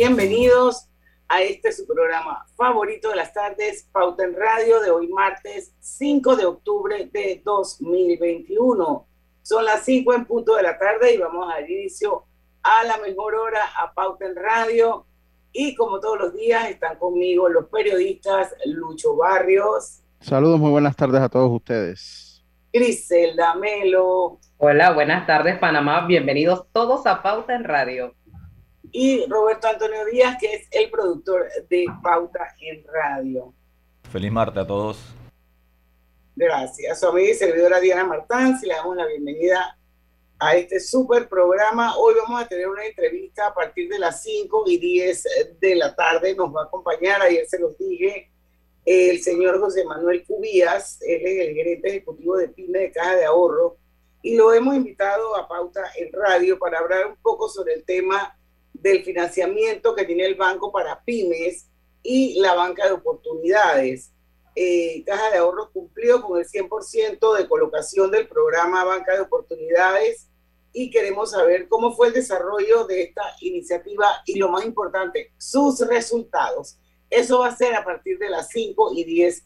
Bienvenidos 0.00 0.88
a 1.28 1.42
este 1.42 1.70
su 1.72 1.86
programa 1.86 2.46
favorito 2.56 3.10
de 3.10 3.16
las 3.16 3.34
tardes, 3.34 3.86
Pauta 3.92 4.24
en 4.24 4.34
Radio, 4.34 4.80
de 4.80 4.90
hoy 4.90 5.08
martes 5.08 5.74
5 5.78 6.36
de 6.36 6.46
octubre 6.46 7.10
de 7.12 7.42
2021. 7.44 9.06
Son 9.42 9.62
las 9.62 9.84
5 9.84 10.14
en 10.14 10.24
punto 10.24 10.56
de 10.56 10.62
la 10.62 10.78
tarde 10.78 11.12
y 11.12 11.18
vamos 11.18 11.46
a 11.46 11.60
dar 11.60 11.70
inicio 11.70 12.24
a 12.62 12.82
la 12.84 12.96
mejor 12.96 13.34
hora 13.34 13.60
a 13.76 13.92
Pauta 13.92 14.24
en 14.24 14.36
Radio. 14.36 15.04
Y 15.52 15.74
como 15.74 16.00
todos 16.00 16.18
los 16.18 16.32
días 16.32 16.70
están 16.70 16.96
conmigo 16.96 17.50
los 17.50 17.66
periodistas 17.66 18.54
Lucho 18.64 19.16
Barrios. 19.16 20.00
Saludos, 20.20 20.58
muy 20.58 20.70
buenas 20.70 20.96
tardes 20.96 21.20
a 21.20 21.28
todos 21.28 21.50
ustedes. 21.52 22.42
Griselda 22.72 23.54
Melo. 23.54 24.38
Hola, 24.56 24.92
buenas 24.92 25.26
tardes 25.26 25.58
Panamá, 25.58 26.06
bienvenidos 26.06 26.64
todos 26.72 27.06
a 27.06 27.22
Pauta 27.22 27.54
en 27.54 27.64
Radio 27.64 28.14
y 28.92 29.26
Roberto 29.26 29.68
Antonio 29.68 30.04
Díaz, 30.06 30.36
que 30.40 30.54
es 30.54 30.68
el 30.70 30.90
productor 30.90 31.46
de 31.68 31.86
Pauta 32.02 32.54
en 32.60 32.84
Radio. 32.84 33.54
Feliz 34.10 34.32
martes 34.32 34.62
a 34.62 34.66
todos. 34.66 34.98
Gracias. 36.34 37.00
Su 37.00 37.08
amiga 37.08 37.30
y 37.30 37.34
servidora 37.34 37.80
Diana 37.80 38.04
Martán, 38.04 38.58
si 38.58 38.66
le 38.66 38.74
damos 38.74 38.96
la 38.96 39.06
bienvenida 39.06 39.76
a 40.38 40.56
este 40.56 40.80
súper 40.80 41.28
programa. 41.28 41.96
Hoy 41.98 42.14
vamos 42.22 42.42
a 42.42 42.48
tener 42.48 42.68
una 42.68 42.86
entrevista 42.86 43.48
a 43.48 43.54
partir 43.54 43.88
de 43.90 43.98
las 43.98 44.22
5 44.22 44.64
y 44.66 44.78
10 44.78 45.24
de 45.60 45.74
la 45.74 45.94
tarde. 45.94 46.34
Nos 46.34 46.54
va 46.54 46.62
a 46.62 46.64
acompañar, 46.64 47.20
ayer 47.20 47.46
se 47.46 47.58
los 47.58 47.76
dije, 47.76 48.30
el 48.84 49.20
señor 49.22 49.60
José 49.60 49.84
Manuel 49.84 50.24
Cubías, 50.24 50.98
él 51.02 51.20
es 51.24 51.48
el 51.48 51.54
gerente 51.54 51.88
ejecutivo 51.88 52.36
de 52.36 52.48
PYME 52.48 52.78
de 52.78 52.92
Caja 52.92 53.16
de 53.16 53.26
Ahorro, 53.26 53.76
y 54.22 54.34
lo 54.34 54.52
hemos 54.52 54.74
invitado 54.74 55.36
a 55.36 55.46
Pauta 55.46 55.82
en 55.96 56.12
Radio 56.12 56.58
para 56.58 56.78
hablar 56.78 57.06
un 57.06 57.16
poco 57.16 57.48
sobre 57.48 57.74
el 57.74 57.84
tema 57.84 58.36
del 58.72 59.04
financiamiento 59.04 59.94
que 59.94 60.04
tiene 60.04 60.24
el 60.26 60.34
banco 60.34 60.72
para 60.72 61.02
pymes 61.04 61.68
y 62.02 62.40
la 62.40 62.54
banca 62.54 62.86
de 62.86 62.92
oportunidades. 62.92 64.12
Eh, 64.54 65.04
Caja 65.06 65.30
de 65.30 65.38
Ahorros 65.38 65.70
cumplió 65.70 66.22
con 66.22 66.38
el 66.38 66.46
100% 66.46 67.36
de 67.36 67.48
colocación 67.48 68.10
del 68.10 68.26
programa 68.28 68.84
Banca 68.84 69.14
de 69.14 69.20
Oportunidades 69.20 70.28
y 70.72 70.90
queremos 70.90 71.32
saber 71.32 71.68
cómo 71.68 71.94
fue 71.94 72.08
el 72.08 72.14
desarrollo 72.14 72.84
de 72.84 73.02
esta 73.02 73.22
iniciativa 73.40 74.06
y 74.26 74.38
lo 74.38 74.48
más 74.48 74.64
importante, 74.64 75.32
sus 75.36 75.80
resultados. 75.86 76.78
Eso 77.08 77.40
va 77.40 77.48
a 77.48 77.56
ser 77.56 77.74
a 77.74 77.84
partir 77.84 78.18
de 78.18 78.30
las 78.30 78.48
5 78.48 78.92
y 78.94 79.04
10 79.04 79.44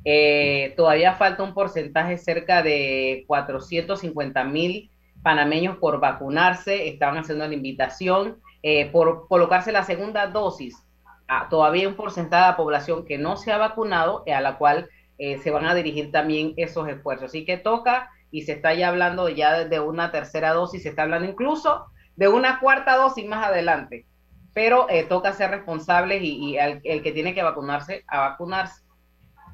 eh, 0.04 0.74
todavía 0.76 1.14
falta 1.14 1.44
un 1.44 1.54
porcentaje 1.54 2.18
cerca 2.18 2.64
de 2.64 3.24
450 3.28 4.44
mil 4.46 4.90
panameños 5.22 5.78
por 5.78 6.00
vacunarse, 6.00 6.88
estaban 6.88 7.18
haciendo 7.18 7.48
la 7.48 7.54
invitación 7.54 8.38
eh, 8.64 8.90
por 8.92 9.28
colocarse 9.28 9.72
la 9.72 9.84
segunda 9.84 10.28
dosis. 10.28 10.86
Ah, 11.28 11.48
todavía 11.50 11.88
un 11.88 11.96
porcentaje 11.96 12.44
de 12.44 12.52
la 12.52 12.58
población 12.58 13.06
que 13.06 13.18
no 13.18 13.38
se 13.38 13.52
ha 13.52 13.58
vacunado, 13.58 14.24
eh, 14.26 14.34
a 14.34 14.42
la 14.42 14.58
cual 14.58 14.90
eh, 15.18 15.38
se 15.40 15.52
van 15.52 15.66
a 15.66 15.76
dirigir 15.76 16.12
también 16.12 16.54
esos 16.58 16.88
esfuerzos. 16.88 17.30
Así 17.30 17.46
que 17.46 17.58
toca 17.58 18.10
y 18.32 18.44
se 18.44 18.54
está 18.54 18.74
ya 18.74 18.90
hablando 18.90 19.30
ya 19.30 19.66
de 19.66 19.80
una 19.80 20.12
tercera 20.12 20.54
dosis, 20.54 20.84
se 20.84 20.90
está 20.90 21.04
hablando 21.04 21.28
incluso 21.28 21.86
de 22.16 22.28
una 22.28 22.60
cuarta 22.60 22.96
dosis 22.96 23.26
más 23.28 23.46
adelante. 23.46 24.06
Pero 24.54 24.88
toca 25.08 25.32
ser 25.34 25.52
responsables 25.52 26.22
y, 26.24 26.58
el, 26.58 26.82
que 26.82 27.12
tiene 27.12 27.34
que 27.34 27.44
vacunarse, 27.44 28.04
a 28.08 28.30
vacunarse. 28.30 28.82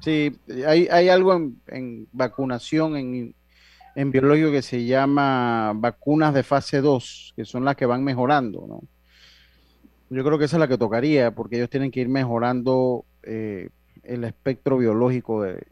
Sí, 0.00 0.36
hay, 0.66 0.88
hay 0.90 1.08
algo 1.10 1.34
en, 1.34 1.60
en 1.68 2.08
vacunación, 2.12 2.96
en 2.96 3.34
en 3.96 4.10
biológico 4.10 4.52
que 4.52 4.60
se 4.60 4.84
llama 4.84 5.72
vacunas 5.74 6.34
de 6.34 6.42
fase 6.42 6.82
2, 6.82 7.32
que 7.34 7.46
son 7.46 7.64
las 7.64 7.76
que 7.76 7.86
van 7.86 8.04
mejorando, 8.04 8.66
¿no? 8.68 8.82
Yo 10.10 10.22
creo 10.22 10.38
que 10.38 10.44
esa 10.44 10.56
es 10.56 10.60
la 10.60 10.68
que 10.68 10.76
tocaría, 10.76 11.30
porque 11.30 11.56
ellos 11.56 11.70
tienen 11.70 11.90
que 11.90 12.00
ir 12.00 12.08
mejorando 12.08 13.06
eh, 13.22 13.70
el 14.04 14.24
espectro 14.24 14.78
biológico 14.78 15.42
de, 15.42 15.66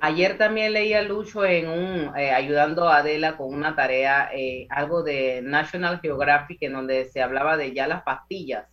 Ayer 0.00 0.38
también 0.38 0.74
leía 0.74 1.02
Lucho 1.02 1.44
en 1.44 1.68
un, 1.68 2.16
eh, 2.16 2.30
ayudando 2.30 2.88
a 2.88 2.98
Adela 2.98 3.36
con 3.36 3.52
una 3.52 3.74
tarea, 3.74 4.28
eh, 4.32 4.68
algo 4.70 5.02
de 5.02 5.40
National 5.42 5.98
Geographic, 6.00 6.62
en 6.62 6.74
donde 6.74 7.06
se 7.06 7.20
hablaba 7.20 7.56
de 7.56 7.74
ya 7.74 7.88
las 7.88 8.02
pastillas 8.02 8.66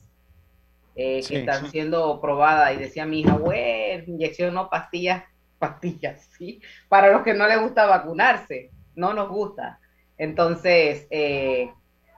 que 0.94 1.20
están 1.20 1.72
siendo 1.72 2.20
probadas, 2.20 2.76
y 2.76 2.78
decía 2.78 3.06
mi 3.06 3.22
hija, 3.22 3.38
bueno, 3.38 4.04
inyección 4.06 4.54
no 4.54 4.70
pastillas, 4.70 5.24
pastillas, 5.58 6.30
¿sí? 6.38 6.62
Para 6.90 7.12
los 7.12 7.24
que 7.24 7.34
no 7.34 7.48
les 7.48 7.60
gusta 7.60 7.86
vacunarse 7.88 8.70
no 9.00 9.14
nos 9.14 9.30
gusta. 9.30 9.80
Entonces, 10.18 11.08
eh, 11.10 11.72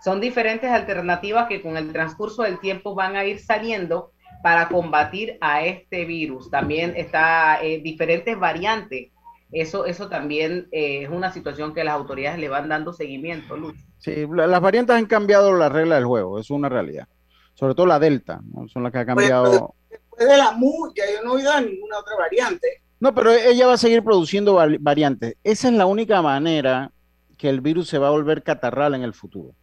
son 0.03 0.19
diferentes 0.19 0.69
alternativas 0.69 1.47
que 1.47 1.61
con 1.61 1.77
el 1.77 1.91
transcurso 1.93 2.41
del 2.43 2.59
tiempo 2.59 2.95
van 2.95 3.15
a 3.15 3.23
ir 3.23 3.39
saliendo 3.39 4.11
para 4.41 4.67
combatir 4.69 5.37
a 5.39 5.63
este 5.63 6.05
virus. 6.05 6.49
También 6.49 6.93
está 6.97 7.63
eh, 7.63 7.79
diferentes 7.79 8.37
variantes. 8.37 9.11
Eso, 9.51 9.85
eso 9.85 10.09
también 10.09 10.67
eh, 10.71 11.03
es 11.03 11.09
una 11.09 11.31
situación 11.31 11.73
que 11.73 11.83
las 11.83 11.93
autoridades 11.93 12.39
le 12.39 12.49
van 12.49 12.69
dando 12.69 12.93
seguimiento, 12.93 13.55
Luis. 13.55 13.85
Sí, 13.99 14.25
las 14.33 14.61
variantes 14.61 14.95
han 14.95 15.05
cambiado 15.05 15.53
la 15.53 15.69
regla 15.69 15.95
del 15.95 16.05
juego, 16.05 16.39
es 16.39 16.49
una 16.49 16.69
realidad. 16.69 17.07
Sobre 17.53 17.75
todo 17.75 17.85
la 17.85 17.99
Delta, 17.99 18.41
son 18.67 18.81
las 18.81 18.91
que 18.91 18.99
ha 18.99 19.05
cambiado. 19.05 19.75
después 19.89 20.27
de 20.27 20.37
la 20.37 20.51
MU, 20.53 20.91
ya 20.95 21.03
yo 21.13 21.23
no 21.23 21.33
he 21.33 21.35
oído 21.35 21.61
ninguna 21.61 21.99
otra 21.99 22.15
variante. 22.17 22.81
No, 23.01 23.15
pero 23.15 23.31
ella 23.31 23.65
va 23.65 23.74
a 23.74 23.77
seguir 23.77 24.03
produciendo 24.03 24.53
variantes. 24.80 25.36
Esa 25.44 25.69
es 25.69 25.74
la 25.74 25.88
única 25.88 26.21
manera 26.21 26.92
que 27.36 27.50
el 27.50 27.59
virus 27.59 27.89
se 27.89 27.98
va 27.98 28.09
a 28.09 28.12
volver 28.12 28.44
catarral 28.44 28.94
en 28.94 29.01
el 29.01 29.13
futuro. 29.15 29.56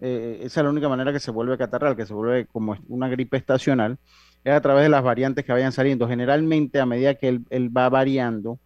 eh, 0.00 0.40
esa 0.42 0.60
es 0.60 0.64
la 0.64 0.70
única 0.70 0.88
manera 0.88 1.12
que 1.12 1.20
se 1.20 1.30
vuelve 1.30 1.56
catarral, 1.56 1.96
que 1.96 2.04
se 2.04 2.12
vuelve 2.12 2.46
como 2.46 2.76
una 2.88 3.08
gripe 3.08 3.36
estacional, 3.36 3.98
es 4.42 4.52
a 4.52 4.60
través 4.60 4.82
de 4.82 4.88
las 4.88 5.04
variantes 5.04 5.44
que 5.44 5.52
vayan 5.52 5.70
saliendo. 5.70 6.08
Generalmente, 6.08 6.80
a 6.80 6.86
medida 6.86 7.14
que 7.14 7.28
él, 7.28 7.76
va 7.76 7.88
variando, 7.88 8.58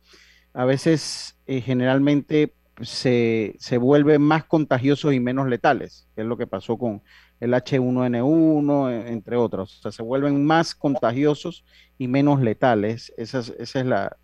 a 0.54 0.64
veces 0.64 1.36
eh, 1.46 1.60
generalmente 1.60 2.54
se, 2.80 3.56
se 3.58 3.76
vuelven 3.76 4.22
más 4.22 4.44
contagiosos 4.44 5.12
y 5.12 5.20
menos 5.20 5.48
letales, 5.48 6.08
que 6.14 6.22
es 6.22 6.26
lo 6.26 6.38
que 6.38 6.46
pasó 6.46 6.78
con 6.78 7.02
el 7.40 7.52
H1N1, 7.52 8.90
e, 8.90 9.12
entre 9.12 9.36
otros. 9.36 9.78
O 9.78 9.82
sea, 9.82 9.92
se 9.92 10.02
vuelven 10.02 10.44
más 10.44 10.74
contagiosos 10.74 11.64
y 11.98 12.08
menos 12.08 12.40
letales. 12.40 13.12
Esa 13.16 13.40
es, 13.40 13.50
esa 13.58 13.80
es 13.80 13.86
la, 13.86 14.16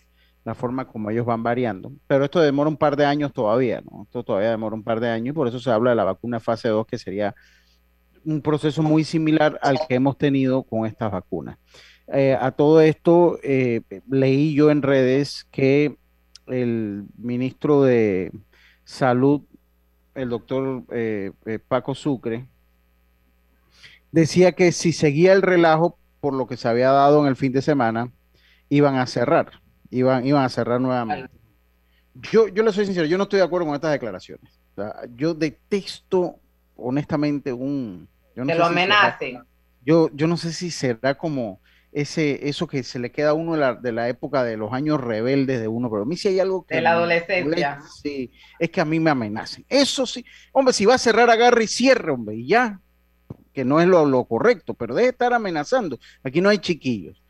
la 0.44 0.55
forma 0.55 0.87
como 0.87 1.11
ellos 1.11 1.26
van 1.26 1.43
variando. 1.43 1.93
Pero 2.06 2.25
esto 2.25 2.41
demora 2.41 2.69
un 2.69 2.76
par 2.76 2.97
de 2.97 3.06
años 3.06 3.32
todavía, 3.32 3.81
¿no? 3.81 4.05
Esto 4.05 4.23
todavía 4.23 4.50
demora 4.50 4.76
un 4.76 4.85
par 4.85 5.00
de 5.00 5.09
años 5.09 5.32
y 5.32 5.32
por 5.32 5.49
eso 5.49 5.59
se 5.59 5.71
habla 5.71 5.91
de 5.91 5.97
la 5.97 6.05
vacuna 6.05 6.38
fase 6.38 6.69
2, 6.69 6.87
que 6.87 6.99
sería 6.99 7.35
un 8.25 8.41
proceso 8.41 8.82
muy 8.82 9.05
similar 9.05 9.59
al 9.62 9.79
que 9.87 9.94
hemos 9.94 10.17
tenido 10.19 10.62
con 10.62 10.87
estas 10.87 11.11
vacunas. 11.11 11.59
Eh, 12.09 12.37
a 12.38 12.53
todo 12.53 12.81
esto, 12.81 13.38
eh, 13.43 13.81
leí 14.11 14.55
yo 14.55 14.71
en 14.71 14.82
redes 14.82 15.47
que 15.50 15.97
el 16.47 17.05
ministro 17.17 17.82
de 17.82 18.31
Salud, 18.85 19.43
el 20.15 20.29
doctor 20.29 20.85
eh, 20.91 21.32
Paco 21.67 21.94
Sucre, 21.94 22.47
decía 24.12 24.53
que 24.53 24.73
si 24.73 24.93
seguía 24.93 25.32
el 25.32 25.41
relajo 25.41 25.99
por 26.25 26.32
lo 26.32 26.47
que 26.47 26.56
se 26.56 26.67
había 26.69 26.91
dado 26.91 27.21
en 27.21 27.26
el 27.26 27.37
fin 27.37 27.53
de 27.53 27.61
semana, 27.61 28.11
iban 28.71 28.97
a 28.97 29.06
cerrar 29.06 29.61
iban, 29.91 30.26
iban 30.26 30.44
a 30.44 30.49
cerrar 30.49 30.81
nuevamente. 30.81 31.31
Yo, 32.15 32.49
yo 32.49 32.62
le 32.62 32.73
soy 32.73 32.87
sincero, 32.87 33.06
yo 33.06 33.19
no 33.19 33.25
estoy 33.25 33.38
de 33.38 33.44
acuerdo 33.44 33.67
con 33.67 33.75
estas 33.75 33.93
declaraciones. 33.93 34.61
yo 35.15 35.35
detesto, 35.35 36.41
honestamente, 36.76 37.53
un... 37.53 38.09
Yo 38.37 38.44
que 38.44 38.55
lo 38.55 38.65
amenacen. 38.65 39.44
yo, 39.85 40.11
yo 40.12 40.26
no 40.26 40.37
sé 40.37 40.53
si 40.53 40.71
será 40.71 41.15
como 41.17 41.61
ese, 41.93 42.49
eso 42.49 42.67
que 42.67 42.82
se 42.82 42.99
le 42.99 43.12
queda 43.12 43.31
a 43.31 43.35
uno 43.35 43.53
de 43.53 43.59
la, 43.59 43.75
de 43.75 43.93
la, 43.93 44.09
época 44.09 44.43
de 44.43 44.56
los 44.56 44.73
años 44.73 45.00
rebeldes 45.00 45.61
de 45.61 45.69
uno, 45.69 45.88
pero 45.88 46.03
a 46.03 46.06
mí 46.06 46.17
sí 46.17 46.29
hay 46.29 46.41
algo 46.41 46.67
que... 46.67 46.76
De 46.76 46.81
la 46.81 46.93
adolescencia. 46.93 47.81
sí, 48.03 48.32
es 48.59 48.71
que 48.71 48.81
a 48.81 48.85
mí 48.85 48.99
me 48.99 49.11
amenacen. 49.11 49.65
Eso 49.69 50.05
sí, 50.05 50.25
hombre, 50.53 50.73
si 50.73 50.85
va 50.85 50.94
a 50.94 50.99
cerrar, 50.99 51.31
agarre 51.31 51.65
y 51.65 51.69
cierre, 51.69 52.11
hombre, 52.11 52.35
y 52.37 52.49
ya, 52.49 52.81
que 53.55 53.65
no 53.65 53.81
es 53.81 53.87
lo, 53.87 54.25
correcto, 54.25 54.75
pero 54.75 54.95
deje 54.95 55.06
de 55.06 55.11
estar 55.12 55.33
amenazando. 55.33 55.99
Aquí 56.23 56.41
no 56.41 56.51
hay 56.51 56.59
chiquillos. 56.59 57.23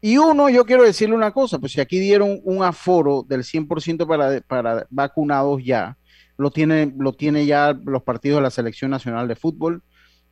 Y 0.00 0.18
uno, 0.18 0.48
yo 0.48 0.64
quiero 0.64 0.82
decirle 0.82 1.14
una 1.14 1.30
cosa, 1.32 1.58
pues 1.58 1.72
si 1.72 1.80
aquí 1.80 1.98
dieron 1.98 2.40
un 2.44 2.62
aforo 2.64 3.24
del 3.26 3.42
100% 3.44 4.06
para, 4.06 4.40
para 4.40 4.86
vacunados 4.90 5.62
ya, 5.64 5.96
lo 6.36 6.50
tiene, 6.50 6.92
lo 6.98 7.12
tiene 7.12 7.46
ya 7.46 7.78
los 7.84 8.02
partidos 8.02 8.38
de 8.38 8.42
la 8.42 8.50
Selección 8.50 8.90
Nacional 8.90 9.28
de 9.28 9.36
Fútbol, 9.36 9.82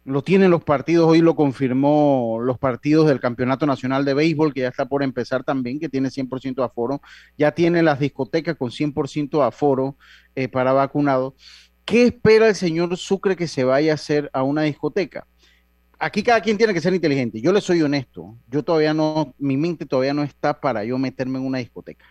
lo 0.04 0.22
tienen 0.22 0.50
los 0.50 0.62
partidos, 0.62 1.08
hoy 1.08 1.20
lo 1.20 1.34
confirmó 1.34 2.38
los 2.42 2.58
partidos 2.58 3.06
del 3.08 3.20
Campeonato 3.20 3.66
Nacional 3.66 4.04
de 4.04 4.12
Béisbol, 4.12 4.52
que 4.52 4.60
ya 4.60 4.68
está 4.68 4.86
por 4.86 5.02
empezar 5.02 5.44
también, 5.44 5.80
que 5.80 5.88
tiene 5.88 6.10
100% 6.10 6.62
aforo, 6.62 7.00
ya 7.38 7.52
tiene 7.52 7.82
las 7.82 7.98
discotecas 7.98 8.56
con 8.56 8.70
100% 8.70 9.46
aforo 9.46 9.96
eh, 10.34 10.48
para 10.48 10.74
vacunados. 10.74 11.32
¿Qué 11.86 12.04
espera 12.04 12.48
el 12.48 12.54
señor 12.54 12.96
Sucre 12.96 13.36
que 13.36 13.48
se 13.48 13.64
vaya 13.64 13.92
a 13.92 13.94
hacer 13.94 14.30
a 14.32 14.42
una 14.42 14.62
discoteca? 14.62 15.26
Aquí 15.98 16.22
cada 16.22 16.40
quien 16.40 16.56
tiene 16.56 16.74
que 16.74 16.80
ser 16.80 16.94
inteligente. 16.94 17.40
Yo 17.40 17.52
le 17.52 17.60
soy 17.60 17.82
honesto. 17.82 18.36
Yo 18.48 18.62
todavía 18.62 18.94
no, 18.94 19.34
mi 19.38 19.56
mente 19.56 19.86
todavía 19.86 20.14
no 20.14 20.22
está 20.22 20.60
para 20.60 20.84
yo 20.84 20.98
meterme 20.98 21.38
en 21.38 21.46
una 21.46 21.58
discoteca. 21.58 22.04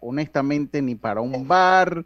honestamente, 0.00 0.80
ni 0.80 0.94
para 0.94 1.20
un 1.20 1.46
bar, 1.46 2.04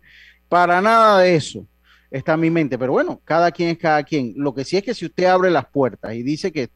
para 0.49 0.81
nada 0.81 1.21
de 1.21 1.37
eso 1.37 1.67
está 2.11 2.37
mi 2.37 2.51
mente. 2.51 2.79
Pero 2.79 2.93
bueno, 2.93 3.21
cada 3.25 3.51
quien 3.51 3.71
es 3.71 3.79
cada 3.79 4.03
quien. 4.03 4.35
Lo 4.37 4.55
que 4.55 4.65
sí 4.65 4.77
es 4.77 4.83
que 4.83 4.95
si 4.95 5.07
usted 5.07 5.25
abre 5.25 5.51
las 5.51 5.67
puertas 5.67 6.15
y 6.15 6.23
dice 6.23 6.53
que 6.53 6.71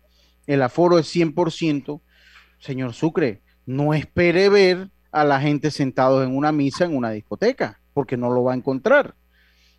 el 0.46 0.62
aforo 0.62 0.98
es 0.98 1.14
100%, 1.14 2.00
señor 2.58 2.92
Sucre, 2.94 3.42
no 3.66 3.94
espere 3.94 4.48
ver 4.48 4.90
a 5.10 5.24
la 5.24 5.40
gente 5.40 5.70
sentados 5.70 6.24
en 6.24 6.36
una 6.36 6.52
misa 6.52 6.84
en 6.84 6.96
una 6.96 7.10
discoteca, 7.10 7.80
porque 7.92 8.16
no 8.16 8.30
lo 8.30 8.44
va 8.44 8.52
a 8.52 8.56
encontrar. 8.56 9.14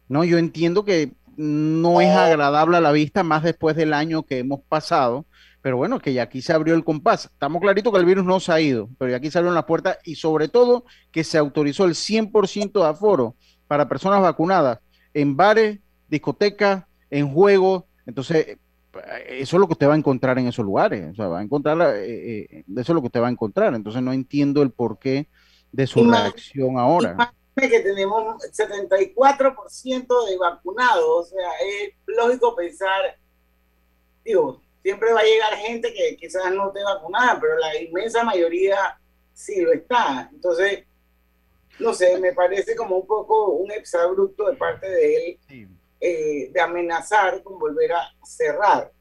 No, 0.08 0.24
yo 0.24 0.38
entiendo 0.38 0.86
que 0.86 1.12
no 1.38 2.02
es 2.02 2.10
agradable 2.10 2.78
a 2.78 2.82
la 2.82 2.92
vista, 2.92 3.24
más 3.24 3.44
después 3.44 3.76
del 3.76 3.94
año 3.94 4.24
que 4.24 4.40
hemos 4.40 4.62
pasado. 4.62 5.26
Pero 5.62 5.78
bueno, 5.78 6.00
que 6.00 6.14
ya 6.14 6.24
aquí 6.24 6.42
se 6.42 6.52
abrió 6.52 6.76
el 6.76 6.84
compás. 6.84 7.26
Estamos 7.26 7.62
clarito 7.62 7.92
que 7.92 8.00
el 8.00 8.06
virus 8.06 8.26
no 8.26 8.40
se 8.40 8.52
ha 8.52 8.60
ido, 8.60 8.90
pero 8.98 9.12
ya 9.12 9.18
aquí 9.18 9.32
se 9.32 9.38
abrieron 9.38 9.56
las 9.56 9.64
puertas 9.64 9.98
y 10.04 10.16
sobre 10.16 10.50
todo 10.50 10.84
que 11.12 11.24
se 11.24 11.38
autorizó 11.38 11.86
el 11.86 11.94
100% 11.94 12.74
de 12.74 12.86
aforo 12.86 13.36
para 13.68 13.88
personas 13.88 14.22
vacunadas 14.22 14.80
en 15.14 15.38
bares, 15.38 15.80
discotecas, 16.10 16.84
en 17.10 17.30
juegos. 17.30 17.86
Entonces, 18.06 18.58
eso 19.30 19.56
es 19.56 19.60
lo 19.60 19.68
que 19.68 19.74
usted 19.74 19.88
va 19.88 19.94
a 19.94 19.98
encontrar 19.98 20.38
en 20.38 20.48
esos 20.48 20.66
lugares. 20.66 21.12
O 21.12 21.16
sea, 21.16 21.28
va 21.28 21.40
a 21.40 21.44
encontrar, 21.44 21.80
eh, 21.96 22.48
eh, 22.52 22.64
eso 22.68 22.92
es 22.92 22.96
lo 22.96 23.00
que 23.00 23.08
usted 23.08 23.22
va 23.22 23.28
a 23.28 23.32
encontrar. 23.32 23.74
Entonces, 23.74 24.02
no 24.02 24.12
entiendo 24.12 24.62
el 24.64 24.72
porqué 24.72 25.30
de 25.72 25.88
su 25.88 26.04
reacción 26.04 26.78
ahora 26.78 27.34
que 27.56 27.80
tenemos 27.80 28.42
74% 28.44 30.28
de 30.28 30.38
vacunados, 30.38 31.06
o 31.06 31.24
sea, 31.24 31.50
es 31.62 31.94
lógico 32.08 32.56
pensar, 32.56 33.18
digo, 34.26 34.62
siempre 34.82 35.14
va 35.14 35.22
a 35.22 35.24
llegar 35.24 35.56
gente 35.56 35.94
que 35.94 36.18
quizás 36.18 36.52
no 36.54 36.68
esté 36.68 36.84
vacunada, 36.84 37.40
pero 37.40 37.58
la 37.58 37.80
inmensa 37.80 38.24
mayoría 38.24 39.00
sí 39.34 39.62
lo 39.62 39.72
está. 39.72 40.30
Entonces, 40.32 40.86
no 41.80 41.94
sé, 41.94 42.20
me 42.20 42.34
parece 42.34 42.76
como 42.76 42.98
un 42.98 43.08
poco 43.08 43.52
un 43.52 43.72
exabrupto 43.72 44.48
de 44.48 44.56
parte 44.56 44.90
de 44.90 45.16
él 45.16 45.70
eh, 46.02 46.50
de 46.52 46.62
amenazar 46.62 47.42
con 47.44 47.58
volver 47.58 47.94
a 47.94 48.14
cerrar. 48.26 48.92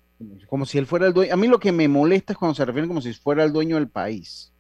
Como 0.47 0.65
si 0.65 0.79
él 0.79 0.87
fuera 0.87 1.09
el 1.09 1.13
dueño. 1.13 1.35
A 1.35 1.37
mí 1.37 1.49
lo 1.49 1.59
que 1.59 1.73
me 1.73 1.89
molesta 1.89 2.33
es 2.33 2.39
cuando 2.39 2.55
se 2.55 2.65
refieren 2.65 2.89
como 2.89 3.01
si 3.01 3.13
fuera 3.13 3.43
el 3.43 3.53
dueño 3.53 3.77
del 3.77 3.89
país. 3.89 4.52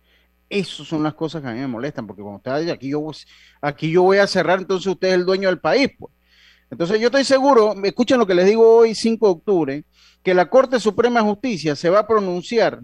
Esas 0.52 0.87
son 0.87 1.02
las 1.02 1.14
cosas 1.14 1.40
que 1.40 1.49
a 1.49 1.52
mí 1.52 1.60
me 1.60 1.66
molestan, 1.66 2.06
porque 2.06 2.20
como 2.20 2.37
usted 2.37 2.58
dice, 2.58 2.72
aquí 2.72 2.90
yo, 2.90 3.10
aquí 3.62 3.90
yo 3.90 4.02
voy 4.02 4.19
a 4.19 4.26
cerrar, 4.26 4.58
entonces 4.58 4.87
usted 4.87 5.08
es 5.08 5.14
el 5.14 5.25
dueño 5.25 5.49
del 5.49 5.58
país. 5.58 5.88
Pues. 5.99 6.12
Entonces 6.70 7.00
yo 7.00 7.06
estoy 7.06 7.25
seguro, 7.25 7.75
escuchen 7.82 8.19
lo 8.19 8.26
que 8.26 8.34
les 8.34 8.44
digo 8.44 8.76
hoy, 8.76 8.94
5 8.94 9.26
de 9.26 9.32
octubre, 9.32 9.84
que 10.22 10.34
la 10.34 10.50
Corte 10.50 10.78
Suprema 10.78 11.20
de 11.20 11.26
Justicia 11.26 11.75
se 11.75 11.88
va 11.88 12.00
a 12.00 12.06
pronunciar 12.06 12.81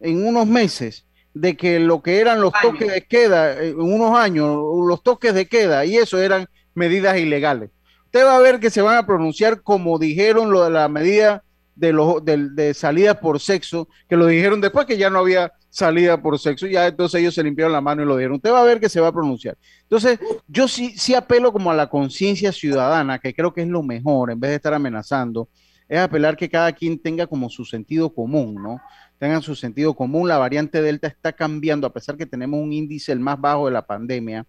en 0.00 0.26
unos 0.26 0.46
meses 0.46 1.04
de 1.34 1.58
que 1.58 1.78
lo 1.78 2.00
que 2.00 2.20
eran 2.20 2.40
los 2.40 2.54
toques 2.62 2.90
de 2.90 3.06
queda, 3.06 3.52
eh, 3.52 3.68
en 3.68 3.80
unos 3.80 4.18
años, 4.18 4.58
los 4.86 5.02
toques 5.02 5.34
de 5.34 5.46
queda, 5.46 5.84
y 5.84 5.98
eso 5.98 6.18
eran 6.18 6.48
medidas 6.74 7.18
ilegales. 7.18 7.68
Usted 8.06 8.24
va 8.24 8.36
a 8.36 8.40
ver 8.40 8.60
que 8.60 8.70
se 8.70 8.80
van 8.80 8.96
a 8.96 9.04
pronunciar 9.06 9.60
como 9.60 9.98
dijeron 9.98 10.50
lo 10.50 10.64
de 10.64 10.70
la 10.70 10.88
medida 10.88 11.44
de, 11.76 11.92
los, 11.92 12.24
de, 12.24 12.48
de 12.48 12.72
salida 12.72 13.20
por 13.20 13.40
sexo, 13.40 13.88
que 14.08 14.16
lo 14.16 14.24
dijeron 14.24 14.62
después 14.62 14.86
que 14.86 14.96
ya 14.96 15.10
no 15.10 15.18
había 15.18 15.52
salida 15.70 16.20
por 16.20 16.38
sexo, 16.38 16.66
ya 16.66 16.88
entonces 16.88 17.20
ellos 17.20 17.34
se 17.34 17.42
limpiaron 17.42 17.72
la 17.72 17.80
mano 17.80 18.02
y 18.02 18.06
lo 18.06 18.16
dieron. 18.16 18.36
Usted 18.36 18.52
va 18.52 18.60
a 18.60 18.64
ver 18.64 18.80
que 18.80 18.88
se 18.88 19.00
va 19.00 19.08
a 19.08 19.12
pronunciar. 19.12 19.56
Entonces, 19.82 20.18
yo 20.48 20.68
sí, 20.68 20.92
sí 20.98 21.14
apelo 21.14 21.52
como 21.52 21.70
a 21.70 21.74
la 21.74 21.88
conciencia 21.88 22.52
ciudadana, 22.52 23.18
que 23.18 23.32
creo 23.32 23.54
que 23.54 23.62
es 23.62 23.68
lo 23.68 23.82
mejor, 23.82 24.30
en 24.30 24.40
vez 24.40 24.50
de 24.50 24.56
estar 24.56 24.74
amenazando, 24.74 25.48
es 25.88 25.98
apelar 25.98 26.36
que 26.36 26.48
cada 26.48 26.72
quien 26.72 27.00
tenga 27.00 27.26
como 27.26 27.48
su 27.48 27.64
sentido 27.64 28.12
común, 28.12 28.54
¿no? 28.62 28.80
Tengan 29.18 29.42
su 29.42 29.54
sentido 29.54 29.94
común. 29.94 30.28
La 30.28 30.38
variante 30.38 30.82
Delta 30.82 31.08
está 31.08 31.32
cambiando, 31.32 31.86
a 31.86 31.92
pesar 31.92 32.16
que 32.16 32.26
tenemos 32.26 32.60
un 32.60 32.72
índice 32.72 33.12
el 33.12 33.20
más 33.20 33.40
bajo 33.40 33.66
de 33.66 33.72
la 33.72 33.86
pandemia, 33.86 34.46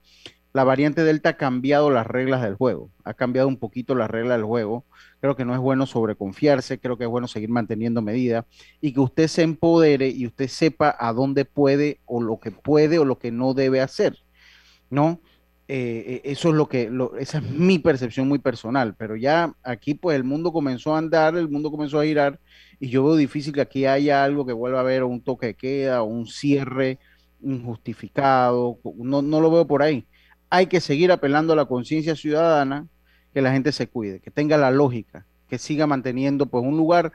la 0.53 0.63
variante 0.63 1.03
Delta 1.03 1.29
ha 1.29 1.38
cambiado 1.38 1.89
las 1.91 2.05
reglas 2.05 2.41
del 2.41 2.55
juego, 2.55 2.91
ha 3.05 3.13
cambiado 3.13 3.48
un 3.48 3.58
poquito 3.58 3.96
las 3.96 4.10
reglas 4.10 4.38
del 4.38 4.46
juego. 4.46 4.86
Creo 5.22 5.36
que 5.36 5.46
no 5.46 5.53
es 5.53 5.60
bueno 5.60 5.86
sobreconfiarse, 5.86 6.79
creo 6.79 6.98
que 6.98 7.05
es 7.05 7.10
bueno 7.10 7.27
seguir 7.27 7.50
manteniendo 7.50 8.01
medidas 8.01 8.46
y 8.81 8.93
que 8.93 9.00
usted 9.00 9.27
se 9.27 9.43
empodere 9.43 10.10
y 10.10 10.25
usted 10.25 10.48
sepa 10.48 10.96
a 11.00 11.13
dónde 11.13 11.46
puede 11.46 12.01
o 12.05 12.22
lo 12.22 12.39
que 12.39 12.51
puede 12.51 13.00
o 13.00 13.05
lo 13.05 13.17
que 13.17 13.31
no 13.31 13.53
debe 13.53 13.81
hacer, 13.81 14.17
¿no? 14.89 15.22
Eh, 15.67 16.03
eh, 16.05 16.22
eso 16.25 16.50
es 16.50 16.55
lo 16.55 16.67
que, 16.67 16.91
esa 17.17 17.38
es 17.38 17.50
mi 17.50 17.79
percepción 17.79 18.27
muy 18.27 18.39
personal, 18.39 18.93
pero 18.98 19.15
ya 19.15 19.55
aquí 19.63 19.93
pues 19.93 20.17
el 20.17 20.25
mundo 20.25 20.51
comenzó 20.51 20.93
a 20.93 20.98
andar, 20.98 21.38
el 21.38 21.48
mundo 21.48 21.72
comenzó 21.72 21.98
a 21.98 22.03
girar 22.03 22.41
y 22.77 22.89
yo 22.89 23.05
veo 23.05 23.15
difícil 23.15 23.53
que 23.53 23.62
aquí 23.62 23.86
haya 23.86 24.22
algo 24.22 24.46
que 24.46 24.51
vuelva 24.51 24.79
a 24.79 24.81
haber 24.81 25.05
un 25.05 25.22
toque 25.22 25.46
de 25.48 25.53
queda 25.53 26.01
o 26.01 26.08
un 26.08 26.27
cierre 26.27 27.00
injustificado, 27.41 28.79
no, 28.98 29.22
no 29.22 29.39
lo 29.39 29.50
veo 29.50 29.65
por 29.65 29.81
ahí 29.81 30.05
hay 30.51 30.67
que 30.67 30.81
seguir 30.81 31.12
apelando 31.12 31.53
a 31.53 31.55
la 31.55 31.65
conciencia 31.65 32.15
ciudadana, 32.15 32.88
que 33.34 33.41
la 33.41 33.53
gente 33.53 33.72
se 33.72 33.88
cuide, 33.88 34.20
que 34.20 34.29
tenga 34.29 34.58
la 34.58 34.70
lógica, 34.70 35.25
que 35.48 35.58
siga 35.58 35.88
manteniendo 35.88 36.46
pues 36.46 36.63
un 36.63 36.75
lugar. 36.75 37.13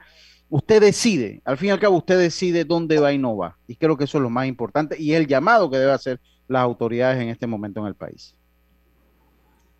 Usted 0.49 0.81
decide, 0.81 1.41
al 1.45 1.55
fin 1.57 1.69
y 1.69 1.71
al 1.71 1.79
cabo 1.79 1.97
usted 1.97 2.17
decide 2.17 2.65
dónde 2.65 2.99
va 2.99 3.13
y 3.13 3.19
no 3.19 3.37
va. 3.37 3.59
Y 3.67 3.75
creo 3.75 3.95
que 3.95 4.05
eso 4.05 4.17
es 4.17 4.23
lo 4.23 4.31
más 4.31 4.47
importante 4.47 4.99
y 4.99 5.13
el 5.13 5.27
llamado 5.27 5.69
que 5.69 5.77
debe 5.77 5.91
hacer 5.91 6.19
las 6.47 6.63
autoridades 6.63 7.21
en 7.21 7.29
este 7.29 7.45
momento 7.45 7.79
en 7.79 7.85
el 7.85 7.95
país. 7.95 8.35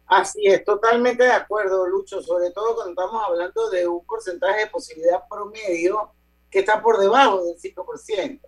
Así 0.05 0.45
es, 0.45 0.63
totalmente 0.63 1.23
de 1.23 1.31
acuerdo, 1.31 1.87
Lucho, 1.87 2.21
sobre 2.21 2.51
todo 2.51 2.75
cuando 2.75 2.91
estamos 2.91 3.23
hablando 3.27 3.69
de 3.71 3.87
un 3.87 4.05
porcentaje 4.05 4.61
de 4.61 4.67
posibilidad 4.67 5.23
promedio 5.27 6.11
que 6.51 6.59
está 6.59 6.81
por 6.81 6.99
debajo 6.99 7.43
del 7.43 7.57
5%. 7.57 8.39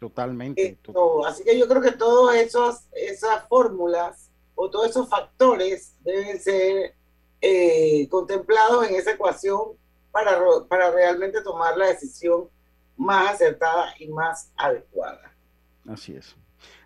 Totalmente. 0.00 0.78
así 1.26 1.44
que 1.44 1.58
yo 1.58 1.66
creo 1.68 1.80
que 1.80 1.92
todas 1.92 2.36
esas 2.36 3.48
fórmulas 3.48 4.27
o 4.60 4.68
todos 4.68 4.90
esos 4.90 5.08
factores 5.08 5.94
deben 6.02 6.40
ser 6.40 6.96
eh, 7.40 8.08
contemplados 8.10 8.88
en 8.88 8.96
esa 8.96 9.12
ecuación 9.12 9.60
para, 10.10 10.36
para 10.68 10.90
realmente 10.90 11.40
tomar 11.42 11.76
la 11.76 11.86
decisión 11.86 12.48
más 12.96 13.34
acertada 13.34 13.94
y 14.00 14.08
más 14.08 14.50
adecuada. 14.56 15.32
Así 15.88 16.14
es. 16.16 16.34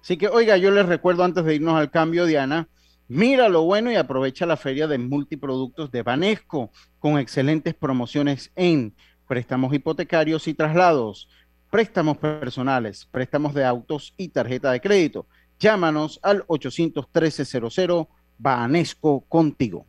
Así 0.03 0.19
que, 0.19 0.29
oiga, 0.29 0.59
yo 0.59 0.71
les 0.71 0.85
recuerdo 0.85 1.25
antes 1.25 1.43
de 1.47 1.55
irnos 1.55 1.75
al 1.75 1.91
cambio, 1.91 2.27
Diana, 2.27 2.69
mira 3.09 3.49
lo 3.49 3.63
bueno 3.63 3.91
y 3.91 3.97
aprovecha 3.97 4.45
la 4.45 4.59
feria 4.59 4.87
de 4.87 4.99
multiproductos 4.99 5.91
de 5.91 6.03
Banesco 6.03 6.71
con 6.99 7.19
excelentes 7.19 7.73
promociones 7.73 8.53
en 8.55 8.95
préstamos 9.27 9.73
hipotecarios 9.73 10.47
y 10.47 10.53
traslados, 10.53 11.27
préstamos 11.71 12.19
personales, 12.19 13.09
préstamos 13.11 13.55
de 13.55 13.65
autos 13.65 14.13
y 14.19 14.29
tarjeta 14.29 14.73
de 14.73 14.81
crédito. 14.83 15.27
Llámanos 15.63 16.19
al 16.25 16.45
813-00 16.49 18.09
Banesco 18.37 19.21
contigo. 19.29 19.87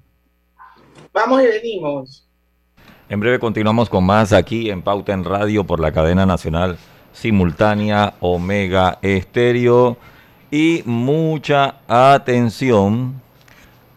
Vamos 1.12 1.42
y 1.42 1.46
venimos. 1.48 2.30
En 3.10 3.20
breve 3.20 3.40
continuamos 3.40 3.90
con 3.90 4.06
más 4.06 4.34
aquí 4.34 4.70
en 4.70 4.84
Pauta 4.84 5.14
en 5.14 5.24
Radio 5.24 5.64
por 5.64 5.80
la 5.80 5.92
cadena 5.92 6.28
nacional 6.28 6.78
simultánea 7.12 8.14
Omega 8.20 9.00
Estéreo. 9.02 9.98
Y 10.52 10.84
mucha 10.86 11.78
atención. 11.88 13.20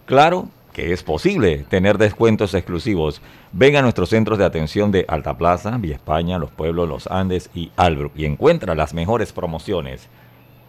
Claro 0.07 0.49
que 0.73 0.95
es 0.95 1.03
posible 1.03 1.67
tener 1.69 1.99
descuentos 1.99 2.55
exclusivos. 2.55 3.21
Ven 3.53 3.77
a 3.77 3.83
nuestros 3.83 4.09
centros 4.09 4.39
de 4.39 4.47
atención 4.47 4.91
de 4.93 5.05
Alta 5.09 5.37
Plaza, 5.37 5.77
Villa 5.77 5.97
España, 5.97 6.39
Los 6.39 6.53
Pueblos, 6.53 6.89
Los 6.89 7.07
Andes 7.09 7.51
y 7.55 7.71
Albrook 7.77 8.13
y 8.17 8.25
encuentra 8.25 8.75
las 8.75 8.95
mejores 8.95 9.35
promociones. 9.35 10.09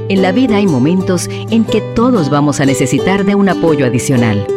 En 0.10 0.22
la 0.22 0.32
vida 0.32 0.56
hay 0.56 0.68
momentos 0.68 1.28
en 1.30 1.66
que 1.66 1.82
todos 1.82 2.30
vamos 2.30 2.62
a 2.62 2.66
necesitar 2.66 3.26
de 3.26 3.36
un 3.36 3.50
apoyo 3.50 3.86
adicional. 3.86 4.48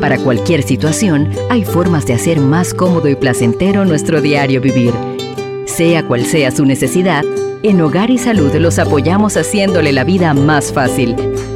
Para 0.00 0.18
cualquier 0.18 0.62
situación, 0.62 1.30
hay 1.48 1.64
formas 1.64 2.04
de 2.06 2.12
hacer 2.12 2.40
más 2.40 2.74
cómodo 2.74 3.08
y 3.08 3.14
placentero 3.14 3.86
nuestro 3.86 4.20
diario 4.20 4.60
vivir. 4.60 4.92
Sea 5.64 6.06
cual 6.06 6.26
sea 6.26 6.50
su 6.50 6.66
necesidad, 6.66 7.24
en 7.62 7.80
Hogar 7.80 8.10
y 8.10 8.18
Salud 8.18 8.54
los 8.56 8.78
apoyamos 8.78 9.36
haciéndole 9.36 9.92
la 9.92 10.04
vida 10.04 10.34
más 10.34 10.72
fácil, 10.72 11.16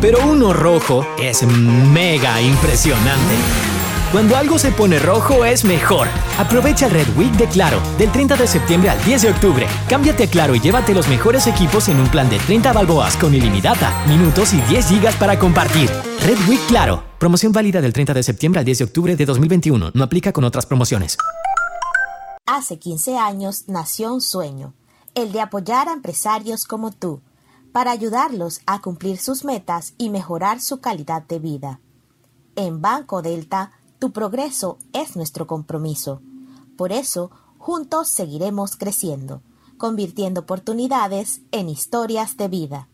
pero 0.00 0.18
uno 0.26 0.52
rojo 0.52 1.06
es 1.18 1.42
mega 1.44 2.40
impresionante. 2.40 3.34
Cuando 4.12 4.36
algo 4.36 4.58
se 4.58 4.72
pone 4.72 4.98
rojo 4.98 5.44
es 5.44 5.64
mejor. 5.64 6.08
Aprovecha 6.38 6.86
el 6.86 6.92
Red 6.92 7.16
Week 7.16 7.32
de 7.32 7.46
Claro, 7.46 7.78
del 7.98 8.10
30 8.10 8.36
de 8.36 8.46
septiembre 8.46 8.88
al 8.88 9.04
10 9.04 9.22
de 9.22 9.30
octubre. 9.30 9.66
Cámbiate 9.88 10.24
a 10.24 10.30
Claro 10.30 10.54
y 10.54 10.60
llévate 10.60 10.94
los 10.94 11.08
mejores 11.08 11.46
equipos 11.46 11.88
en 11.88 12.00
un 12.00 12.08
plan 12.08 12.30
de 12.30 12.38
30 12.38 12.72
balboas 12.72 13.16
con 13.18 13.34
ilimitada, 13.34 14.06
minutos 14.06 14.54
y 14.54 14.62
10 14.62 14.88
gigas 14.88 15.16
para 15.16 15.38
compartir. 15.38 15.90
Red 16.24 16.38
Week 16.48 16.60
Claro. 16.68 17.04
Promoción 17.18 17.52
válida 17.52 17.82
del 17.82 17.92
30 17.92 18.14
de 18.14 18.22
septiembre 18.22 18.60
al 18.60 18.64
10 18.64 18.78
de 18.78 18.84
octubre 18.84 19.16
de 19.16 19.26
2021. 19.26 19.90
No 19.92 20.04
aplica 20.04 20.32
con 20.32 20.44
otras 20.44 20.64
promociones. 20.64 21.18
Hace 22.46 22.78
15 22.78 23.18
años 23.18 23.64
nació 23.66 24.14
un 24.14 24.22
sueño, 24.22 24.72
el 25.14 25.32
de 25.32 25.42
apoyar 25.42 25.88
a 25.88 25.92
empresarios 25.92 26.64
como 26.64 26.92
tú, 26.92 27.20
para 27.78 27.92
ayudarlos 27.92 28.60
a 28.66 28.80
cumplir 28.80 29.18
sus 29.18 29.44
metas 29.44 29.94
y 29.98 30.10
mejorar 30.10 30.60
su 30.60 30.80
calidad 30.80 31.22
de 31.22 31.38
vida. 31.38 31.78
En 32.56 32.82
Banco 32.82 33.22
Delta, 33.22 33.70
tu 34.00 34.10
progreso 34.10 34.78
es 34.92 35.14
nuestro 35.14 35.46
compromiso. 35.46 36.20
Por 36.76 36.90
eso, 36.90 37.30
juntos 37.56 38.08
seguiremos 38.08 38.74
creciendo, 38.74 39.42
convirtiendo 39.76 40.40
oportunidades 40.40 41.42
en 41.52 41.68
historias 41.68 42.36
de 42.36 42.48
vida. 42.48 42.88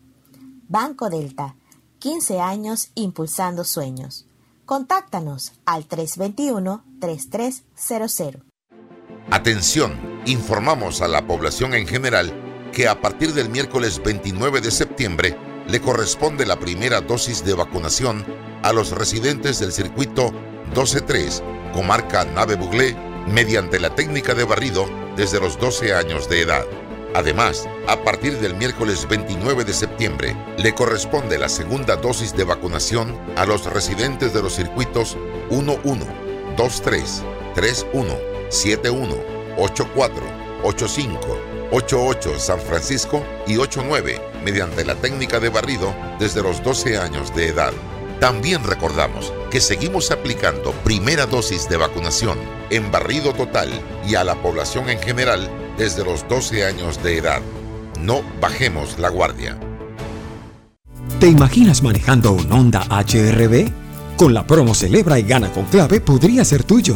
Banco 0.67 1.09
Delta, 1.09 1.55
15 1.97 2.39
años 2.39 2.91
impulsando 2.93 3.63
sueños. 3.63 4.27
Contáctanos 4.67 5.53
al 5.65 5.89
321-3300. 5.89 8.43
Atención, 9.31 10.21
informamos 10.27 11.01
a 11.01 11.07
la 11.07 11.25
población 11.25 11.73
en 11.73 11.87
general 11.87 12.44
que 12.75 12.89
a 12.89 12.99
partir 12.99 13.33
del 13.33 13.49
miércoles 13.49 14.01
29 14.03 14.59
de 14.59 14.69
septiembre 14.69 15.37
le 15.65 15.79
corresponde 15.79 16.45
la 16.45 16.59
primera 16.59 16.99
dosis 16.99 17.43
de 17.45 17.53
vacunación 17.53 18.25
a 18.63 18.73
los 18.73 18.91
residentes 18.91 19.59
del 19.59 19.71
circuito 19.71 20.33
12-3, 20.73 21.71
comarca 21.71 22.25
Nave 22.25 22.55
Buglé, 22.55 22.93
mediante 23.27 23.79
la 23.79 23.95
técnica 23.95 24.33
de 24.33 24.43
barrido 24.43 24.87
desde 25.15 25.39
los 25.39 25.57
12 25.57 25.93
años 25.93 26.29
de 26.29 26.41
edad. 26.41 26.65
Además, 27.13 27.65
a 27.87 27.95
partir 28.03 28.39
del 28.39 28.55
miércoles 28.55 29.07
29 29.07 29.63
de 29.63 29.73
septiembre, 29.73 30.35
le 30.57 30.75
corresponde 30.75 31.37
la 31.37 31.47
segunda 31.47 31.95
dosis 31.95 32.35
de 32.35 32.43
vacunación 32.43 33.17
a 33.37 33.45
los 33.45 33.65
residentes 33.71 34.33
de 34.33 34.41
los 34.41 34.53
circuitos 34.53 35.17
11, 35.49 35.79
23, 36.57 37.23
31, 37.55 38.17
71, 38.49 39.15
84, 39.57 40.23
85, 40.63 41.54
88 41.75 42.39
San 42.39 42.61
Francisco 42.61 43.21
y 43.45 43.57
89 43.57 44.21
mediante 44.45 44.85
la 44.85 44.95
técnica 44.95 45.41
de 45.41 45.49
barrido 45.49 45.93
desde 46.19 46.41
los 46.41 46.63
12 46.63 46.97
años 46.97 47.35
de 47.35 47.49
edad. 47.49 47.73
También 48.21 48.63
recordamos 48.63 49.33
que 49.51 49.59
seguimos 49.59 50.09
aplicando 50.09 50.71
primera 50.85 51.25
dosis 51.25 51.67
de 51.67 51.75
vacunación 51.75 52.37
en 52.69 52.89
barrido 52.91 53.33
total 53.33 53.69
y 54.07 54.15
a 54.15 54.23
la 54.23 54.35
población 54.35 54.89
en 54.89 54.99
general 54.99 55.49
desde 55.77 56.05
los 56.05 56.25
12 56.29 56.65
años 56.65 57.03
de 57.03 57.17
edad. 57.17 57.41
No 58.01 58.21
bajemos 58.39 58.97
la 58.97 59.09
guardia. 59.09 59.59
¿Te 61.19 61.27
imaginas 61.27 61.83
manejando 61.83 62.31
un 62.31 62.49
Honda 62.53 62.85
HRB? 62.89 63.69
Con 64.15 64.33
la 64.33 64.47
promo 64.47 64.73
Celebra 64.75 65.19
y 65.19 65.23
Gana 65.23 65.51
con 65.51 65.65
Clave 65.65 65.99
podría 65.99 66.45
ser 66.45 66.63
tuyo. 66.63 66.95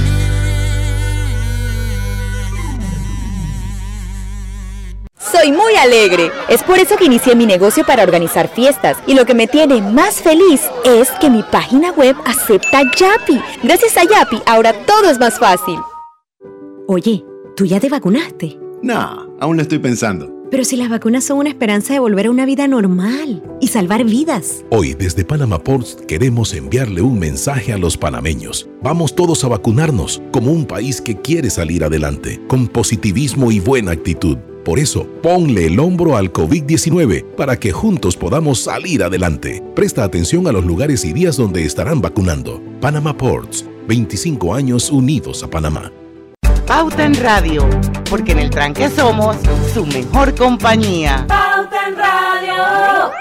Soy 5.21 5.51
muy 5.51 5.75
alegre. 5.75 6.31
Es 6.49 6.63
por 6.63 6.79
eso 6.79 6.97
que 6.97 7.05
inicié 7.05 7.35
mi 7.35 7.45
negocio 7.45 7.85
para 7.85 8.01
organizar 8.01 8.47
fiestas. 8.47 8.97
Y 9.05 9.13
lo 9.13 9.23
que 9.23 9.35
me 9.35 9.47
tiene 9.47 9.79
más 9.79 10.15
feliz 10.15 10.61
es 10.83 11.11
que 11.21 11.29
mi 11.29 11.43
página 11.43 11.91
web 11.91 12.15
acepta 12.25 12.81
Yapi. 12.81 13.39
Gracias 13.61 13.97
a 13.97 14.03
Yapi, 14.03 14.41
ahora 14.47 14.73
todo 14.73 15.11
es 15.11 15.19
más 15.19 15.37
fácil. 15.37 15.77
Oye, 16.87 17.23
¿tú 17.55 17.65
ya 17.65 17.79
te 17.79 17.87
vacunaste? 17.87 18.57
No, 18.81 19.27
aún 19.39 19.57
lo 19.57 19.61
estoy 19.61 19.77
pensando. 19.77 20.27
Pero 20.49 20.65
si 20.65 20.75
las 20.75 20.89
vacunas 20.89 21.23
son 21.23 21.37
una 21.37 21.49
esperanza 21.49 21.93
de 21.93 21.99
volver 21.99 22.25
a 22.25 22.31
una 22.31 22.45
vida 22.45 22.67
normal 22.67 23.43
y 23.61 23.67
salvar 23.67 24.03
vidas. 24.03 24.65
Hoy 24.71 24.95
desde 24.95 25.23
Panama 25.23 25.59
Ports 25.59 25.99
queremos 26.07 26.53
enviarle 26.55 27.01
un 27.01 27.19
mensaje 27.19 27.71
a 27.71 27.77
los 27.77 27.95
panameños. 27.95 28.67
Vamos 28.81 29.15
todos 29.15 29.43
a 29.43 29.49
vacunarnos 29.49 30.21
como 30.31 30.51
un 30.51 30.65
país 30.65 30.99
que 30.99 31.15
quiere 31.21 31.51
salir 31.51 31.83
adelante, 31.83 32.41
con 32.47 32.67
positivismo 32.67 33.51
y 33.51 33.59
buena 33.59 33.91
actitud. 33.91 34.37
Por 34.63 34.77
eso, 34.77 35.07
ponle 35.23 35.65
el 35.65 35.79
hombro 35.79 36.15
al 36.15 36.31
COVID-19 36.31 37.35
para 37.35 37.57
que 37.59 37.71
juntos 37.71 38.15
podamos 38.15 38.59
salir 38.59 39.03
adelante. 39.03 39.63
Presta 39.75 40.03
atención 40.03 40.47
a 40.47 40.51
los 40.51 40.65
lugares 40.65 41.03
y 41.03 41.13
días 41.13 41.35
donde 41.35 41.65
estarán 41.65 41.99
vacunando. 41.99 42.61
Panama 42.79 43.17
Ports, 43.17 43.65
25 43.87 44.53
años 44.53 44.91
unidos 44.91 45.41
a 45.43 45.49
Panamá. 45.49 45.91
Pauta 46.67 47.03
en 47.03 47.15
Radio, 47.15 47.67
porque 48.07 48.33
en 48.33 48.39
el 48.39 48.49
tranque 48.51 48.87
somos 48.89 49.35
su 49.73 49.83
mejor 49.87 50.35
compañía. 50.35 51.25
Pauta 51.27 51.87
en 51.87 51.95
Radio. 51.95 53.11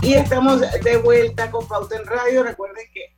Y 0.00 0.14
estamos 0.14 0.60
de 0.60 0.96
vuelta 0.98 1.50
con 1.50 1.66
Pauta 1.66 1.96
en 1.96 2.06
Radio. 2.06 2.44
Recuerden 2.44 2.84
que 2.94 3.16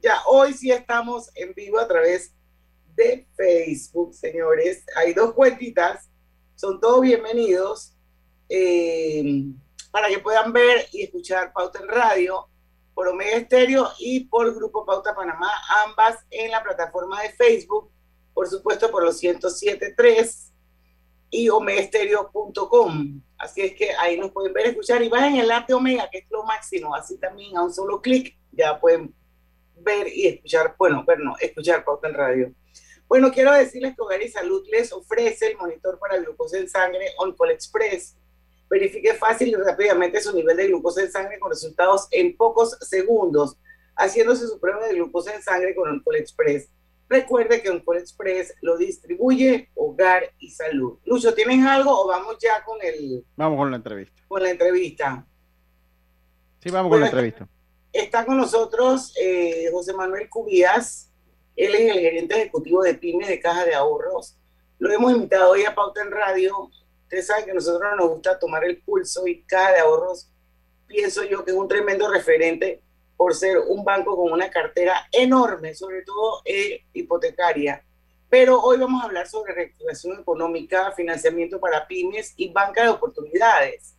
ya 0.00 0.14
hoy 0.28 0.52
sí 0.52 0.70
estamos 0.70 1.30
en 1.34 1.52
vivo 1.54 1.80
a 1.80 1.88
través 1.88 2.35
de 2.96 3.28
Facebook, 3.36 4.14
señores. 4.14 4.84
Hay 4.96 5.12
dos 5.12 5.34
cuentitas, 5.34 6.10
son 6.54 6.80
todos 6.80 7.02
bienvenidos 7.02 7.94
eh, 8.48 9.44
para 9.90 10.08
que 10.08 10.18
puedan 10.18 10.52
ver 10.52 10.86
y 10.92 11.02
escuchar 11.02 11.52
Pauta 11.52 11.78
en 11.80 11.88
Radio 11.88 12.48
por 12.94 13.08
Omega 13.08 13.36
Estéreo 13.36 13.90
y 13.98 14.20
por 14.24 14.54
Grupo 14.54 14.86
Pauta 14.86 15.14
Panamá, 15.14 15.50
ambas 15.84 16.16
en 16.30 16.50
la 16.50 16.62
plataforma 16.62 17.22
de 17.22 17.30
Facebook, 17.32 17.90
por 18.32 18.48
supuesto 18.48 18.90
por 18.90 19.04
los 19.04 19.22
107.3 19.22 20.50
y 21.28 21.50
omegaestereo.com. 21.50 23.20
Así 23.36 23.60
es 23.60 23.74
que 23.74 23.90
ahí 23.98 24.18
nos 24.18 24.30
pueden 24.30 24.54
ver, 24.54 24.68
escuchar 24.68 25.02
y 25.02 25.10
vayan 25.10 25.34
en 25.34 25.40
el 25.42 25.50
app 25.50 25.68
de 25.68 25.74
Omega, 25.74 26.08
que 26.10 26.18
es 26.18 26.30
lo 26.30 26.44
máximo. 26.44 26.94
Así 26.94 27.18
también 27.18 27.54
a 27.58 27.62
un 27.62 27.72
solo 27.74 28.00
clic 28.00 28.38
ya 28.52 28.80
pueden 28.80 29.14
ver 29.76 30.08
y 30.08 30.28
escuchar, 30.28 30.74
bueno, 30.78 31.04
ver 31.06 31.18
no, 31.20 31.34
escuchar 31.38 31.84
Pauta 31.84 32.08
en 32.08 32.14
Radio. 32.14 32.54
Bueno, 33.08 33.30
quiero 33.30 33.52
decirles 33.52 33.94
que 33.94 34.02
Hogar 34.02 34.22
y 34.22 34.28
Salud 34.28 34.64
les 34.70 34.92
ofrece 34.92 35.46
el 35.46 35.56
monitor 35.56 35.98
para 35.98 36.18
glucosa 36.18 36.58
en 36.58 36.68
sangre 36.68 37.12
OnCall 37.18 37.52
Express. 37.52 38.16
Verifique 38.68 39.14
fácil 39.14 39.48
y 39.48 39.54
rápidamente 39.54 40.20
su 40.20 40.34
nivel 40.34 40.56
de 40.56 40.66
glucosa 40.66 41.02
en 41.02 41.12
sangre 41.12 41.38
con 41.38 41.50
resultados 41.50 42.08
en 42.10 42.36
pocos 42.36 42.76
segundos, 42.80 43.56
haciéndose 43.94 44.48
su 44.48 44.58
prueba 44.58 44.86
de 44.86 44.94
glucosa 44.94 45.34
en 45.34 45.42
sangre 45.42 45.74
con 45.74 45.88
OnCall 45.88 46.16
Express. 46.16 46.68
Recuerde 47.08 47.62
que 47.62 47.70
OnCall 47.70 47.98
Express 47.98 48.54
lo 48.60 48.76
distribuye 48.76 49.70
Hogar 49.76 50.24
y 50.40 50.50
Salud. 50.50 50.98
Lucho, 51.04 51.32
¿tienes 51.32 51.64
algo 51.64 51.92
o 51.96 52.08
vamos 52.08 52.36
ya 52.40 52.64
con 52.64 52.78
el... 52.82 53.24
Vamos 53.36 53.56
con 53.56 53.70
la 53.70 53.76
entrevista. 53.76 54.22
Con 54.26 54.42
la 54.42 54.50
entrevista. 54.50 55.26
Sí, 56.60 56.70
vamos 56.70 56.90
con 56.90 57.00
la 57.00 57.06
entrevista. 57.06 57.48
Está 57.92 58.26
con 58.26 58.36
nosotros 58.36 59.14
eh, 59.20 59.70
José 59.70 59.92
Manuel 59.94 60.28
Cubías, 60.28 61.05
él 61.56 61.74
es 61.74 61.96
el 61.96 62.00
gerente 62.00 62.34
ejecutivo 62.36 62.82
de 62.82 62.94
pymes 62.94 63.28
de 63.28 63.40
Caja 63.40 63.64
de 63.64 63.74
Ahorros. 63.74 64.36
Lo 64.78 64.92
hemos 64.92 65.12
invitado 65.12 65.52
hoy 65.52 65.64
a 65.64 65.74
Pauta 65.74 66.02
en 66.02 66.10
Radio. 66.10 66.70
Ustedes 67.04 67.26
saben 67.26 67.46
que 67.46 67.50
a 67.52 67.54
nosotros 67.54 67.90
nos 67.96 68.10
gusta 68.10 68.38
tomar 68.38 68.64
el 68.64 68.82
pulso 68.82 69.26
y 69.26 69.42
Caja 69.42 69.72
de 69.72 69.78
Ahorros, 69.78 70.30
pienso 70.86 71.24
yo 71.24 71.44
que 71.44 71.52
es 71.52 71.56
un 71.56 71.68
tremendo 71.68 72.10
referente 72.10 72.82
por 73.16 73.34
ser 73.34 73.58
un 73.58 73.84
banco 73.84 74.16
con 74.16 74.30
una 74.30 74.50
cartera 74.50 75.08
enorme, 75.10 75.74
sobre 75.74 76.02
todo 76.02 76.42
eh, 76.44 76.84
hipotecaria. 76.92 77.82
Pero 78.28 78.60
hoy 78.60 78.76
vamos 78.76 79.02
a 79.02 79.06
hablar 79.06 79.26
sobre 79.26 79.54
reactivación 79.54 80.20
económica, 80.20 80.92
financiamiento 80.92 81.58
para 81.58 81.86
pymes 81.86 82.34
y 82.36 82.52
banca 82.52 82.82
de 82.82 82.90
oportunidades. 82.90 83.94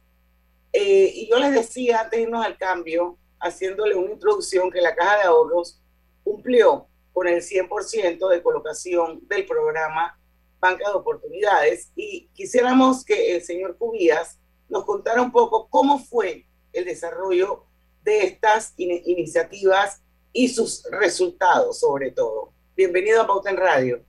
Eh, 0.71 1.11
y 1.13 1.29
yo 1.29 1.39
les 1.39 1.53
decía 1.53 2.01
antes 2.01 2.19
de 2.19 2.23
irnos 2.23 2.45
al 2.45 2.57
cambio, 2.57 3.17
haciéndole 3.39 3.95
una 3.95 4.11
introducción, 4.11 4.69
que 4.69 4.81
la 4.81 4.95
Caja 4.95 5.17
de 5.17 5.23
Ahorros 5.23 5.81
cumplió 6.23 6.87
con 7.17 7.27
el 7.27 7.41
100% 7.41 8.29
de 8.29 8.43
colocación 8.43 9.27
del 9.27 9.43
programa 9.47 10.19
Banca 10.59 10.87
de 10.87 10.93
Oportunidades. 10.93 11.91
Y 11.95 12.27
quisiéramos 12.31 13.03
que 13.03 13.35
el 13.35 13.41
señor 13.41 13.75
Cubías 13.75 14.39
nos 14.69 14.85
contara 14.85 15.23
un 15.23 15.31
poco 15.31 15.67
cómo 15.67 15.97
fue 15.97 16.45
el 16.73 16.85
desarrollo 16.85 17.63
de 18.03 18.23
estas 18.23 18.75
iniciativas 18.77 20.03
y 20.31 20.49
sus 20.49 20.87
resultados, 20.91 21.79
sobre 21.79 22.11
todo. 22.11 22.53
Bienvenido 22.75 23.19
a 23.23 23.25
Pauta 23.25 23.49
en 23.49 23.57
Radio. 23.57 24.03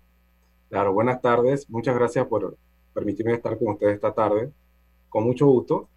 Claro, 0.69 0.93
buenas 0.93 1.23
tardes. 1.23 1.65
Muchas 1.71 1.95
gracias 1.95 2.27
por 2.27 2.59
permitirme 2.93 3.33
estar 3.33 3.59
con 3.59 3.69
ustedes 3.69 3.95
esta 3.95 4.13
tarde. 4.13 4.53
Con 5.09 5.25
mucho 5.25 5.47
gusto. 5.47 5.89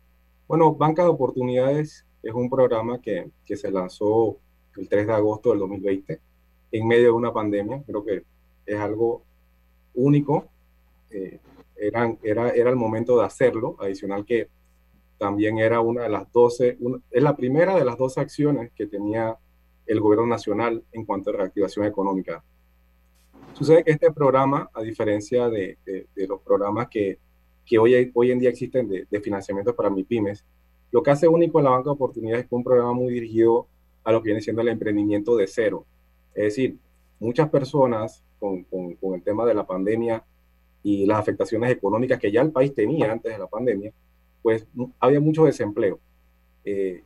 Bueno, 0.48 0.74
Banca 0.76 1.04
de 1.04 1.10
Oportunidades 1.10 2.06
es 2.24 2.34
un 2.34 2.50
programa 2.50 3.02
que, 3.02 3.30
que 3.46 3.58
se 3.58 3.70
lanzó 3.70 4.38
el 4.78 4.88
3 4.88 5.08
de 5.08 5.14
agosto 5.14 5.50
del 5.50 5.60
2020 5.60 6.31
en 6.72 6.88
medio 6.88 7.06
de 7.06 7.12
una 7.12 7.34
pandemia. 7.34 7.84
Creo 7.86 8.04
que 8.04 8.24
es 8.66 8.80
algo 8.80 9.24
único. 9.94 10.48
Eh, 11.10 11.40
era, 11.76 12.16
era, 12.24 12.50
era 12.52 12.70
el 12.70 12.76
momento 12.76 13.18
de 13.18 13.26
hacerlo. 13.26 13.76
Adicional 13.80 14.26
que 14.26 14.48
también 15.22 15.60
era 15.60 15.82
una 15.82 16.02
de 16.02 16.10
las 16.10 16.32
12, 16.32 16.80
es 17.12 17.22
la 17.22 17.36
primera 17.36 17.76
de 17.76 17.86
las 17.86 17.96
12 17.96 18.22
acciones 18.22 18.72
que 18.72 18.88
tenía 18.88 19.38
el 19.86 20.00
gobierno 20.00 20.26
nacional 20.26 20.84
en 20.92 21.06
cuanto 21.06 21.30
a 21.30 21.34
reactivación 21.34 21.86
económica. 21.86 22.44
Sucede 23.54 23.84
que 23.84 23.92
este 23.92 24.12
programa, 24.12 24.72
a 24.74 24.82
diferencia 24.82 25.48
de, 25.48 25.78
de, 25.86 26.28
los 26.28 26.42
programas 26.42 26.88
que, 26.88 27.20
que, 27.68 27.78
hoy, 27.78 28.10
hoy 28.16 28.32
en 28.32 28.40
día 28.40 28.50
existen 28.50 28.88
de, 28.88 29.06
de, 29.12 29.22
financiamiento 29.22 29.76
para 29.76 29.92
MIPIMES, 29.92 30.44
lo 30.92 31.04
que 31.04 31.12
hace 31.12 31.28
único 31.28 31.60
en 31.60 31.66
la 31.66 31.72
banca 31.72 31.92
de 31.92 31.94
oportunidades 31.94 32.46
es 32.46 32.50
que 32.50 32.56
un 32.56 32.64
programa 32.64 32.94
muy 32.94 33.14
dirigido 33.14 33.68
a 34.04 34.12
lo 34.12 34.24
que 34.24 34.30
viene 34.30 34.42
siendo 34.42 34.64
el 34.64 34.70
emprendimiento 34.70 35.36
de 35.36 35.46
cero. 35.46 35.86
Es 36.34 36.44
decir, 36.44 36.78
muchas 37.20 37.50
personas 37.50 38.24
con, 38.40 38.64
con, 38.64 39.14
el 39.14 39.24
tema 39.24 39.46
de 39.46 39.54
la 39.54 39.66
pandemia 39.66 40.24
y 40.84 41.06
las 41.06 41.20
afectaciones 41.20 41.72
económicas 41.72 42.20
que 42.20 42.32
ya 42.32 42.42
el 42.42 42.52
país 42.52 42.74
tenía 42.74 43.12
antes 43.12 43.32
de 43.32 43.38
la 43.38 43.48
pandemia, 43.48 43.94
pues 44.42 44.66
había 45.00 45.20
mucho 45.20 45.46
desempleo. 45.46 46.00
Eh, 46.66 47.04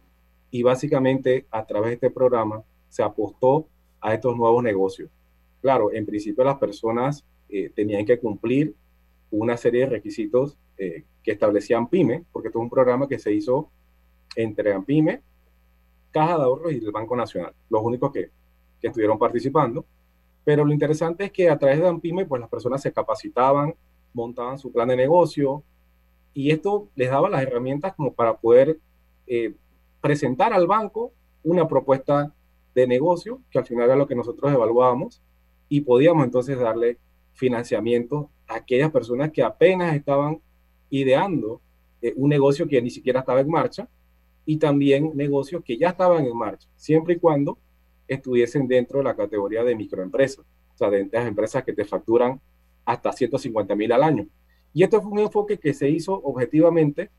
y 0.51 0.63
básicamente 0.63 1.45
a 1.51 1.65
través 1.65 1.89
de 1.89 1.93
este 1.95 2.09
programa 2.09 2.63
se 2.87 3.03
apostó 3.03 3.67
a 3.99 4.13
estos 4.13 4.37
nuevos 4.37 4.63
negocios. 4.63 5.09
Claro, 5.61 5.91
en 5.91 6.05
principio 6.05 6.43
las 6.43 6.57
personas 6.57 7.25
eh, 7.49 7.71
tenían 7.75 8.05
que 8.05 8.19
cumplir 8.19 8.73
una 9.31 9.57
serie 9.57 9.81
de 9.81 9.87
requisitos 9.87 10.57
eh, 10.77 11.03
que 11.23 11.31
establecían 11.31 11.89
PYME, 11.89 12.23
porque 12.31 12.49
esto 12.49 12.59
es 12.59 12.63
un 12.63 12.69
programa 12.69 13.07
que 13.07 13.19
se 13.19 13.33
hizo 13.33 13.69
entre 14.35 14.73
AMPYME, 14.73 15.21
Caja 16.11 16.37
de 16.37 16.43
Ahorros 16.43 16.73
y 16.73 16.77
el 16.77 16.91
Banco 16.91 17.15
Nacional, 17.15 17.53
los 17.69 17.81
únicos 17.81 18.11
que, 18.11 18.29
que 18.85 18.89
estuvieron 18.89 19.17
participando. 19.17 19.83
Pero 20.43 20.63
lo 20.63 20.71
interesante 20.71 21.25
es 21.25 21.31
que 21.31 21.49
a 21.49 21.57
través 21.57 21.79
de 21.79 21.87
AMPIME, 21.87 22.25
pues 22.25 22.39
las 22.39 22.49
personas 22.49 22.81
se 22.83 22.93
capacitaban, 22.93 23.73
montaban 24.13 24.59
su 24.59 24.71
plan 24.71 24.87
de 24.87 24.95
negocio 24.95 25.63
y 26.35 26.51
esto 26.51 26.87
les 26.95 27.09
daba 27.09 27.29
las 27.29 27.41
herramientas 27.41 27.95
como 27.95 28.13
para 28.13 28.37
poder 28.37 28.79
eh, 29.25 29.55
presentar 30.01 30.53
al 30.53 30.67
banco 30.67 31.13
una 31.43 31.67
propuesta 31.67 32.31
de 32.75 32.85
negocio, 32.85 33.41
que 33.49 33.57
al 33.57 33.65
final 33.65 33.85
era 33.85 33.95
lo 33.95 34.05
que 34.05 34.15
nosotros 34.15 34.53
evaluábamos, 34.53 35.21
y 35.67 35.81
podíamos 35.81 36.25
entonces 36.25 36.59
darle 36.59 36.99
financiamiento 37.33 38.29
a 38.47 38.57
aquellas 38.57 38.91
personas 38.91 39.31
que 39.31 39.41
apenas 39.41 39.95
estaban 39.95 40.41
ideando 40.91 41.59
eh, 42.01 42.13
un 42.17 42.29
negocio 42.29 42.67
que 42.67 42.81
ni 42.81 42.91
siquiera 42.91 43.21
estaba 43.21 43.39
en 43.39 43.49
marcha 43.49 43.89
y 44.45 44.57
también 44.57 45.11
negocios 45.15 45.63
que 45.63 45.77
ya 45.77 45.89
estaban 45.89 46.25
en 46.25 46.37
marcha, 46.37 46.69
siempre 46.75 47.15
y 47.15 47.19
cuando 47.19 47.57
estuviesen 48.07 48.67
dentro 48.67 48.99
de 48.99 49.05
la 49.05 49.15
categoría 49.15 49.63
de 49.63 49.75
microempresas, 49.75 50.45
o 50.73 50.77
sea, 50.77 50.89
de 50.89 51.09
las 51.11 51.27
empresas 51.27 51.63
que 51.63 51.73
te 51.73 51.85
facturan 51.85 52.39
hasta 52.85 53.11
150 53.11 53.75
mil 53.75 53.91
al 53.91 54.03
año. 54.03 54.27
Y 54.73 54.83
esto 54.83 55.01
fue 55.01 55.11
un 55.11 55.19
enfoque 55.19 55.57
que 55.57 55.73
se 55.73 55.89
hizo 55.89 56.13
objetivamente 56.13 57.09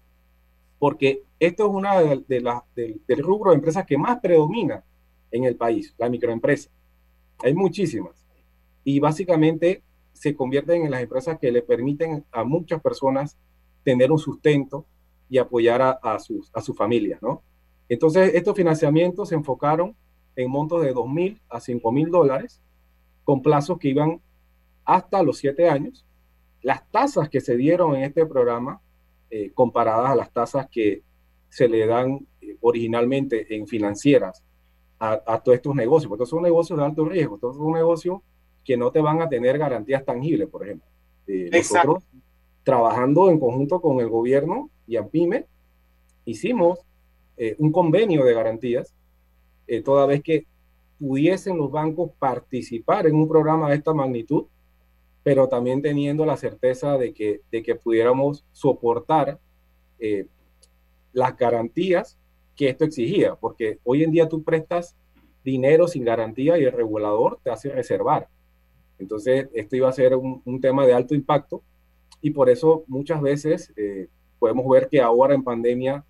porque 0.78 1.22
esto 1.40 1.66
es 1.66 1.72
una 1.72 2.00
de, 2.00 2.40
las 2.40 2.62
del, 2.74 3.00
rubro 3.18 3.50
de 3.50 3.56
empresas 3.56 3.86
que 3.86 3.96
más 3.96 4.20
predomina 4.20 4.84
en 5.30 5.44
el 5.44 5.56
país, 5.56 5.94
la 5.98 6.08
microempresa. 6.08 6.70
Hay 7.38 7.54
muchísimas. 7.54 8.26
Y 8.84 9.00
básicamente 9.00 9.82
se 10.12 10.34
convierten 10.34 10.84
en 10.84 10.90
las 10.90 11.02
empresas 11.02 11.38
que 11.38 11.50
le 11.50 11.62
permiten 11.62 12.24
a 12.30 12.44
muchas 12.44 12.80
personas 12.80 13.36
tener 13.84 14.12
un 14.12 14.18
sustento 14.18 14.84
y 15.28 15.38
apoyar 15.38 15.82
a, 15.82 15.90
a 15.90 16.18
sus, 16.18 16.50
a 16.52 16.60
sus 16.60 16.76
familias, 16.76 17.20
¿no? 17.22 17.42
Entonces, 17.88 18.32
estos 18.34 18.54
financiamientos 18.54 19.28
se 19.28 19.34
enfocaron 19.34 19.94
en 20.36 20.50
montos 20.50 20.82
de 20.82 20.94
2.000 20.94 21.40
a 21.48 21.58
5.000 21.58 22.10
dólares, 22.10 22.60
con 23.24 23.42
plazos 23.42 23.78
que 23.78 23.88
iban 23.88 24.20
hasta 24.84 25.22
los 25.22 25.38
7 25.38 25.68
años 25.68 26.06
las 26.66 26.90
tasas 26.90 27.28
que 27.28 27.40
se 27.40 27.56
dieron 27.56 27.94
en 27.94 28.02
este 28.02 28.26
programa, 28.26 28.80
eh, 29.30 29.52
comparadas 29.54 30.10
a 30.10 30.16
las 30.16 30.32
tasas 30.32 30.68
que 30.68 31.04
se 31.48 31.68
le 31.68 31.86
dan 31.86 32.26
eh, 32.40 32.56
originalmente 32.60 33.54
en 33.54 33.68
financieras 33.68 34.42
a, 34.98 35.40
todos 35.44 35.54
estos 35.54 35.76
negocios, 35.76 36.08
porque 36.08 36.26
son 36.26 36.42
negocios 36.42 36.76
de 36.76 36.84
alto 36.84 37.04
riesgo, 37.04 37.36
estos 37.36 37.56
son 37.56 37.70
negocios 37.70 38.20
que 38.64 38.76
no 38.76 38.90
te 38.90 39.00
van 39.00 39.22
a 39.22 39.28
tener 39.28 39.58
garantías 39.58 40.04
tangibles, 40.04 40.48
por 40.48 40.64
ejemplo. 40.64 40.88
nosotros, 41.52 42.02
trabajando 42.64 43.30
en 43.30 43.38
conjunto 43.38 43.80
con 43.80 44.00
el 44.00 44.08
gobierno 44.08 44.68
y 44.88 44.96
AMPIME, 44.96 45.46
hicimos 46.24 46.80
un 47.58 47.70
convenio 47.70 48.24
de 48.24 48.34
garantías, 48.34 48.92
toda 49.84 50.06
vez 50.06 50.22
que 50.22 50.46
pudiesen 50.98 51.58
los 51.58 51.70
bancos 51.70 52.10
participar 52.18 53.06
en 53.06 53.16
un 53.16 53.28
programa 53.28 53.68
de 53.68 53.76
esta 53.76 53.92
magnitud, 53.92 54.46
pero 55.22 55.48
también 55.48 55.82
teniendo 55.82 56.24
la 56.24 56.36
certeza 56.36 56.96
de 56.98 57.12
que, 57.12 57.40
de 57.50 57.62
que 57.62 57.74
pudiéramos 57.74 58.44
soportar 58.52 59.38
eh, 59.98 60.26
las 61.12 61.36
garantías 61.36 62.16
que 62.54 62.68
esto 62.68 62.84
exigía, 62.84 63.34
porque 63.34 63.78
hoy 63.84 64.04
en 64.04 64.12
día 64.12 64.28
tú 64.28 64.42
prestas 64.42 64.96
dinero 65.44 65.88
sin 65.88 66.04
garantía 66.04 66.58
y 66.58 66.64
el 66.64 66.72
regulador 66.72 67.38
te 67.42 67.50
hace 67.50 67.70
reservar. 67.70 68.28
Entonces, 68.98 69.48
esto 69.52 69.76
iba 69.76 69.88
a 69.88 69.92
ser 69.92 70.16
un, 70.16 70.60
tema 70.60 70.86
de 70.86 70.94
alto 70.94 71.14
impacto 71.14 71.62
y 72.22 72.30
por 72.30 72.48
eso 72.48 72.84
muchas 72.86 73.20
veces 73.20 73.72
eh, 73.76 74.08
podemos 74.38 74.66
ver 74.68 74.88
que 74.88 75.00
ahora 75.00 75.34
en 75.34 75.44
pandemia 75.44 76.04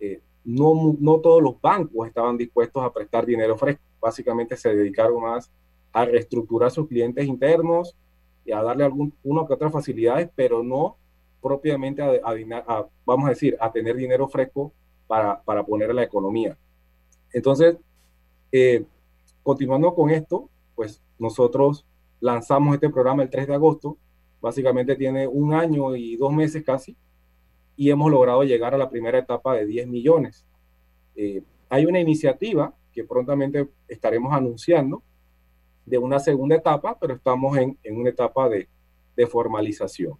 eh, 0.00 0.20
no, 0.44 0.96
no 0.98 1.20
todos 1.20 1.42
los 1.42 1.60
bancos 1.60 2.08
estaban 2.08 2.36
dispuestos 2.36 2.82
a 2.82 2.92
prestar 2.92 3.26
dinero 3.26 3.56
fresco 3.56 3.82
básicamente 4.00 4.56
se 4.56 4.74
dedicaron 4.74 5.22
más 5.22 5.50
a 5.92 6.04
reestructurar 6.04 6.70
sus 6.70 6.88
clientes 6.88 7.26
internos 7.26 7.94
y 8.44 8.52
a 8.52 8.62
darle 8.62 8.84
algún, 8.84 9.12
una 9.22 9.46
que 9.46 9.52
otras 9.52 9.72
facilidades, 9.72 10.30
pero 10.34 10.62
no 10.62 10.96
propiamente 11.42 12.02
a, 12.02 12.86
vamos 13.04 13.26
a 13.26 13.30
decir, 13.30 13.56
a 13.60 13.70
tener 13.70 13.96
dinero 13.96 14.28
fresco 14.28 14.72
para, 15.06 15.40
para 15.42 15.64
poner 15.64 15.90
en 15.90 15.96
la 15.96 16.02
economía. 16.02 16.56
Entonces, 17.32 17.76
eh, 18.52 18.84
continuando 19.42 19.94
con 19.94 20.10
esto, 20.10 20.48
pues 20.74 21.00
nosotros 21.18 21.84
lanzamos 22.20 22.74
este 22.74 22.90
programa 22.90 23.22
el 23.22 23.30
3 23.30 23.48
de 23.48 23.54
agosto, 23.54 23.96
básicamente 24.40 24.96
tiene 24.96 25.26
un 25.26 25.54
año 25.54 25.96
y 25.96 26.16
dos 26.16 26.32
meses 26.32 26.62
casi, 26.64 26.96
y 27.80 27.90
hemos 27.90 28.10
logrado 28.10 28.44
llegar 28.44 28.74
a 28.74 28.76
la 28.76 28.90
primera 28.90 29.18
etapa 29.18 29.54
de 29.54 29.64
10 29.64 29.88
millones. 29.88 30.44
Eh, 31.16 31.42
hay 31.70 31.86
una 31.86 31.98
iniciativa 31.98 32.74
que 32.92 33.04
prontamente 33.04 33.68
estaremos 33.88 34.34
anunciando 34.34 35.02
de 35.86 35.96
una 35.96 36.18
segunda 36.18 36.56
etapa, 36.56 36.98
pero 37.00 37.14
estamos 37.14 37.56
en, 37.56 37.78
en 37.82 37.96
una 37.96 38.10
etapa 38.10 38.50
de, 38.50 38.68
de 39.16 39.26
formalización. 39.26 40.12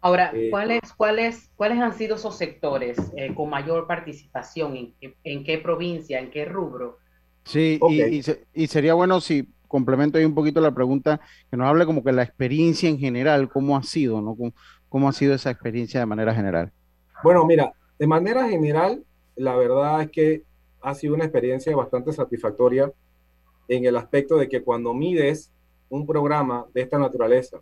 Ahora, 0.00 0.30
eh, 0.32 0.46
¿cuáles, 0.48 0.92
cuáles, 0.92 1.50
¿cuáles 1.56 1.80
han 1.80 1.92
sido 1.94 2.14
esos 2.14 2.38
sectores 2.38 2.96
eh, 3.16 3.34
con 3.34 3.50
mayor 3.50 3.88
participación? 3.88 4.94
¿En, 5.00 5.14
¿En, 5.24 5.42
qué 5.42 5.58
provincia? 5.58 6.20
¿En 6.20 6.30
qué 6.30 6.44
rubro? 6.44 6.98
Sí, 7.42 7.80
y, 7.88 8.22
y, 8.54 8.66
sería 8.68 8.94
bueno 8.94 9.20
si 9.20 9.48
complemento 9.66 10.18
ahí 10.18 10.24
un 10.24 10.36
poquito 10.36 10.60
la 10.60 10.72
pregunta, 10.72 11.20
que 11.50 11.56
nos 11.56 11.66
hable 11.66 11.84
como 11.84 12.04
que 12.04 12.12
la 12.12 12.22
experiencia 12.22 12.88
en 12.88 13.00
general, 13.00 13.48
cómo 13.48 13.76
ha 13.76 13.82
sido, 13.82 14.22
¿no? 14.22 14.36
¿Cómo, 14.36 14.52
cómo 14.88 15.08
ha 15.08 15.12
sido 15.12 15.34
esa 15.34 15.50
experiencia 15.50 15.98
de 15.98 16.06
manera 16.06 16.32
general? 16.32 16.70
Bueno, 17.22 17.44
mira, 17.44 17.72
de 17.98 18.06
manera 18.06 18.48
general, 18.48 19.04
la 19.34 19.56
verdad 19.56 20.02
es 20.02 20.10
que 20.10 20.42
ha 20.80 20.94
sido 20.94 21.14
una 21.14 21.24
experiencia 21.24 21.74
bastante 21.74 22.12
satisfactoria 22.12 22.92
en 23.66 23.84
el 23.84 23.96
aspecto 23.96 24.36
de 24.36 24.48
que 24.48 24.62
cuando 24.62 24.94
mides 24.94 25.50
un 25.88 26.06
programa 26.06 26.66
de 26.72 26.82
esta 26.82 26.98
naturaleza 26.98 27.60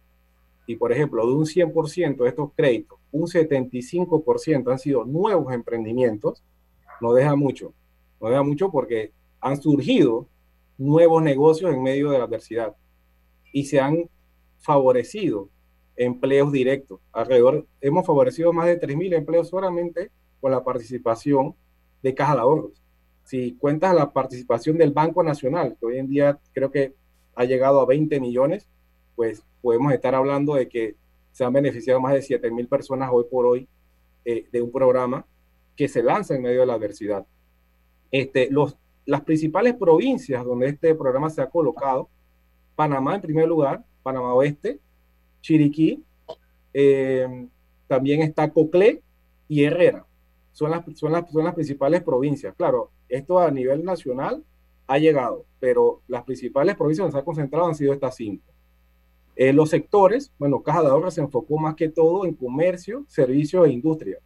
y, 0.67 0.77
por 0.77 0.93
ejemplo, 0.93 1.27
de 1.27 1.33
un 1.33 1.47
100% 1.47 2.25
de 2.25 2.29
estos 2.29 2.51
créditos, 2.55 2.99
un 3.13 3.27
75% 3.27 4.71
han 4.71 4.79
sido 4.79 5.05
nuevos 5.05 5.53
emprendimientos, 5.53 6.43
no 7.01 7.13
deja 7.13 7.35
mucho. 7.35 7.73
No 8.21 8.29
deja 8.29 8.43
mucho 8.43 8.71
porque 8.71 9.13
han 9.41 9.61
surgido 9.61 10.27
nuevos 10.77 11.23
negocios 11.23 11.73
en 11.73 11.83
medio 11.83 12.11
de 12.11 12.19
la 12.19 12.25
adversidad 12.25 12.75
y 13.53 13.65
se 13.65 13.81
han 13.81 14.11
favorecido 14.59 15.49
empleos 15.97 16.53
directos. 16.53 17.01
Alrededor, 17.13 17.67
hemos 17.81 18.07
favorecido 18.07 18.53
más 18.53 18.67
de 18.67 18.81
3.000 18.81 19.15
empleos 19.15 19.49
solamente 19.49 20.11
con 20.41 20.51
la 20.51 20.63
participación 20.63 21.55
de 22.03 22.15
Caja 22.15 22.35
de 22.35 22.41
Ahorros 22.41 22.87
si 23.27 23.55
cuentas 23.55 23.93
la 23.93 24.13
participación 24.13 24.79
del 24.79 24.93
Banco 24.93 25.23
Nacional, 25.23 25.77
que 25.79 25.87
hoy 25.87 25.99
en 25.99 26.09
día 26.09 26.39
creo 26.53 26.71
que 26.71 26.95
ha 27.35 27.45
llegado 27.45 27.81
a 27.81 27.87
20 27.87 28.21
millones, 28.21 28.69
pues 29.17 29.43
podemos 29.61 29.93
estar 29.93 30.15
hablando 30.15 30.55
de 30.55 30.69
que 30.69 30.95
se 31.33 31.45
han 31.45 31.53
beneficiado 31.53 32.01
más 32.01 32.13
de 32.15 32.23
7 32.23 32.51
mil 32.53 32.69
personas 32.69 33.11
hoy 33.13 33.25
por 33.29 33.47
hoy 33.47 33.69
eh, 34.25 34.47
de 34.53 34.63
un 34.63 34.71
programa 34.71 35.27
que 35.75 35.89
se 35.89 36.05
lanza 36.05 36.37
en 36.37 36.43
medio 36.43 36.61
de 36.61 36.67
la 36.67 36.75
adversidad. 36.75 37.27
Este, 38.13 38.49
los, 38.49 38.77
las 39.05 39.23
principales 39.23 39.75
provincias 39.75 40.45
donde 40.45 40.69
este 40.69 40.95
programa 40.95 41.29
se 41.29 41.43
ha 41.43 41.51
colocado, 41.51 42.09
Panamá 42.77 43.17
en 43.17 43.23
primer 43.23 43.49
lugar, 43.49 43.85
Panamá 44.05 44.35
Oeste, 44.35 44.79
Chiriquí, 45.47 46.03
eh, 46.75 47.47
también 47.87 48.21
está 48.21 48.51
Coclé 48.51 49.01
y 49.47 49.63
Herrera. 49.63 50.05
Son 50.51 50.73
las, 50.73 50.85
son, 50.97 51.13
las, 51.13 51.31
son 51.31 51.45
las 51.45 51.55
principales 51.55 52.03
provincias. 52.03 52.53
Claro, 52.57 52.91
esto 53.09 53.39
a 53.39 53.49
nivel 53.53 53.85
nacional 53.85 54.43
ha 54.89 54.99
llegado, 54.99 55.45
pero 55.61 56.01
las 56.09 56.25
principales 56.25 56.75
provincias 56.75 57.05
donde 57.05 57.13
se 57.13 57.21
ha 57.21 57.25
concentrado 57.25 57.67
han 57.69 57.77
sido 57.77 57.93
estas 57.93 58.17
cinco. 58.17 58.45
Eh, 59.37 59.53
los 59.53 59.71
sectores, 59.71 60.33
bueno, 60.37 60.65
Caja 60.65 60.83
de 60.83 60.89
Ahorros 60.89 61.15
se 61.15 61.21
enfocó 61.21 61.59
más 61.59 61.77
que 61.77 61.91
todo 61.91 62.27
en 62.27 62.35
comercio, 62.35 63.05
servicios 63.07 63.69
e 63.69 63.71
industria. 63.71 64.19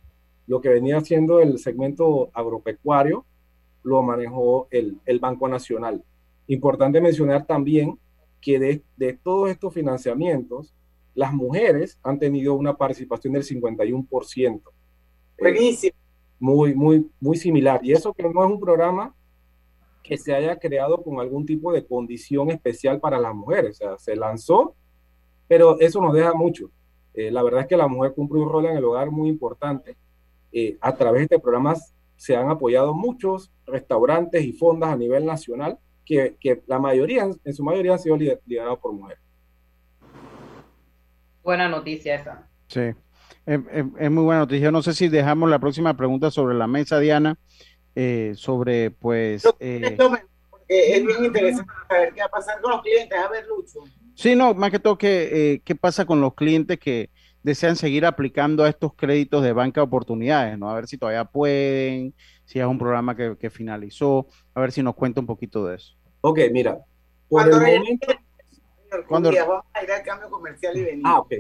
Lo 0.47 0.63
que 0.63 0.71
venía 0.71 0.97
haciendo 0.97 1.41
el 1.41 1.59
segmento 1.59 2.31
agropecuario 2.33 3.27
lo 3.83 4.03
manejó 4.03 4.69
el, 4.71 4.99
el 5.05 5.19
Banco 5.19 5.49
Nacional. 5.49 6.03
Importante 6.47 6.99
mencionar 7.03 7.47
también 7.47 7.99
que 8.41 8.59
de, 8.59 8.83
de, 8.97 9.13
todos 9.13 9.51
estos 9.51 9.75
financiamientos, 9.75 10.73
las 11.21 11.35
mujeres 11.35 11.99
han 12.03 12.19
tenido 12.19 12.55
una 12.55 12.75
participación 12.75 13.35
del 13.35 13.45
51%. 13.45 14.63
Buenísimo 15.39 16.01
muy, 16.41 16.75
muy, 16.75 17.09
muy 17.21 17.37
similar. 17.37 17.81
Y 17.85 17.93
eso 17.93 18.15
que 18.15 18.23
no 18.23 18.43
es 18.43 18.51
un 18.51 18.59
programa 18.59 19.15
que 20.03 20.17
se 20.17 20.35
haya 20.35 20.59
creado 20.59 21.03
con 21.03 21.21
algún 21.21 21.45
tipo 21.45 21.71
de 21.71 21.87
condición 21.87 22.51
especial 22.51 22.99
para 22.99 23.19
las 23.19 23.35
mujeres. 23.35 23.73
O 23.73 23.75
sea, 23.75 23.99
se 23.99 24.17
lanzó, 24.17 24.75
pero 25.47 25.79
eso 25.79 26.01
nos 26.01 26.15
deja 26.15 26.33
mucho. 26.33 26.71
Eh, 27.13 27.31
la 27.31 27.43
verdad 27.43 27.61
es 27.61 27.67
que 27.67 27.77
la 27.77 27.87
mujer 27.87 28.15
cumple 28.15 28.41
un 28.41 28.49
rol 28.49 28.67
en 28.67 28.79
el 28.79 28.85
hogar 28.85 29.11
muy 29.11 29.29
importante. 29.29 29.97
Eh, 30.51 30.79
a 30.81 30.97
través 30.97 31.21
de 31.21 31.25
este 31.25 31.39
programa 31.39 31.75
se 32.17 32.35
han 32.35 32.49
apoyado 32.49 32.95
muchos 32.95 33.53
restaurantes 33.67 34.43
y 34.43 34.53
fondas 34.53 34.91
a 34.91 34.97
nivel 34.97 35.27
nacional 35.27 35.79
que, 36.07 36.37
que 36.41 36.63
la 36.67 36.79
mayoría, 36.79 37.31
en 37.45 37.55
su 37.55 37.63
mayoría, 37.63 37.93
han 37.93 37.99
sido 37.99 38.17
liderados 38.17 38.79
por 38.79 38.93
mujeres. 38.93 39.23
Buena 41.43 41.69
noticia 41.69 42.15
esa. 42.17 42.49
Sí. 42.69 42.93
Es, 43.47 44.11
muy 44.11 44.25
buena 44.25 44.41
noticia. 44.41 44.71
No 44.71 44.83
sé 44.83 44.93
si 44.93 45.09
dejamos 45.09 45.51
la 45.51 45.59
próxima 45.59 45.97
pregunta 45.97 46.31
sobre 46.31 46.55
la 46.55 46.67
mesa, 46.67 46.99
Diana, 46.99 47.37
eh, 47.95 48.33
sobre 48.37 48.91
pues... 48.91 49.45
Eh, 49.59 49.97
es 50.71 51.05
bien 51.05 51.25
interesante 51.25 51.73
saber 51.89 52.15
qué 52.15 52.21
va 52.21 52.27
a 52.27 52.31
pasar 52.31 52.61
con 52.61 52.71
los 52.71 52.83
clientes. 52.83 53.19
A 53.19 53.29
ver, 53.29 53.45
Lucho. 53.47 53.81
Sí, 54.15 54.37
no, 54.37 54.55
más 54.55 54.71
que 54.71 54.79
todo, 54.79 54.97
que, 54.97 55.55
eh, 55.55 55.63
¿qué 55.65 55.75
pasa 55.75 56.05
con 56.05 56.21
los 56.21 56.35
clientes 56.35 56.79
que 56.79 57.11
desean 57.43 57.75
seguir 57.75 58.07
aplicando 58.07 58.63
a 58.63 58.69
estos 58.69 58.95
créditos 58.95 59.43
de 59.43 59.53
banca 59.53 59.81
de 59.81 59.87
oportunidades? 59.87 60.59
¿no? 60.59 60.71
A 60.71 60.75
ver 60.75 60.87
si 60.87 60.97
todavía 60.97 61.25
pueden, 61.25 62.15
si 62.45 62.61
es 62.61 62.67
un 62.67 62.79
programa 62.79 63.17
que, 63.17 63.51
finalizó, 63.51 64.29
a 64.55 64.61
ver 64.61 64.71
si 64.71 64.83
nos 64.83 64.95
cuenta 64.95 65.21
un 65.21 65.27
poquito 65.27 65.67
de 65.67 65.77
eso. 65.77 65.97
Ok, 66.21 66.39
mira. 66.53 66.79
Cuando 69.09 69.31
vamos 69.33 69.65
a 69.75 69.85
ir 69.85 69.93
al 69.93 70.03
cambio 70.03 70.29
comercial 70.31 70.77
y 70.77 70.83
venir. 70.83 71.03
Ah, 71.07 71.19
ok. 71.19 71.33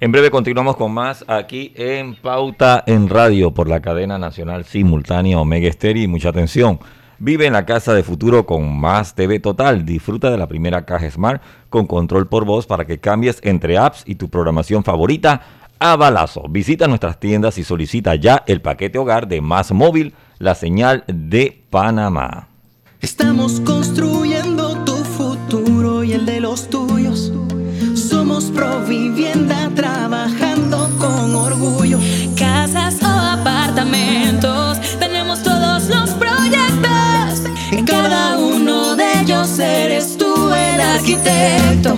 En 0.00 0.12
breve 0.12 0.30
continuamos 0.30 0.76
con 0.76 0.92
más 0.92 1.24
aquí 1.26 1.72
en 1.74 2.14
Pauta 2.14 2.84
en 2.86 3.08
Radio 3.08 3.52
por 3.52 3.68
la 3.68 3.80
cadena 3.80 4.16
nacional 4.16 4.64
simultánea 4.64 5.40
Omega 5.40 5.68
Estéreo 5.68 6.04
y 6.04 6.06
mucha 6.06 6.28
atención. 6.28 6.78
Vive 7.18 7.46
en 7.46 7.54
la 7.54 7.66
casa 7.66 7.94
de 7.94 8.04
futuro 8.04 8.46
con 8.46 8.78
más 8.78 9.16
TV 9.16 9.40
total. 9.40 9.84
Disfruta 9.84 10.30
de 10.30 10.38
la 10.38 10.46
primera 10.46 10.84
caja 10.84 11.10
Smart 11.10 11.42
con 11.68 11.86
control 11.86 12.28
por 12.28 12.44
voz 12.44 12.66
para 12.66 12.84
que 12.84 13.00
cambies 13.00 13.40
entre 13.42 13.76
apps 13.76 14.04
y 14.06 14.14
tu 14.14 14.28
programación 14.28 14.84
favorita 14.84 15.42
a 15.80 15.96
balazo. 15.96 16.44
Visita 16.48 16.86
nuestras 16.86 17.18
tiendas 17.18 17.58
y 17.58 17.64
solicita 17.64 18.14
ya 18.14 18.44
el 18.46 18.60
paquete 18.60 18.98
hogar 18.98 19.26
de 19.26 19.40
Más 19.40 19.72
Móvil, 19.72 20.14
la 20.38 20.54
señal 20.54 21.02
de 21.08 21.60
Panamá. 21.70 22.46
Estamos 23.00 23.60
construyendo 23.60 24.47
los 26.48 26.70
tuyos 26.70 27.30
somos 27.94 28.44
Provivienda 28.44 29.70
trabajando 29.74 30.88
con 30.98 31.34
orgullo. 31.34 31.98
Casas 32.36 32.96
o 33.02 33.06
apartamentos, 33.06 34.78
tenemos 34.98 35.42
todos 35.42 35.88
los 35.88 36.10
proyectos. 36.10 37.42
En 37.70 37.84
cada 37.84 38.38
uno 38.38 38.96
de 38.96 39.20
ellos 39.20 39.58
eres 39.58 40.16
tú 40.16 40.32
el 40.54 40.80
arquitecto. 40.80 41.96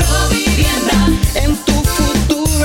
Provivienda, 0.00 0.98
en 1.34 1.54
tu 1.66 1.74
futuro 1.96 2.64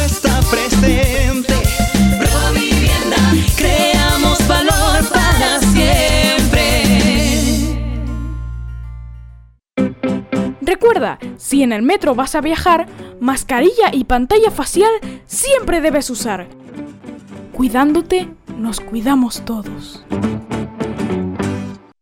Recuerda, 10.73 11.19
si 11.37 11.61
en 11.61 11.71
el 11.71 11.83
metro 11.83 12.15
vas 12.15 12.33
a 12.33 12.41
viajar, 12.41 12.87
mascarilla 13.19 13.91
y 13.91 14.05
pantalla 14.05 14.49
facial 14.49 14.89
siempre 15.27 15.81
debes 15.81 16.09
usar. 16.09 16.47
Cuidándote, 17.51 18.27
nos 18.57 18.79
cuidamos 18.79 19.45
todos. 19.45 20.03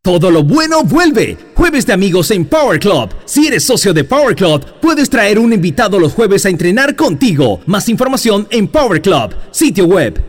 Todo 0.02 0.32
lo 0.32 0.46
bueno 0.46 0.86
vuelve. 0.86 1.38
Jueves 1.54 1.86
de 1.86 1.92
amigos 1.92 2.32
en 2.32 2.46
Power 2.46 2.80
Club. 2.80 3.10
Si 3.26 3.46
eres 3.46 3.66
socio 3.66 3.94
de 3.94 4.06
Power 4.06 4.38
Club, 4.38 4.64
puedes 4.82 5.10
traer 5.10 5.38
un 5.38 5.52
invitado 5.52 6.00
los 6.00 6.14
jueves 6.14 6.46
a 6.46 6.50
entrenar 6.50 6.96
contigo. 6.96 7.60
Más 7.66 7.90
información 7.90 8.48
en 8.52 8.70
Power 8.70 9.02
Club, 9.02 9.36
sitio 9.52 9.84
web. 9.84 10.24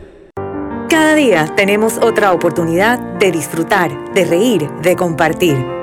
Cada 0.89 1.15
día 1.15 1.45
tenemos 1.55 1.97
otra 1.97 2.33
oportunidad 2.33 2.99
de 3.19 3.31
disfrutar, 3.31 4.13
de 4.13 4.25
reír, 4.25 4.69
de 4.81 4.97
compartir. 4.97 5.82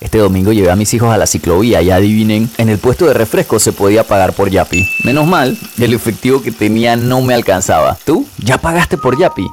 Este 0.00 0.18
domingo 0.18 0.52
llevé 0.52 0.70
a 0.70 0.76
mis 0.76 0.92
hijos 0.92 1.12
a 1.12 1.16
la 1.16 1.26
ciclovía 1.26 1.80
y 1.80 1.90
adivinen, 1.90 2.50
en 2.58 2.68
el 2.68 2.78
puesto 2.78 3.06
de 3.06 3.14
refresco 3.14 3.58
se 3.58 3.72
podía 3.72 4.04
pagar 4.04 4.34
por 4.34 4.50
Yapi. 4.50 4.86
Menos 5.04 5.26
mal, 5.26 5.58
el 5.78 5.94
efectivo 5.94 6.42
que 6.42 6.52
tenía 6.52 6.96
no 6.96 7.22
me 7.22 7.34
alcanzaba. 7.34 7.96
¿Tú? 8.04 8.26
¿Ya 8.38 8.58
pagaste 8.58 8.98
por 8.98 9.18
Yapi? 9.18 9.46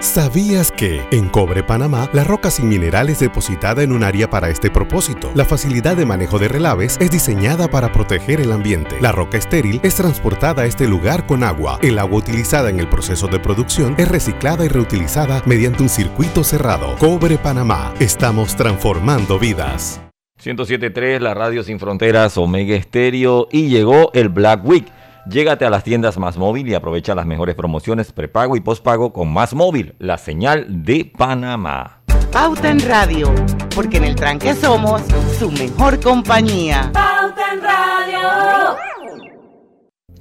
¿Sabías 0.00 0.72
que 0.72 1.02
en 1.10 1.28
Cobre 1.28 1.62
Panamá 1.62 2.08
la 2.14 2.24
roca 2.24 2.50
sin 2.50 2.70
mineral 2.70 3.10
es 3.10 3.20
depositada 3.20 3.82
en 3.82 3.92
un 3.92 4.02
área 4.02 4.30
para 4.30 4.48
este 4.48 4.70
propósito? 4.70 5.30
La 5.34 5.44
facilidad 5.44 5.94
de 5.94 6.06
manejo 6.06 6.38
de 6.38 6.48
relaves 6.48 6.96
es 7.00 7.10
diseñada 7.10 7.68
para 7.68 7.92
proteger 7.92 8.40
el 8.40 8.50
ambiente. 8.50 8.96
La 9.02 9.12
roca 9.12 9.36
estéril 9.36 9.78
es 9.82 9.96
transportada 9.96 10.62
a 10.62 10.64
este 10.64 10.88
lugar 10.88 11.26
con 11.26 11.44
agua. 11.44 11.78
El 11.82 11.98
agua 11.98 12.16
utilizada 12.16 12.70
en 12.70 12.80
el 12.80 12.88
proceso 12.88 13.26
de 13.28 13.40
producción 13.40 13.94
es 13.98 14.08
reciclada 14.08 14.64
y 14.64 14.68
reutilizada 14.68 15.42
mediante 15.44 15.82
un 15.82 15.90
circuito 15.90 16.44
cerrado. 16.44 16.96
Cobre 16.96 17.36
Panamá. 17.36 17.92
Estamos 18.00 18.56
transformando 18.56 19.38
vidas. 19.38 20.00
107.3, 20.42 21.20
la 21.20 21.34
radio 21.34 21.62
sin 21.62 21.78
fronteras, 21.78 22.38
Omega 22.38 22.74
Estéreo 22.74 23.48
y 23.52 23.68
llegó 23.68 24.10
el 24.14 24.30
Black 24.30 24.64
Week. 24.64 24.86
Llégate 25.30 25.64
a 25.64 25.70
las 25.70 25.84
tiendas 25.84 26.18
Más 26.18 26.36
Móvil 26.36 26.68
y 26.68 26.74
aprovecha 26.74 27.14
las 27.14 27.24
mejores 27.24 27.54
promociones 27.54 28.10
prepago 28.10 28.56
y 28.56 28.60
postpago 28.60 29.12
con 29.12 29.32
Más 29.32 29.54
Móvil, 29.54 29.94
la 30.00 30.18
señal 30.18 30.82
de 30.84 31.04
Panamá. 31.04 32.00
Pauta 32.32 32.68
en 32.68 32.80
Radio, 32.80 33.32
porque 33.72 33.98
en 33.98 34.04
el 34.06 34.16
tranque 34.16 34.54
somos 34.54 35.02
su 35.38 35.52
mejor 35.52 36.00
compañía. 36.00 36.90
Pauta 36.92 37.52
en 37.52 37.62
Radio. 37.62 38.76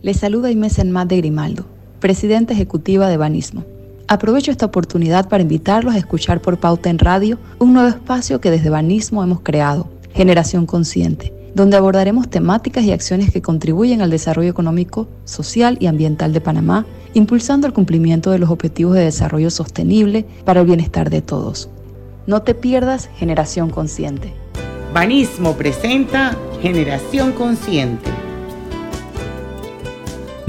Les 0.03 0.17
saluda 0.17 0.51
Inés 0.51 0.77
Enmat 0.77 1.07
de 1.07 1.17
Grimaldo, 1.17 1.65
presidenta 1.99 2.53
ejecutiva 2.53 3.07
de 3.07 3.17
Banismo. 3.17 3.65
Aprovecho 4.07 4.51
esta 4.51 4.67
oportunidad 4.67 5.27
para 5.27 5.41
invitarlos 5.41 5.95
a 5.95 5.97
escuchar 5.97 6.39
por 6.39 6.59
Pauta 6.59 6.91
en 6.91 6.99
Radio 6.99 7.39
un 7.57 7.73
nuevo 7.73 7.89
espacio 7.89 8.39
que 8.39 8.51
desde 8.51 8.69
Banismo 8.69 9.23
hemos 9.23 9.41
creado, 9.41 9.89
Generación 10.13 10.67
Consciente 10.67 11.38
donde 11.55 11.77
abordaremos 11.77 12.29
temáticas 12.29 12.83
y 12.83 12.91
acciones 12.91 13.31
que 13.31 13.41
contribuyen 13.41 14.01
al 14.01 14.09
desarrollo 14.09 14.49
económico, 14.49 15.07
social 15.25 15.77
y 15.79 15.87
ambiental 15.87 16.33
de 16.33 16.41
Panamá, 16.41 16.85
impulsando 17.13 17.67
el 17.67 17.73
cumplimiento 17.73 18.31
de 18.31 18.39
los 18.39 18.49
objetivos 18.49 18.95
de 18.95 19.03
desarrollo 19.03 19.49
sostenible 19.49 20.25
para 20.45 20.61
el 20.61 20.67
bienestar 20.67 21.09
de 21.09 21.21
todos. 21.21 21.69
No 22.27 22.41
te 22.43 22.53
pierdas 22.53 23.09
Generación 23.17 23.69
Consciente. 23.69 24.33
Banismo 24.93 25.53
presenta 25.53 26.35
Generación 26.61 27.31
Consciente. 27.31 28.18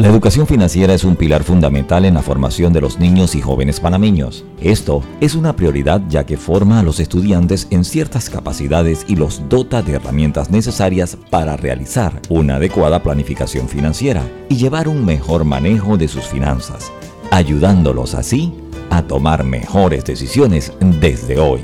La 0.01 0.09
educación 0.09 0.47
financiera 0.47 0.95
es 0.95 1.05
un 1.05 1.15
pilar 1.15 1.45
fundamental 1.45 2.07
en 2.07 2.15
la 2.15 2.23
formación 2.23 2.73
de 2.73 2.81
los 2.81 2.99
niños 2.99 3.35
y 3.35 3.43
jóvenes 3.43 3.81
panameños. 3.81 4.47
Esto 4.59 5.03
es 5.21 5.35
una 5.35 5.55
prioridad 5.55 6.01
ya 6.09 6.25
que 6.25 6.39
forma 6.39 6.81
a 6.81 6.83
los 6.83 7.01
estudiantes 7.01 7.69
en 7.69 7.85
ciertas 7.85 8.31
capacidades 8.31 9.05
y 9.09 9.17
los 9.17 9.47
dota 9.51 9.83
de 9.83 9.93
herramientas 9.93 10.49
necesarias 10.49 11.19
para 11.29 11.55
realizar 11.59 12.19
una 12.31 12.55
adecuada 12.55 13.03
planificación 13.03 13.69
financiera 13.69 14.23
y 14.49 14.57
llevar 14.57 14.89
un 14.89 15.05
mejor 15.05 15.45
manejo 15.45 15.99
de 15.99 16.09
sus 16.09 16.25
finanzas, 16.25 16.91
ayudándolos 17.31 18.15
así 18.15 18.55
a 18.89 19.03
tomar 19.03 19.45
mejores 19.45 20.03
decisiones 20.07 20.73
desde 20.81 21.39
hoy. 21.39 21.61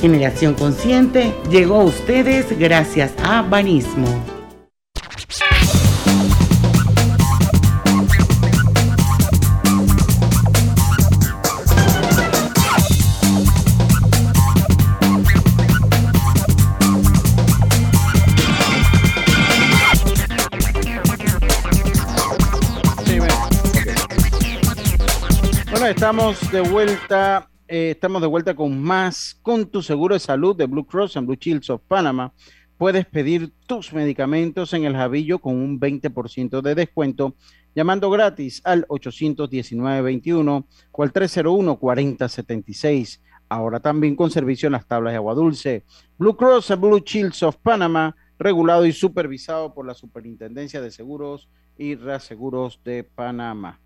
Generación 0.00 0.54
Consciente 0.54 1.34
llegó 1.50 1.82
a 1.82 1.84
ustedes 1.84 2.58
gracias 2.58 3.12
a 3.22 3.42
Banismo. 3.42 4.31
Estamos 26.02 26.50
de 26.50 26.60
vuelta, 26.62 27.48
eh, 27.68 27.90
estamos 27.90 28.20
de 28.20 28.26
vuelta 28.26 28.56
con 28.56 28.82
más 28.82 29.38
con 29.40 29.66
tu 29.66 29.82
seguro 29.82 30.14
de 30.14 30.18
salud 30.18 30.56
de 30.56 30.66
Blue 30.66 30.84
Cross 30.84 31.16
and 31.16 31.28
Blue 31.28 31.38
Shields 31.40 31.70
of 31.70 31.80
Panama. 31.86 32.32
Puedes 32.76 33.06
pedir 33.06 33.52
tus 33.68 33.92
medicamentos 33.92 34.74
en 34.74 34.84
el 34.84 34.96
Javillo 34.96 35.38
con 35.38 35.54
un 35.54 35.78
20% 35.78 36.60
de 36.60 36.74
descuento 36.74 37.36
llamando 37.72 38.10
gratis 38.10 38.60
al 38.64 38.84
819-21 38.88 40.66
o 40.90 41.02
al 41.04 41.12
301-4076. 41.12 43.20
Ahora 43.48 43.78
también 43.78 44.16
con 44.16 44.32
servicio 44.32 44.66
en 44.66 44.72
las 44.72 44.88
tablas 44.88 45.12
de 45.12 45.18
agua 45.18 45.34
dulce. 45.34 45.84
Blue 46.18 46.36
Cross 46.36 46.72
and 46.72 46.82
Blue 46.82 46.98
Shields 46.98 47.44
of 47.44 47.58
Panama, 47.58 48.16
regulado 48.40 48.84
y 48.86 48.92
supervisado 48.92 49.72
por 49.72 49.86
la 49.86 49.94
Superintendencia 49.94 50.80
de 50.80 50.90
Seguros 50.90 51.48
y 51.78 51.94
Reaseguros 51.94 52.80
de 52.82 53.04
Panamá. 53.04 53.78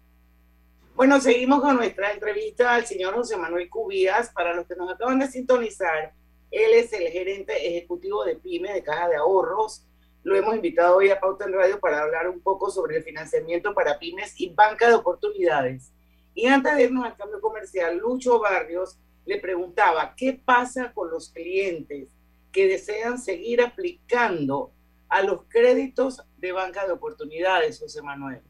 Bueno, 0.96 1.20
seguimos 1.20 1.60
con 1.60 1.76
nuestra 1.76 2.10
entrevista 2.10 2.74
al 2.74 2.86
señor 2.86 3.12
José 3.12 3.36
Manuel 3.36 3.68
Cubías. 3.68 4.30
Para 4.30 4.54
los 4.54 4.66
que 4.66 4.76
nos 4.76 4.90
acaban 4.90 5.18
de 5.18 5.28
sintonizar, 5.28 6.14
él 6.50 6.72
es 6.72 6.90
el 6.94 7.08
gerente 7.08 7.68
ejecutivo 7.68 8.24
de 8.24 8.36
PYME 8.36 8.72
de 8.72 8.82
Caja 8.82 9.10
de 9.10 9.16
Ahorros. 9.16 9.84
Lo 10.22 10.34
hemos 10.34 10.56
invitado 10.56 10.96
hoy 10.96 11.10
a 11.10 11.20
Pauta 11.20 11.44
en 11.44 11.52
Radio 11.52 11.78
para 11.80 12.00
hablar 12.00 12.30
un 12.30 12.40
poco 12.40 12.70
sobre 12.70 12.96
el 12.96 13.04
financiamiento 13.04 13.74
para 13.74 13.98
pymes 13.98 14.40
y 14.40 14.48
banca 14.54 14.88
de 14.88 14.94
oportunidades. 14.94 15.92
Y 16.34 16.46
antes 16.46 16.74
de 16.74 16.84
irnos 16.84 17.04
al 17.04 17.14
cambio 17.14 17.42
comercial, 17.42 17.98
Lucho 17.98 18.40
Barrios 18.40 18.98
le 19.26 19.38
preguntaba, 19.38 20.14
¿qué 20.16 20.40
pasa 20.42 20.94
con 20.94 21.10
los 21.10 21.28
clientes 21.28 22.08
que 22.50 22.68
desean 22.68 23.18
seguir 23.18 23.60
aplicando 23.60 24.72
a 25.10 25.20
los 25.20 25.42
créditos 25.46 26.22
de 26.38 26.52
banca 26.52 26.86
de 26.86 26.92
oportunidades, 26.92 27.80
José 27.80 28.00
Manuel? 28.00 28.40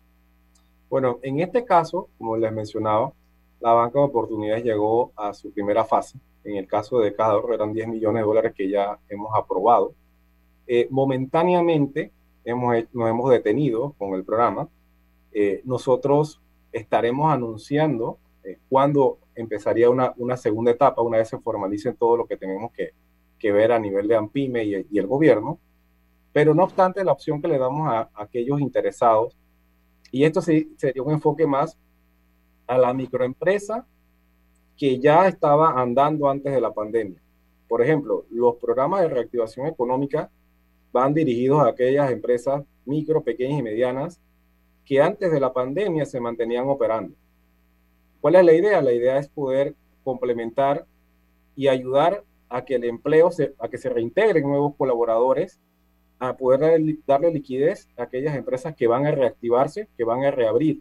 Bueno, 0.89 1.19
en 1.23 1.41
este 1.41 1.65
caso, 1.65 2.09
como 2.17 2.37
les 2.37 2.53
mencionaba, 2.53 3.13
la 3.61 3.73
banca 3.73 3.99
de 3.99 4.05
oportunidades 4.05 4.65
llegó 4.65 5.13
a 5.17 5.33
su 5.35 5.51
primera 5.51 5.85
fase. 5.85 6.19
En 6.45 6.57
el 6.57 6.67
caso 6.67 7.01
de 7.01 7.15
cada 7.15 7.33
ahorro 7.33 7.55
eran 7.55 7.73
10 7.73 7.89
millones 7.89 8.23
de 8.23 8.27
dólares 8.27 8.53
que 8.55 8.69
ya 8.71 8.99
hemos 9.09 9.31
aprobado. 9.35 9.95
Eh, 10.67 10.87
momentáneamente 10.91 12.13
hemos, 12.45 12.75
nos 12.93 13.09
hemos 13.09 13.31
detenido 13.31 13.95
con 13.99 14.15
el 14.15 14.25
programa. 14.25 14.69
Eh, 15.33 15.61
nosotros 15.65 16.41
estaremos 16.71 17.33
anunciando 17.33 18.19
eh, 18.45 18.59
cuándo 18.69 19.19
empezaría 19.35 19.91
una, 19.91 20.13
una, 20.17 20.37
segunda 20.37 20.71
etapa, 20.71 21.03
una 21.03 21.19
vez 21.19 21.29
se 21.29 21.39
formalicen 21.39 21.97
todo 21.97 22.17
lo 22.17 22.27
que 22.27 22.37
tenemos 22.37 22.71
que, 22.73 22.93
que 23.39 23.51
ver 23.53 23.73
a 23.73 23.79
nivel 23.79 24.07
de 24.07 24.17
AMPIME 24.17 24.65
y, 24.65 24.87
y, 24.91 24.99
el 24.99 25.07
gobierno. 25.07 25.59
Pero 26.33 26.55
no 26.55 26.65
obstante, 26.65 27.03
la 27.05 27.13
opción 27.13 27.43
que 27.43 27.49
le 27.49 27.59
damos 27.59 27.89
a, 27.89 28.01
a 28.15 28.23
aquellos 28.23 28.61
interesados 28.61 29.37
y 30.11 30.25
esto 30.25 30.41
sí, 30.41 30.75
sería 30.77 31.03
un 31.03 31.13
enfoque 31.13 31.47
más 31.47 31.77
a 32.67 32.79
la 32.79 32.93
microempresa 32.93 33.87
que 34.77 34.99
ya 34.99 35.27
estaba 35.27 35.81
andando 35.81 36.29
antes 36.29 36.53
de 36.53 36.61
la 36.61 36.73
pandemia. 36.73 37.21
Por 37.69 37.83
ejemplo, 37.83 38.25
los 38.31 38.57
programas 38.57 39.03
de 39.03 39.09
reactivación 39.09 39.67
económica 39.67 40.31
van 40.93 41.15
dirigidos 41.15 41.61
a 41.61 41.69
aquellas 41.69 42.11
empresas 42.11 42.65
micro, 42.85 43.23
pequeñas 43.23 43.59
y 43.59 43.63
medianas 43.63 44.21
que 44.85 45.01
antes 45.01 45.33
de 45.33 45.41
la 45.41 45.53
pandemia 45.53 46.07
se 46.07 46.21
mantenían 46.21 46.69
operando. 46.69 47.15
¿Cuál 48.21 48.37
es 48.37 48.45
la 48.45 48.53
idea? 48.53 48.81
La 48.83 48.93
idea 48.93 49.19
es 49.19 49.29
poder 49.29 49.75
complementar 50.05 50.87
y 51.57 51.69
ayudar 51.69 52.25
a 52.49 52.65
que 52.65 52.77
el 52.77 52.85
empleo, 52.85 53.31
se, 53.31 53.55
a 53.59 53.69
que 53.69 53.79
se 53.79 53.89
reintegren 53.89 54.45
nuevos 54.45 54.75
colaboradores, 54.77 55.59
a 56.19 56.37
poder 56.37 56.81
darle, 57.07 57.31
liquidez 57.31 57.89
a 57.97 58.05
aquellas 58.05 58.35
empresas 58.37 58.75
que 58.75 58.87
van 58.87 59.07
a 59.07 59.11
reactivarse, 59.11 59.89
que 59.97 60.05
van 60.05 60.25
a 60.25 60.31
reabrir. 60.31 60.81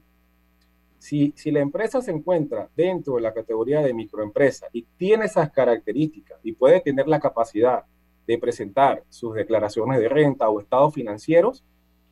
Si, 0.98 1.34
si 1.36 1.52
la 1.52 1.60
empresa 1.60 2.02
se 2.02 2.12
encuentra 2.12 2.70
dentro 2.76 3.16
de 3.16 3.22
la 3.22 3.34
categoría 3.34 3.82
de 3.82 3.94
microempresa 3.94 4.68
y 4.72 4.84
tiene 4.98 5.26
esas 5.26 5.52
características 5.52 6.40
y 6.44 6.54
puede 6.54 6.80
tener 6.82 7.08
la 7.08 7.20
capacidad 7.20 7.84
de 8.26 8.38
presentar 8.40 9.04
sus 9.10 9.36
declaraciones 9.36 10.00
de 10.00 10.10
renta 10.10 10.50
o 10.50 10.60
estados 10.60 10.94
financieros, 10.94 11.64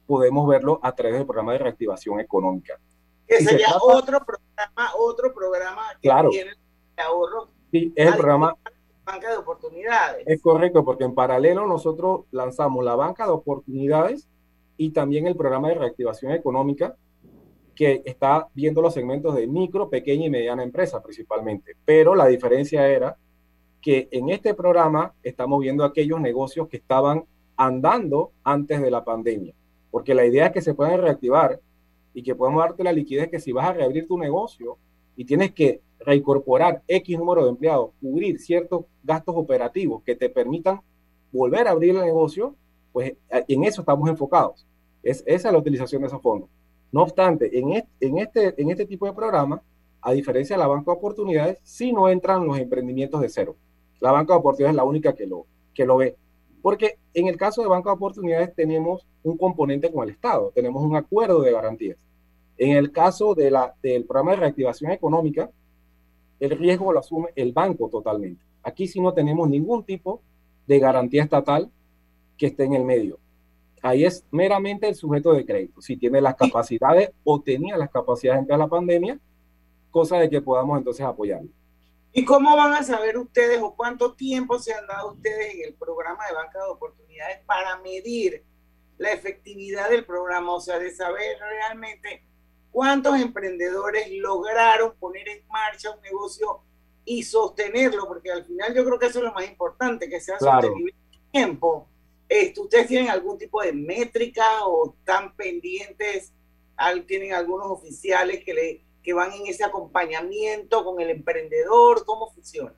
podemos 0.06 0.48
verlo 0.48 0.80
a 0.84 0.94
través 0.94 1.18
del 1.18 1.26
programa 1.26 1.54
de 1.54 1.60
reactivación 1.60 2.20
económica. 2.20 2.80
Que 3.28 3.38
sería 3.44 3.70
otro 3.82 4.20
programa, 4.24 4.92
otro 5.00 5.34
programa 5.34 5.82
que 5.94 6.08
Claro. 6.10 6.30
tiene 6.30 6.52
ahorro. 6.98 7.50
Sí, 7.72 7.92
es 7.96 8.08
el 8.08 8.16
programa, 8.16 8.56
Banca 9.06 9.32
de 9.32 9.38
oportunidades. 9.38 10.24
es 10.26 10.42
correcto, 10.42 10.86
porque 10.86 11.04
en 11.04 11.14
paralelo 11.14 11.68
nosotros 11.68 12.22
lanzamos 12.32 12.84
la 12.86 12.96
banca 12.96 13.26
de 13.26 13.32
oportunidades 13.32 14.30
y 14.78 14.92
también 14.92 15.28
el 15.28 15.36
programa 15.36 15.70
de 15.70 15.76
reactivación 15.76 16.32
económica, 16.32 16.96
que 17.76 18.02
está 18.06 18.48
viendo 18.54 18.82
los 18.82 18.94
segmentos 18.94 19.36
de 19.36 19.48
micro, 19.48 19.90
pequeña 19.90 20.28
y 20.28 20.30
mediana 20.30 20.64
empresa 20.64 21.02
principalmente. 21.02 21.76
Pero 21.86 22.16
la 22.16 22.28
diferencia 22.28 22.88
era 22.88 23.18
que 23.82 24.08
en 24.12 24.30
este 24.30 24.54
programa 24.54 25.14
estamos 25.24 25.60
viendo 25.60 25.84
aquellos 25.84 26.22
negocios 26.22 26.68
que 26.70 26.78
estaban 26.78 27.26
andando 27.58 28.32
antes 28.44 28.82
de 28.82 28.90
la 28.90 29.04
pandemia, 29.04 29.54
porque 29.92 30.16
la 30.16 30.26
idea 30.26 30.48
es 30.48 30.52
que 30.54 30.62
se 30.62 30.74
puedan 30.74 31.02
reactivar 31.02 31.60
y 32.14 32.24
que 32.24 32.36
podamos 32.36 32.64
darte 32.64 32.84
la 32.84 32.94
liquidez 32.94 33.30
que 33.30 33.40
si 33.40 33.52
vas 33.52 33.68
a 33.68 33.74
reabrir 33.74 34.08
tu 34.08 34.18
negocio 34.18 34.78
y 35.16 35.26
tienes 35.26 35.54
que 35.54 35.82
reincorporar 36.06 36.84
X 36.88 37.18
número 37.18 37.44
de 37.44 37.50
empleados, 37.50 37.92
cubrir 38.02 38.40
ciertos 38.40 38.86
gastos 39.04 39.36
operativos 39.38 40.04
que 40.04 40.16
te 40.16 40.30
permitan 40.30 40.82
volver 41.32 41.68
a 41.68 41.72
abrir 41.72 41.96
el 41.96 42.02
negocio, 42.02 42.56
pues 42.92 43.14
en 43.30 43.64
eso 43.64 43.82
estamos 43.82 44.10
enfocados. 44.10 44.66
Es, 45.02 45.24
esa 45.26 45.50
es 45.50 45.54
la 45.54 45.60
utilización 45.60 46.02
de 46.02 46.08
esos 46.08 46.22
fondos. 46.22 46.50
No 46.92 47.02
obstante, 47.02 47.58
en 47.58 47.74
este, 47.74 48.08
en 48.08 48.18
este, 48.20 48.62
en 48.62 48.70
este 48.70 48.86
tipo 48.86 49.06
de 49.06 49.14
programa, 49.14 49.62
a 50.02 50.12
diferencia 50.12 50.56
de 50.56 50.60
la 50.62 50.68
banca 50.68 50.92
de 50.92 50.98
oportunidades, 50.98 51.60
sí 51.64 51.92
no 51.92 52.08
entran 52.08 52.46
los 52.46 52.58
emprendimientos 52.60 53.20
de 53.22 53.30
cero. 53.30 53.56
La 54.00 54.12
banca 54.12 54.34
de 54.34 54.40
oportunidades 54.40 54.74
es 54.74 54.78
la 54.78 54.84
única 54.84 55.14
que 55.16 55.26
lo, 55.26 55.46
que 55.74 55.86
lo 55.86 55.98
ve. 55.98 56.18
Porque 56.62 56.98
en 57.14 57.28
el 57.28 57.38
caso 57.38 57.62
de 57.62 57.68
banca 57.68 57.90
de 57.90 57.96
oportunidades 57.96 58.54
tenemos 58.54 59.08
un 59.24 59.38
componente 59.38 59.92
con 59.92 60.04
el 60.04 60.14
Estado, 60.14 60.52
tenemos 60.54 60.84
un 60.84 60.96
acuerdo 60.96 61.42
de 61.42 61.52
garantías. 61.52 61.98
En 62.58 62.78
el 62.78 62.92
caso 62.92 63.34
de 63.34 63.50
la, 63.50 63.74
del 63.82 64.06
programa 64.06 64.32
de 64.32 64.38
reactivación 64.38 64.92
económica, 64.92 65.50
el 66.46 66.58
riesgo 66.58 66.92
lo 66.92 67.00
asume 67.00 67.30
el 67.36 67.54
banco 67.54 67.90
totalmente. 67.90 68.44
Aquí 68.64 68.88
sí 68.88 69.00
no 69.00 69.14
tenemos 69.14 69.50
ningún 69.50 69.86
tipo 69.86 70.22
de 70.68 70.80
garantía 70.80 71.24
estatal 71.24 71.72
que 72.38 72.48
esté 72.48 72.66
en 72.66 72.74
el 72.74 72.84
medio. 72.84 73.18
Ahí 73.82 74.04
es 74.04 74.26
meramente 74.32 74.88
el 74.88 74.96
sujeto 74.96 75.34
de 75.34 75.46
crédito, 75.46 75.82
si 75.82 75.96
tiene 75.98 76.20
las 76.22 76.36
capacidades 76.36 77.12
o 77.24 77.42
tenía 77.42 77.78
las 77.78 77.90
capacidades 77.90 78.40
antes 78.40 78.54
de 78.54 78.58
la 78.58 78.68
pandemia, 78.68 79.20
cosa 79.90 80.18
de 80.18 80.30
que 80.30 80.42
podamos 80.42 80.78
entonces 80.78 81.06
apoyarlo. 81.06 81.50
¿Y 82.12 82.26
cómo 82.26 82.56
van 82.56 82.74
a 82.74 82.84
saber 82.84 83.18
ustedes 83.18 83.62
o 83.62 83.74
cuánto 83.74 84.14
tiempo 84.14 84.60
se 84.60 84.74
han 84.74 84.86
dado 84.86 85.14
ustedes 85.14 85.56
en 85.56 85.68
el 85.68 85.74
programa 85.76 86.28
de 86.28 86.36
banca 86.36 86.60
de 86.60 86.72
oportunidades 86.72 87.40
para 87.46 87.78
medir 87.80 88.44
la 88.98 89.12
efectividad 89.12 89.90
del 89.90 90.06
programa? 90.06 90.54
O 90.54 90.60
sea, 90.60 90.78
de 90.78 90.92
saber 90.92 91.38
realmente 91.40 92.24
cuántos 92.74 93.18
emprendedores 93.20 94.12
lograron 94.12 94.94
poner 95.00 95.30
en 95.30 95.48
marcha 95.48 95.92
un 95.92 96.02
negocio 96.02 96.60
y 97.06 97.24
sostenerlo, 97.24 98.08
porque 98.08 98.32
al 98.32 98.44
final 98.44 98.74
yo 98.74 98.84
creo 98.84 99.00
que 99.00 99.06
eso 99.06 99.20
es 99.20 99.26
lo 99.26 99.34
más 99.34 99.48
importante, 99.48 100.10
que 100.10 100.20
sea 100.20 100.38
Claro. 100.38 100.64
sostenible 100.68 100.94
en 100.94 101.14
el 101.14 101.32
tiempo. 101.32 101.88
Este, 102.28 102.60
¿Ustedes 102.60 102.88
tienen 102.88 103.10
algún 103.10 103.38
tipo 103.38 103.62
de 103.62 103.72
métrica 103.74 104.66
o 104.66 104.96
están 105.00 105.36
pendientes? 105.36 106.34
¿Tienen 107.06 107.34
algunos 107.34 107.68
oficiales 107.68 108.44
que, 108.44 108.54
le, 108.54 108.86
que 109.04 109.14
van 109.14 109.32
en 109.34 109.48
ese 109.48 109.64
acompañamiento 109.64 110.84
con 110.84 111.00
el 111.00 111.12
emprendedor? 111.12 112.04
¿Cómo 112.06 112.32
funciona? 112.32 112.74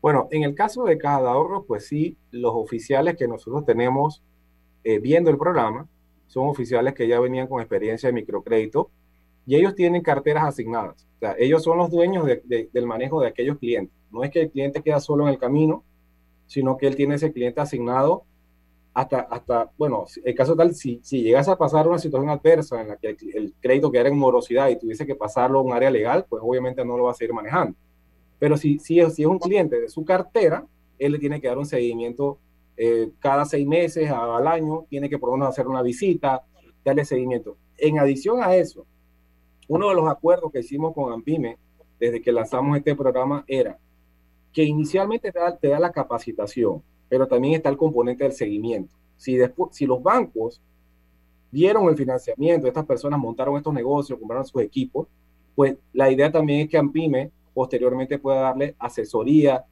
Bueno, 0.00 0.28
en 0.30 0.44
el 0.44 0.54
caso 0.54 0.84
de 0.84 0.96
Caja 0.96 1.20
de 1.22 1.28
Ahorros, 1.28 1.64
pues 1.66 1.86
sí, 1.86 2.16
los 2.30 2.52
oficiales 2.54 3.16
que 3.16 3.28
nosotros 3.28 3.66
tenemos 3.66 4.22
eh, 4.84 5.00
viendo 5.00 5.28
el 5.30 5.36
programa 5.36 5.88
son 6.28 6.48
oficiales 6.48 6.94
que 6.94 7.08
ya 7.08 7.18
venían 7.20 7.48
con 7.48 7.60
experiencia 7.60 8.08
de 8.08 8.12
microcrédito 8.12 8.90
y 9.48 9.56
ellos 9.56 9.74
tienen 9.74 10.02
carteras 10.02 10.44
asignadas. 10.44 11.08
O 11.16 11.18
sea, 11.20 11.34
ellos 11.38 11.62
son 11.62 11.78
los 11.78 11.90
dueños 11.90 12.26
de- 12.26 12.42
de- 12.44 12.68
del 12.70 12.86
manejo 12.86 13.18
de 13.22 13.28
aquellos 13.28 13.56
clientes. 13.58 13.96
No 14.10 14.22
es 14.22 14.30
que 14.30 14.42
el 14.42 14.50
cliente 14.50 14.82
queda 14.82 15.00
solo 15.00 15.24
en 15.26 15.30
el 15.32 15.38
camino, 15.38 15.84
sino 16.46 16.76
que 16.76 16.86
él 16.86 16.96
tiene 16.96 17.14
ese 17.14 17.32
cliente 17.32 17.58
asignado 17.58 18.24
hasta, 18.92 19.20
hasta 19.20 19.70
bueno, 19.78 20.04
el 20.22 20.34
caso 20.34 20.54
tal, 20.54 20.74
si, 20.74 21.00
si 21.02 21.22
llegas 21.22 21.48
a 21.48 21.56
pasar 21.56 21.88
una 21.88 21.98
situación 21.98 22.28
adversa 22.28 22.80
en 22.82 22.88
la 22.88 22.96
que 22.96 23.08
el, 23.08 23.16
el 23.34 23.54
crédito 23.58 23.90
quedara 23.90 24.10
en 24.10 24.18
morosidad 24.18 24.68
y 24.68 24.78
tuviese 24.78 25.06
que 25.06 25.14
pasarlo 25.14 25.60
a 25.60 25.62
un 25.62 25.72
área 25.72 25.90
legal, 25.90 26.26
pues 26.28 26.42
obviamente 26.44 26.84
no 26.84 26.98
lo 26.98 27.04
va 27.04 27.12
a 27.12 27.14
seguir 27.14 27.32
manejando. 27.32 27.74
Pero 28.38 28.56
si, 28.58 28.78
si, 28.80 29.00
es, 29.00 29.14
si 29.14 29.22
es 29.22 29.28
un 29.28 29.38
cliente 29.38 29.80
de 29.80 29.88
su 29.88 30.04
cartera, 30.04 30.66
él 30.98 31.12
le 31.12 31.18
tiene 31.18 31.40
que 31.40 31.48
dar 31.48 31.56
un 31.56 31.66
seguimiento 31.66 32.38
eh, 32.76 33.10
cada 33.18 33.44
seis 33.46 33.66
meses 33.66 34.10
al 34.10 34.46
año, 34.46 34.84
tiene 34.90 35.08
que 35.08 35.18
por 35.18 35.30
lo 35.30 35.36
menos 35.36 35.48
hacer 35.48 35.66
una 35.66 35.80
visita, 35.82 36.42
darle 36.84 37.04
seguimiento. 37.06 37.56
En 37.78 37.98
adición 37.98 38.42
a 38.42 38.54
eso, 38.56 38.84
uno 39.68 39.90
de 39.90 39.94
los 39.94 40.08
acuerdos 40.08 40.50
que 40.50 40.60
hicimos 40.60 40.94
con 40.94 41.12
Ampime 41.12 41.58
desde 42.00 42.20
que 42.20 42.32
lanzamos 42.32 42.76
este 42.76 42.96
programa 42.96 43.44
era 43.46 43.78
que 44.52 44.64
inicialmente 44.64 45.30
te 45.60 45.68
da, 45.68 45.78
la 45.78 45.92
capacitación, 45.92 46.82
pero 47.08 47.26
también 47.28 47.54
está 47.54 47.68
el 47.68 47.76
componente 47.76 48.24
del 48.24 48.32
seguimiento. 48.32 48.94
Si, 49.16 49.36
después, 49.36 49.76
si 49.76 49.86
los 49.86 50.02
bancos 50.02 50.60
dieron 51.50 51.88
el 51.88 51.96
financiamiento, 51.96 52.66
estas 52.66 52.86
personas 52.86 53.20
montaron 53.20 53.56
estos 53.56 53.74
negocios, 53.74 54.18
compraron 54.18 54.46
sus 54.46 54.62
equipos, 54.62 55.06
pues 55.54 55.76
la 55.92 56.10
idea 56.10 56.32
también 56.32 56.60
es 56.60 56.68
que 56.68 56.78
Ampime 56.78 57.30
posteriormente 57.52 58.18
pueda 58.18 58.40
darle 58.40 58.74
asesoría 58.78 59.64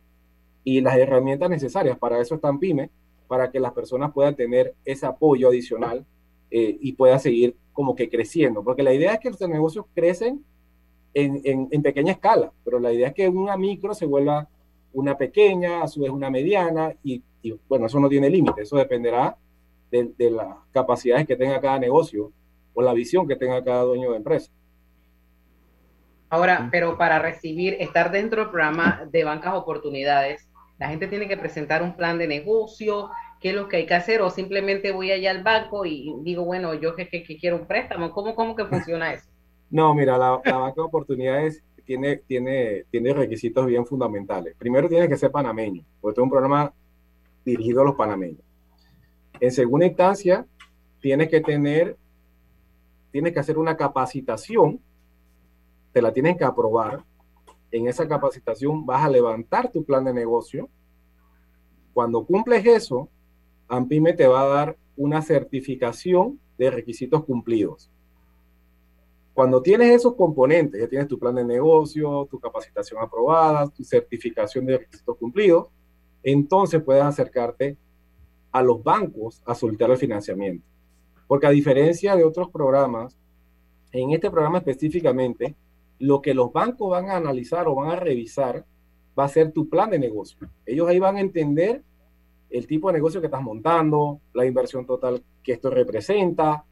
y 0.62 0.80
las 0.80 0.96
herramientas 0.98 1.48
necesarias. 1.48 1.98
Para 1.98 2.20
eso 2.20 2.34
está 2.34 2.48
Ampime, 2.48 2.90
para 3.28 3.50
que 3.50 3.60
las 3.60 3.72
personas 3.72 4.12
puedan 4.12 4.36
tener 4.36 4.74
ese 4.84 5.06
apoyo 5.06 5.48
adicional 5.48 6.04
eh, 6.50 6.76
y 6.80 6.92
pueda 6.92 7.18
seguir 7.18 7.56
como 7.76 7.94
que 7.94 8.08
creciendo. 8.08 8.64
Porque 8.64 8.82
la 8.82 8.94
idea 8.94 9.12
es 9.12 9.20
que 9.20 9.30
los 9.30 9.40
negocios 9.42 9.84
crecen 9.94 10.42
en, 11.12 11.42
en, 11.44 11.68
en 11.70 11.82
pequeña 11.82 12.12
escala, 12.12 12.50
pero 12.64 12.80
la 12.80 12.90
idea 12.90 13.08
es 13.08 13.14
que 13.14 13.28
una 13.28 13.56
micro 13.56 13.94
se 13.94 14.06
vuelva 14.06 14.48
una 14.94 15.16
pequeña, 15.16 15.82
a 15.82 15.88
su 15.88 16.00
vez 16.00 16.10
una 16.10 16.30
mediana, 16.30 16.94
y, 17.04 17.22
y, 17.42 17.54
bueno, 17.68 17.84
eso 17.86 18.00
no 18.00 18.08
tiene 18.08 18.30
límite, 18.30 18.62
eso 18.62 18.76
dependerá 18.76 19.36
de, 19.90 20.10
de, 20.16 20.30
las 20.30 20.56
capacidades 20.72 21.26
que 21.26 21.36
tenga 21.36 21.60
cada 21.60 21.78
negocio 21.78 22.32
o 22.72 22.80
la 22.82 22.94
visión 22.94 23.28
que 23.28 23.36
tenga 23.36 23.62
cada 23.62 23.82
dueño 23.82 24.10
de 24.10 24.16
empresa. 24.16 24.50
Ahora, 26.30 26.68
pero 26.72 26.96
para 26.96 27.18
recibir, 27.18 27.76
estar 27.78 28.10
dentro 28.10 28.40
del 28.40 28.50
programa 28.50 29.02
de 29.10 29.22
bancas 29.22 29.54
oportunidades, 29.54 30.48
la 30.78 30.88
gente 30.88 31.08
tiene 31.08 31.28
que 31.28 31.36
presentar 31.36 31.82
un 31.82 31.94
plan 31.94 32.16
de 32.18 32.26
negocio, 32.26 33.10
qué 33.46 33.50
es 33.50 33.56
lo 33.56 33.68
que 33.68 33.76
hay 33.76 33.86
que 33.86 33.94
hacer, 33.94 34.22
o 34.22 34.30
simplemente 34.30 34.90
voy 34.90 35.12
allá 35.12 35.30
al 35.30 35.44
banco 35.44 35.86
y 35.86 36.12
digo, 36.22 36.44
bueno, 36.44 36.74
yo 36.74 36.96
que, 36.96 37.08
que, 37.08 37.22
que 37.22 37.38
quiero 37.38 37.58
un 37.58 37.66
préstamo, 37.68 38.10
¿cómo, 38.10 38.34
cómo 38.34 38.56
que 38.56 38.64
funciona 38.64 39.12
eso? 39.12 39.28
No, 39.70 39.94
mira, 39.94 40.18
la, 40.18 40.40
la 40.44 40.56
banca 40.56 40.74
de 40.74 40.82
oportunidades 40.82 41.62
tiene, 41.84 42.16
tiene, 42.16 42.86
tiene 42.90 43.14
requisitos 43.14 43.64
bien 43.66 43.86
fundamentales. 43.86 44.56
Primero 44.58 44.88
tiene 44.88 45.08
que 45.08 45.16
ser 45.16 45.30
panameño, 45.30 45.84
porque 46.00 46.18
es 46.20 46.24
un 46.24 46.30
programa 46.30 46.72
dirigido 47.44 47.82
a 47.82 47.84
los 47.84 47.94
panameños. 47.94 48.40
En 49.38 49.52
segunda 49.52 49.86
instancia, 49.86 50.44
tienes 51.00 51.28
que 51.28 51.40
tener, 51.40 51.96
tienes 53.12 53.32
que 53.32 53.38
hacer 53.38 53.58
una 53.58 53.76
capacitación, 53.76 54.80
te 55.92 56.02
la 56.02 56.12
tienen 56.12 56.36
que 56.36 56.42
aprobar. 56.42 57.04
En 57.70 57.86
esa 57.86 58.08
capacitación 58.08 58.84
vas 58.84 59.04
a 59.04 59.08
levantar 59.08 59.70
tu 59.70 59.84
plan 59.84 60.04
de 60.04 60.12
negocio. 60.12 60.68
Cuando 61.94 62.24
cumples 62.26 62.66
eso, 62.66 63.08
AMPIME 63.68 64.12
te 64.12 64.26
va 64.26 64.42
a 64.42 64.46
dar 64.46 64.76
una 64.96 65.22
certificación 65.22 66.40
de 66.58 66.70
requisitos 66.70 67.24
cumplidos. 67.24 67.90
Cuando 69.34 69.60
tienes 69.60 69.90
esos 69.90 70.14
componentes, 70.14 70.80
ya 70.80 70.88
tienes 70.88 71.08
tu 71.08 71.18
plan 71.18 71.34
de 71.34 71.44
negocio, 71.44 72.26
tu 72.30 72.40
capacitación 72.40 73.02
aprobada, 73.02 73.68
tu 73.68 73.84
certificación 73.84 74.64
de 74.64 74.78
requisitos 74.78 75.16
cumplidos, 75.18 75.68
entonces 76.22 76.82
puedes 76.82 77.02
acercarte 77.02 77.76
a 78.50 78.62
los 78.62 78.82
bancos 78.82 79.42
a 79.44 79.54
solicitar 79.54 79.90
el 79.90 79.98
financiamiento. 79.98 80.64
Porque 81.26 81.46
a 81.46 81.50
diferencia 81.50 82.16
de 82.16 82.24
otros 82.24 82.48
programas, 82.50 83.18
en 83.92 84.12
este 84.12 84.30
programa 84.30 84.58
específicamente, 84.58 85.54
lo 85.98 86.22
que 86.22 86.32
los 86.32 86.52
bancos 86.52 86.90
van 86.90 87.10
a 87.10 87.16
analizar 87.16 87.68
o 87.68 87.74
van 87.74 87.90
a 87.90 87.96
revisar 87.96 88.64
va 89.18 89.24
a 89.24 89.28
ser 89.28 89.52
tu 89.52 89.68
plan 89.68 89.90
de 89.90 89.98
negocio. 89.98 90.38
Ellos 90.64 90.88
ahí 90.88 90.98
van 90.98 91.16
a 91.16 91.20
entender 91.20 91.82
el 92.50 92.66
tipo 92.66 92.88
de 92.88 92.94
negocio 92.94 93.20
que 93.20 93.26
estás 93.26 93.42
montando, 93.42 94.20
la 94.34 94.44
inversión 94.44 94.86
total 94.86 95.22
que 95.42 95.52
esto 95.52 95.70
representa, 95.70 96.64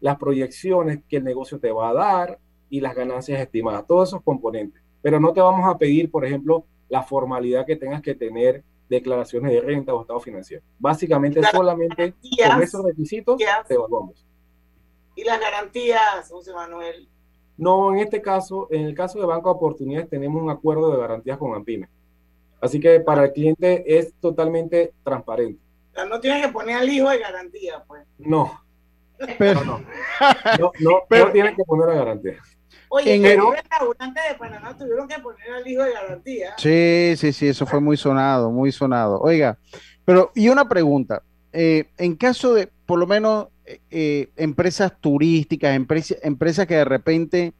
las 0.00 0.16
proyecciones 0.18 1.00
que 1.08 1.18
el 1.18 1.24
negocio 1.24 1.58
te 1.58 1.70
va 1.70 1.90
a 1.90 1.94
dar 1.94 2.38
y 2.68 2.80
las 2.80 2.94
ganancias 2.94 3.40
estimadas, 3.40 3.86
todos 3.86 4.10
esos 4.10 4.22
componentes. 4.22 4.82
pero 5.00 5.18
no 5.18 5.32
te 5.32 5.40
vamos 5.40 5.68
a 5.68 5.76
pedir, 5.76 6.10
por 6.10 6.24
ejemplo, 6.24 6.64
la 6.88 7.02
formalidad 7.02 7.66
que 7.66 7.76
tengas 7.76 8.02
que 8.02 8.14
tener 8.14 8.62
declaraciones 8.88 9.52
de 9.52 9.60
renta 9.60 9.94
o 9.94 10.02
estado 10.02 10.20
financiero. 10.20 10.62
Básicamente 10.78 11.40
solamente 11.50 12.14
con 12.48 12.62
esos 12.62 12.84
requisitos 12.84 13.38
te 13.66 13.74
evaluamos. 13.74 14.24
¿Y 15.16 15.24
las 15.24 15.40
garantías, 15.40 16.28
José 16.28 16.52
Manuel? 16.52 17.08
No, 17.56 17.92
en 17.92 18.00
este 18.00 18.22
caso, 18.22 18.68
en 18.70 18.82
el 18.82 18.94
caso 18.94 19.18
de 19.18 19.26
Banco 19.26 19.50
de 19.50 19.56
Oportunidades 19.56 20.08
tenemos 20.08 20.42
un 20.42 20.50
acuerdo 20.50 20.90
de 20.90 20.98
garantías 20.98 21.38
con 21.38 21.54
AMPIME. 21.54 21.88
Así 22.62 22.78
que 22.78 23.00
para 23.00 23.24
el 23.24 23.32
cliente 23.32 23.84
es 23.98 24.14
totalmente 24.20 24.94
transparente. 25.02 25.60
O 25.90 25.94
sea, 25.94 26.04
no 26.04 26.20
tiene 26.20 26.40
que 26.40 26.48
poner 26.48 26.76
al 26.76 26.88
hijo 26.88 27.10
de 27.10 27.18
garantía, 27.18 27.82
pues. 27.88 28.04
No. 28.18 28.62
Pero, 29.36 29.64
no, 29.64 29.80
no, 30.58 30.72
no, 30.80 31.02
pero, 31.08 31.32
tienen 31.32 31.56
que 31.56 31.64
poner 31.64 31.88
la 31.88 31.94
garantía. 31.94 32.38
Oye, 32.88 33.14
en 33.14 33.24
el 33.24 33.40
restaurante 33.52 34.20
de 34.28 34.34
Panamá 34.38 34.76
tuvieron 34.76 35.08
que 35.08 35.18
poner 35.18 35.50
al 35.50 35.66
hijo 35.66 35.82
de 35.82 35.92
garantía. 35.92 36.54
Sí, 36.56 37.14
sí, 37.16 37.32
sí, 37.32 37.48
eso 37.48 37.66
fue 37.66 37.80
muy 37.80 37.96
sonado, 37.96 38.50
muy 38.50 38.70
sonado. 38.70 39.20
Oiga, 39.20 39.58
pero 40.04 40.30
y 40.34 40.48
una 40.48 40.68
pregunta, 40.68 41.22
eh, 41.52 41.86
en 41.98 42.14
caso 42.14 42.54
de, 42.54 42.68
por 42.86 42.98
lo 42.98 43.06
menos, 43.08 43.48
eh, 43.64 43.80
eh, 43.90 44.28
empresas 44.36 44.92
turísticas, 45.00 45.74
empresas 45.74 46.66
que 46.66 46.74
de 46.74 46.84
repente 46.84 47.54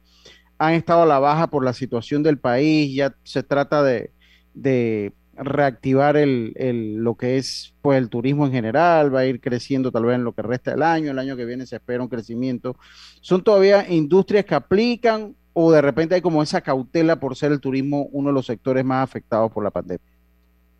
han 0.57 0.73
estado 0.73 1.03
a 1.03 1.07
la 1.07 1.19
baja 1.19 1.47
por 1.47 1.65
la 1.65 1.73
situación 1.73 2.23
del 2.23 2.37
país, 2.37 2.95
ya 2.95 3.13
se 3.23 3.43
trata 3.43 3.83
de, 3.83 4.12
de 4.53 5.13
reactivar 5.35 6.15
el, 6.15 6.53
el, 6.55 6.95
lo 6.97 7.15
que 7.15 7.37
es 7.37 7.73
pues 7.81 7.97
el 7.97 8.09
turismo 8.09 8.45
en 8.45 8.51
general, 8.51 9.13
va 9.13 9.21
a 9.21 9.25
ir 9.25 9.41
creciendo 9.41 9.91
tal 9.91 10.05
vez 10.05 10.15
en 10.15 10.23
lo 10.23 10.33
que 10.33 10.41
resta 10.41 10.71
del 10.71 10.83
año, 10.83 11.11
el 11.11 11.19
año 11.19 11.35
que 11.35 11.45
viene 11.45 11.65
se 11.65 11.77
espera 11.77 12.03
un 12.03 12.09
crecimiento. 12.09 12.75
¿Son 13.21 13.43
todavía 13.43 13.89
industrias 13.89 14.45
que 14.45 14.55
aplican 14.55 15.35
o 15.53 15.71
de 15.71 15.81
repente 15.81 16.15
hay 16.15 16.21
como 16.21 16.41
esa 16.41 16.61
cautela 16.61 17.19
por 17.19 17.35
ser 17.35 17.51
el 17.51 17.59
turismo 17.59 18.07
uno 18.11 18.29
de 18.29 18.33
los 18.33 18.45
sectores 18.45 18.83
más 18.85 19.03
afectados 19.03 19.51
por 19.51 19.63
la 19.63 19.71
pandemia? 19.71 20.05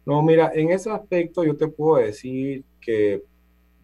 No, 0.06 0.22
mira, 0.22 0.52
en 0.54 0.70
ese 0.70 0.90
aspecto 0.92 1.44
yo 1.44 1.56
te 1.56 1.68
puedo 1.68 2.04
decir 2.04 2.64
que 2.82 3.24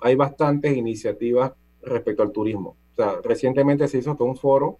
hay 0.02 0.16
bastantes 0.16 0.76
iniciativas 0.76 1.54
respecto 1.82 2.24
al 2.24 2.32
turismo. 2.32 2.76
O 2.94 2.96
sea, 2.96 3.16
recientemente 3.24 3.88
se 3.88 4.00
hizo 4.00 4.16
un 4.20 4.36
foro 4.36 4.78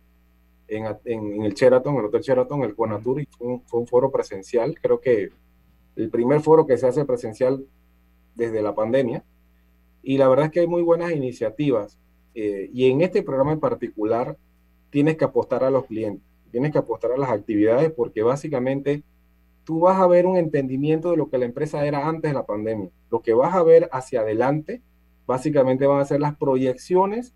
en, 0.70 1.44
el 1.44 1.54
Sheraton, 1.54 1.96
el 1.98 2.06
Hotel 2.06 2.22
Sheraton, 2.22 2.64
el 2.64 2.76
Conatur, 2.76 3.22
y 3.22 3.26
fue 3.26 3.48
un, 3.48 3.62
fue 3.64 3.80
un 3.80 3.88
foro 3.88 4.12
presencial, 4.12 4.76
creo 4.80 5.00
que 5.00 5.30
el 5.96 6.10
primer 6.10 6.42
foro 6.42 6.66
que 6.66 6.78
se 6.78 6.88
hace 6.88 7.06
presencial 7.06 7.66
desde 8.36 8.62
la 8.62 8.74
pandemia. 8.74 9.24
Y 10.02 10.18
la 10.18 10.30
verdad 10.30 10.46
es 10.46 10.52
que 10.52 10.62
hay 10.62 10.68
muy 10.68 10.82
buenas 10.82 11.12
iniciativas. 11.12 12.00
Eh, 12.34 12.70
y 12.74 12.90
en 12.90 13.02
este 13.02 13.22
programa 13.22 13.52
en 13.52 13.60
particular, 13.60 14.38
tienes 14.90 15.18
que 15.18 15.26
apostar 15.26 15.64
a 15.64 15.70
los 15.70 15.86
clientes, 15.86 16.24
tienes 16.52 16.72
que 16.72 16.78
apostar 16.78 17.12
a 17.12 17.18
las 17.18 17.30
actividades, 17.30 17.92
porque 17.92 18.24
básicamente 18.24 19.04
tú 19.66 19.82
vas 19.82 20.00
a 20.00 20.08
ver 20.08 20.26
un 20.26 20.38
entendimiento 20.38 21.12
de 21.12 21.18
lo 21.18 21.30
que 21.30 21.38
la 21.38 21.46
empresa 21.46 21.86
era 21.86 22.08
antes 22.08 22.32
de 22.32 22.34
la 22.34 22.46
pandemia. 22.46 22.90
Lo 23.12 23.22
que 23.22 23.34
vas 23.34 23.54
a 23.54 23.64
ver 23.64 23.90
hacia 23.92 24.22
adelante, 24.22 24.82
básicamente 25.28 25.86
van 25.86 26.00
a 26.00 26.06
ser 26.06 26.22
las 26.22 26.36
proyecciones 26.38 27.36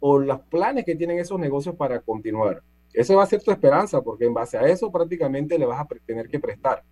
o 0.00 0.18
los 0.18 0.40
planes 0.42 0.84
que 0.84 0.96
tienen 0.96 1.18
esos 1.18 1.38
negocios 1.38 1.74
para 1.74 2.00
continuar. 2.00 2.62
Esa 2.92 3.14
va 3.14 3.22
a 3.24 3.26
ser 3.26 3.42
tu 3.42 3.50
esperanza, 3.50 4.00
porque 4.02 4.24
en 4.24 4.34
base 4.34 4.56
a 4.56 4.66
eso 4.66 4.90
prácticamente 4.90 5.58
le 5.58 5.66
vas 5.66 5.80
a 5.80 5.86
tener 6.06 6.28
que 6.28 6.40
prestar 6.40 6.82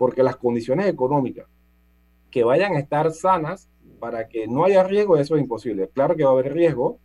porque 0.00 0.22
las 0.22 0.36
condiciones 0.36 0.86
económicas 0.86 1.46
que 2.30 2.42
vayan 2.42 2.74
a 2.74 2.78
estar 2.78 3.12
sanas 3.12 3.68
para 3.98 4.28
que 4.28 4.48
no 4.48 4.64
haya 4.64 4.82
riesgo, 4.82 5.18
eso 5.18 5.36
es 5.36 5.42
imposible. 5.42 5.90
Claro 5.90 6.16
que 6.16 6.24
va 6.24 6.30
a 6.30 6.32
haber 6.32 6.54
riesgo, 6.54 6.98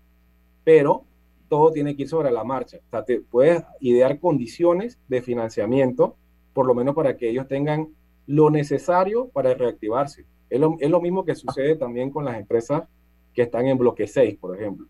pero 0.63 1.03
todo 1.49 1.73
tiene 1.73 1.97
que 1.97 2.03
ir 2.03 2.07
sobre 2.07 2.31
la 2.31 2.45
marcha. 2.45 2.77
O 2.77 2.89
sea, 2.89 3.03
te 3.03 3.19
puedes 3.19 3.65
idear 3.81 4.17
condiciones 4.21 4.97
de 5.09 5.21
financiamiento, 5.21 6.15
por 6.53 6.67
lo 6.67 6.73
menos 6.73 6.95
para 6.95 7.17
que 7.17 7.29
ellos 7.29 7.49
tengan 7.49 7.89
lo 8.27 8.49
necesario 8.49 9.27
para 9.27 9.53
reactivarse. 9.53 10.25
Es 10.49 10.61
lo, 10.61 11.01
mismo 11.01 11.25
que 11.25 11.35
sucede 11.35 11.75
también 11.75 12.11
con 12.11 12.23
las 12.23 12.39
empresas 12.39 12.83
que 13.33 13.41
están 13.41 13.67
en 13.67 13.77
bloque 13.77 14.07
6, 14.07 14.37
por 14.37 14.55
ejemplo. 14.55 14.87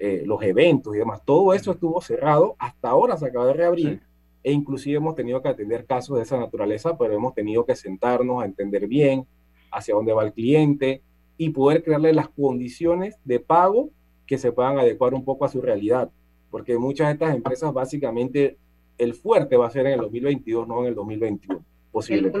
Eh, 0.00 0.22
los 0.24 0.40
eventos 0.42 0.94
y 0.94 0.98
demás, 0.98 1.22
todo 1.24 1.52
eso 1.52 1.72
estuvo 1.72 2.00
cerrado, 2.00 2.54
hasta 2.60 2.90
ahora 2.90 3.16
se 3.16 3.26
acaba 3.26 3.46
de 3.46 3.52
reabrir, 3.52 4.00
e 4.44 4.52
inclusive 4.52 4.96
hemos 4.96 5.16
tenido 5.16 5.42
que 5.42 5.48
atender 5.48 5.86
casos 5.86 6.16
de 6.18 6.22
esa 6.22 6.38
naturaleza, 6.38 6.96
pero 6.96 7.14
hemos 7.14 7.34
tenido 7.34 7.66
que 7.66 7.74
sentarnos 7.74 8.40
a 8.40 8.46
entender 8.46 8.86
bien 8.86 9.26
hacia 9.72 9.96
dónde 9.96 10.12
va 10.12 10.24
el 10.24 10.32
cliente 10.32 11.02
y 11.36 11.50
poder 11.50 11.82
crearle 11.82 12.12
las 12.12 12.28
condiciones 12.28 13.18
de 13.24 13.40
pago 13.40 13.90
que 14.24 14.38
se 14.38 14.52
puedan 14.52 14.78
adecuar 14.78 15.14
un 15.14 15.24
poco 15.24 15.44
a 15.44 15.48
su 15.48 15.60
realidad, 15.60 16.10
porque 16.48 16.78
muchas 16.78 17.08
de 17.08 17.12
estas 17.14 17.34
empresas 17.34 17.72
básicamente 17.72 18.56
el 18.98 19.14
fuerte 19.14 19.56
va 19.56 19.66
a 19.66 19.70
ser 19.70 19.86
en 19.86 19.94
el 19.94 20.00
2022, 20.00 20.68
no 20.68 20.80
en 20.82 20.86
el 20.86 20.94
2021. 20.94 21.64
Posible. 21.90 22.32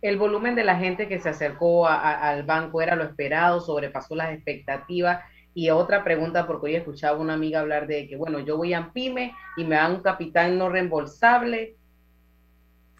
El, 0.00 0.18
volumen 0.18 0.54
de 0.54 0.64
la 0.64 0.78
gente 0.78 1.08
que 1.08 1.20
se 1.20 1.28
acercó 1.28 1.86
al 1.86 2.42
banco 2.44 2.80
era 2.80 2.96
lo 2.96 3.04
esperado, 3.04 3.60
sobrepasó 3.60 4.14
las 4.14 4.32
expectativas 4.32 5.20
y 5.54 5.70
otra 5.70 6.02
pregunta, 6.02 6.46
porque 6.46 6.66
hoy 6.66 6.76
escuchaba 6.76 7.18
una 7.18 7.34
amiga 7.34 7.60
hablar 7.60 7.86
de 7.86 8.08
que, 8.08 8.16
bueno, 8.16 8.40
yo 8.40 8.56
voy 8.56 8.72
a 8.72 8.90
PYME 8.92 9.34
y 9.56 9.64
me 9.64 9.76
dan 9.76 9.96
un 9.96 10.00
capital 10.00 10.56
no 10.56 10.68
reembolsable. 10.68 11.76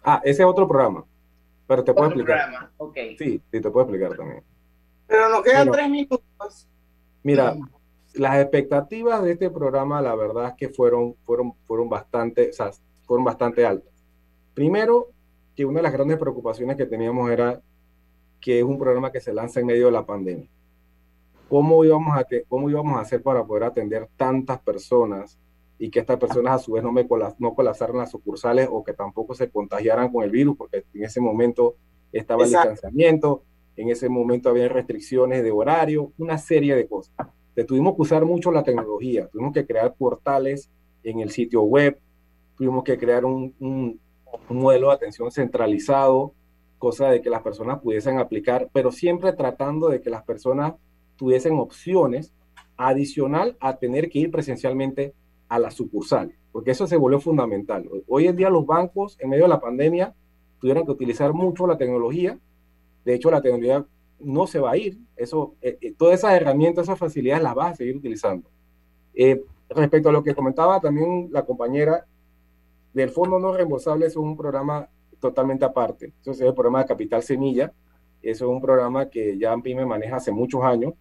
Ah, 0.03 0.21
ese 0.23 0.43
es 0.43 0.47
otro 0.47 0.67
programa, 0.67 1.03
pero 1.65 1.83
te 1.83 1.93
puedo 1.93 2.07
explicar. 2.07 2.49
Programa. 2.49 2.71
Sí, 3.17 3.41
sí, 3.51 3.61
te 3.61 3.71
puedo 3.71 3.81
explicar 3.81 4.15
también. 4.15 4.43
Pero 5.07 5.29
nos 5.29 5.41
quedan 5.41 5.71
tres 5.71 5.89
minutos. 5.89 6.67
Mira, 7.23 7.55
las 8.13 8.37
expectativas 8.39 9.23
de 9.23 9.31
este 9.31 9.49
programa, 9.49 10.01
la 10.01 10.13
verdad 10.13 10.49
es 10.49 10.53
que 10.53 10.69
fueron, 10.69 11.15
fueron, 11.25 11.53
fueron, 11.65 11.89
bastante, 11.89 12.49
o 12.49 12.53
sea, 12.53 12.71
fueron 13.05 13.23
bastante 13.23 13.65
altas. 13.65 13.91
Primero, 14.53 15.07
que 15.55 15.65
una 15.65 15.79
de 15.79 15.83
las 15.83 15.93
grandes 15.93 16.17
preocupaciones 16.17 16.77
que 16.77 16.85
teníamos 16.85 17.31
era 17.31 17.61
que 18.39 18.59
es 18.59 18.63
un 18.63 18.77
programa 18.77 19.11
que 19.11 19.21
se 19.21 19.33
lanza 19.33 19.59
en 19.59 19.67
medio 19.67 19.85
de 19.85 19.93
la 19.93 20.05
pandemia 20.05 20.49
cómo 21.49 21.83
íbamos 21.85 22.17
a, 22.17 22.25
cómo 22.47 22.69
íbamos 22.69 22.97
a 22.97 23.01
hacer 23.01 23.21
para 23.21 23.45
poder 23.45 23.63
atender 23.63 24.09
tantas 24.17 24.59
personas 24.59 25.39
y 25.77 25.89
que 25.89 25.99
estas 25.99 26.17
personas 26.17 26.55
a 26.55 26.59
su 26.59 26.73
vez 26.73 26.83
no, 26.83 26.91
me 26.91 27.05
no 27.39 27.53
colapsaran 27.53 27.97
las 27.97 28.11
sucursales 28.11 28.69
o 28.71 28.83
que 28.83 28.93
tampoco 28.93 29.33
se 29.33 29.49
contagiaran 29.49 30.11
con 30.11 30.23
el 30.23 30.31
virus, 30.31 30.55
porque 30.55 30.85
en 30.93 31.03
ese 31.03 31.19
momento 31.19 31.75
estaba 32.11 32.43
el 32.43 32.49
distanciamiento, 32.49 33.43
en 33.75 33.89
ese 33.89 34.07
momento 34.07 34.49
había 34.49 34.69
restricciones 34.69 35.43
de 35.43 35.51
horario, 35.51 36.11
una 36.17 36.37
serie 36.37 36.75
de 36.75 36.87
cosas. 36.87 37.13
Entonces, 37.17 37.67
tuvimos 37.67 37.95
que 37.95 38.01
usar 38.01 38.25
mucho 38.25 38.51
la 38.51 38.63
tecnología, 38.63 39.27
tuvimos 39.27 39.53
que 39.53 39.65
crear 39.65 39.93
portales 39.93 40.69
en 41.03 41.19
el 41.19 41.31
sitio 41.31 41.63
web, 41.63 41.99
tuvimos 42.55 42.83
que 42.83 42.97
crear 42.97 43.25
un, 43.25 43.53
un, 43.59 43.99
un 44.49 44.57
modelo 44.57 44.87
de 44.87 44.93
atención 44.93 45.31
centralizado, 45.31 46.33
cosa 46.77 47.09
de 47.09 47.21
que 47.21 47.29
las 47.29 47.41
personas 47.41 47.79
pudiesen 47.79 48.19
aplicar, 48.19 48.69
pero 48.73 48.91
siempre 48.91 49.33
tratando 49.33 49.89
de 49.89 50.01
que 50.01 50.09
las 50.09 50.23
personas 50.23 50.73
tuviesen 51.15 51.57
opciones 51.59 52.33
adicional 52.77 53.57
a 53.59 53.77
tener 53.77 54.09
que 54.09 54.19
ir 54.19 54.31
presencialmente 54.31 55.13
a 55.47 55.59
la 55.59 55.71
sucursal, 55.71 56.33
porque 56.51 56.71
eso 56.71 56.87
se 56.87 56.97
volvió 56.97 57.19
fundamental. 57.19 57.87
Hoy 58.07 58.27
en 58.27 58.35
día 58.35 58.49
los 58.49 58.65
bancos, 58.65 59.17
en 59.19 59.29
medio 59.29 59.43
de 59.43 59.49
la 59.49 59.61
pandemia, 59.61 60.15
tuvieron 60.59 60.85
que 60.85 60.91
utilizar 60.91 61.33
mucho 61.33 61.67
la 61.67 61.77
tecnología. 61.77 62.39
De 63.03 63.13
hecho, 63.13 63.29
la 63.29 63.41
tecnología 63.41 63.85
no 64.19 64.47
se 64.47 64.59
va 64.59 64.71
a 64.71 64.77
ir. 64.77 64.97
Eso, 65.15 65.55
eh, 65.61 65.77
eh, 65.81 65.93
todas 65.97 66.19
esas 66.19 66.33
herramientas, 66.33 66.83
esas 66.83 66.97
facilidades 66.97 67.43
las 67.43 67.53
vas 67.53 67.73
a 67.73 67.75
seguir 67.75 67.97
utilizando. 67.97 68.49
Eh, 69.13 69.43
respecto 69.69 70.09
a 70.09 70.11
lo 70.11 70.23
que 70.23 70.33
comentaba 70.33 70.79
también 70.79 71.29
la 71.31 71.45
compañera, 71.45 72.05
del 72.93 73.09
Fondo 73.09 73.39
No 73.39 73.51
Reembolsable 73.51 74.05
es 74.05 74.15
un 74.15 74.37
programa 74.37 74.87
totalmente 75.19 75.65
aparte. 75.65 76.13
Eso 76.21 76.31
es 76.31 76.41
el 76.41 76.53
programa 76.53 76.79
de 76.79 76.85
Capital 76.85 77.23
Semilla. 77.23 77.73
Eso 78.23 78.45
es 78.45 78.51
un 78.51 78.61
programa 78.61 79.09
que 79.09 79.37
ya 79.37 79.51
AMPIME 79.51 79.85
maneja 79.85 80.15
hace 80.15 80.31
muchos 80.31 80.63
años 80.63 80.93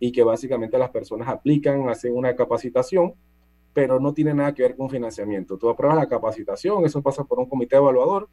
y 0.00 0.10
que 0.10 0.24
básicamente 0.24 0.78
las 0.78 0.90
personas 0.90 1.28
aplican, 1.28 1.88
hacen 1.88 2.16
una 2.16 2.34
capacitación, 2.34 3.14
pero 3.72 4.00
no 4.00 4.12
tiene 4.12 4.34
nada 4.34 4.52
que 4.54 4.62
ver 4.62 4.76
con 4.76 4.90
financiamiento. 4.90 5.56
Tú 5.58 5.68
apruebas 5.68 5.98
la 5.98 6.08
capacitación, 6.08 6.84
eso 6.84 7.02
pasa 7.02 7.24
por 7.24 7.38
un 7.38 7.46
comité 7.46 7.76
evaluador, 7.76 8.28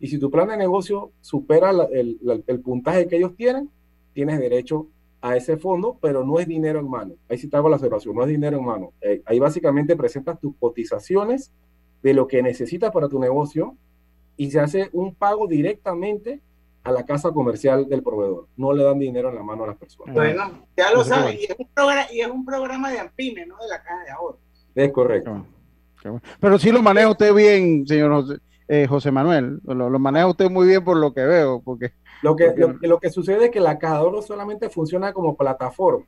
y 0.00 0.08
si 0.08 0.18
tu 0.18 0.30
plan 0.30 0.48
de 0.48 0.56
negocio 0.56 1.12
supera 1.20 1.70
el, 1.70 2.60
puntaje 2.62 3.06
que 3.06 3.16
ellos 3.16 3.34
tienen, 3.36 3.70
tienes 4.12 4.38
derecho 4.38 4.88
a 5.22 5.36
ese 5.36 5.56
fondo, 5.56 5.96
pero 6.00 6.24
no 6.24 6.38
es 6.38 6.46
dinero 6.46 6.80
en 6.80 6.88
mano. 6.90 7.14
Ahí 7.28 7.38
sí 7.38 7.48
te 7.48 7.56
hago 7.56 7.68
la 7.68 7.76
observación, 7.76 8.14
no 8.14 8.22
es 8.22 8.28
dinero 8.28 8.58
en 8.58 8.64
mano. 8.64 8.92
Eh, 9.00 9.22
ahí 9.24 9.38
básicamente 9.38 9.96
presentas 9.96 10.38
tus 10.38 10.54
cotizaciones 10.56 11.52
de 12.02 12.12
lo 12.12 12.26
que 12.26 12.42
necesitas 12.42 12.90
para 12.90 13.08
tu 13.08 13.18
negocio 13.18 13.76
y 14.36 14.50
se 14.50 14.60
hace 14.60 14.90
un 14.92 15.14
pago 15.14 15.46
directamente 15.46 16.42
a 16.84 16.92
la 16.92 17.04
casa 17.04 17.32
comercial 17.32 17.88
del 17.88 18.02
proveedor. 18.02 18.46
No 18.56 18.72
le 18.72 18.84
dan 18.84 18.98
dinero 18.98 19.30
en 19.30 19.34
la 19.34 19.42
mano 19.42 19.64
a 19.64 19.68
las 19.68 19.76
personas. 19.76 20.14
Bueno, 20.14 20.66
ya 20.76 20.92
lo 20.92 21.02
saben. 21.02 21.38
Y 21.38 21.44
es, 21.44 21.56
un 21.58 21.68
programa, 21.74 22.06
y 22.12 22.20
es 22.20 22.28
un 22.28 22.44
programa 22.44 22.90
de 22.90 22.98
AMPIME, 23.00 23.46
no 23.46 23.56
de 23.56 23.68
la 23.68 23.82
caja 23.82 24.04
de 24.04 24.10
ahorro. 24.10 24.38
Es 24.74 24.92
correcto. 24.92 25.46
Pero 26.38 26.58
sí 26.58 26.70
lo 26.70 26.82
maneja 26.82 27.08
usted 27.08 27.32
bien, 27.34 27.86
señor 27.86 28.12
José, 28.12 28.38
eh, 28.68 28.86
José 28.86 29.10
Manuel. 29.10 29.60
Lo, 29.64 29.98
maneja 29.98 30.26
usted 30.26 30.50
muy 30.50 30.66
bien 30.66 30.84
por 30.84 30.98
lo 30.98 31.14
que 31.14 31.24
veo. 31.24 31.62
Porque, 31.64 31.92
lo, 32.22 32.36
que, 32.36 32.52
lo, 32.82 33.00
que 33.00 33.08
sucede 33.08 33.46
es 33.46 33.50
que 33.50 33.60
la 33.60 33.78
caja 33.78 33.94
de 33.94 34.00
ahorro 34.00 34.20
solamente 34.20 34.68
funciona 34.68 35.14
como 35.14 35.36
plataforma. 35.36 36.04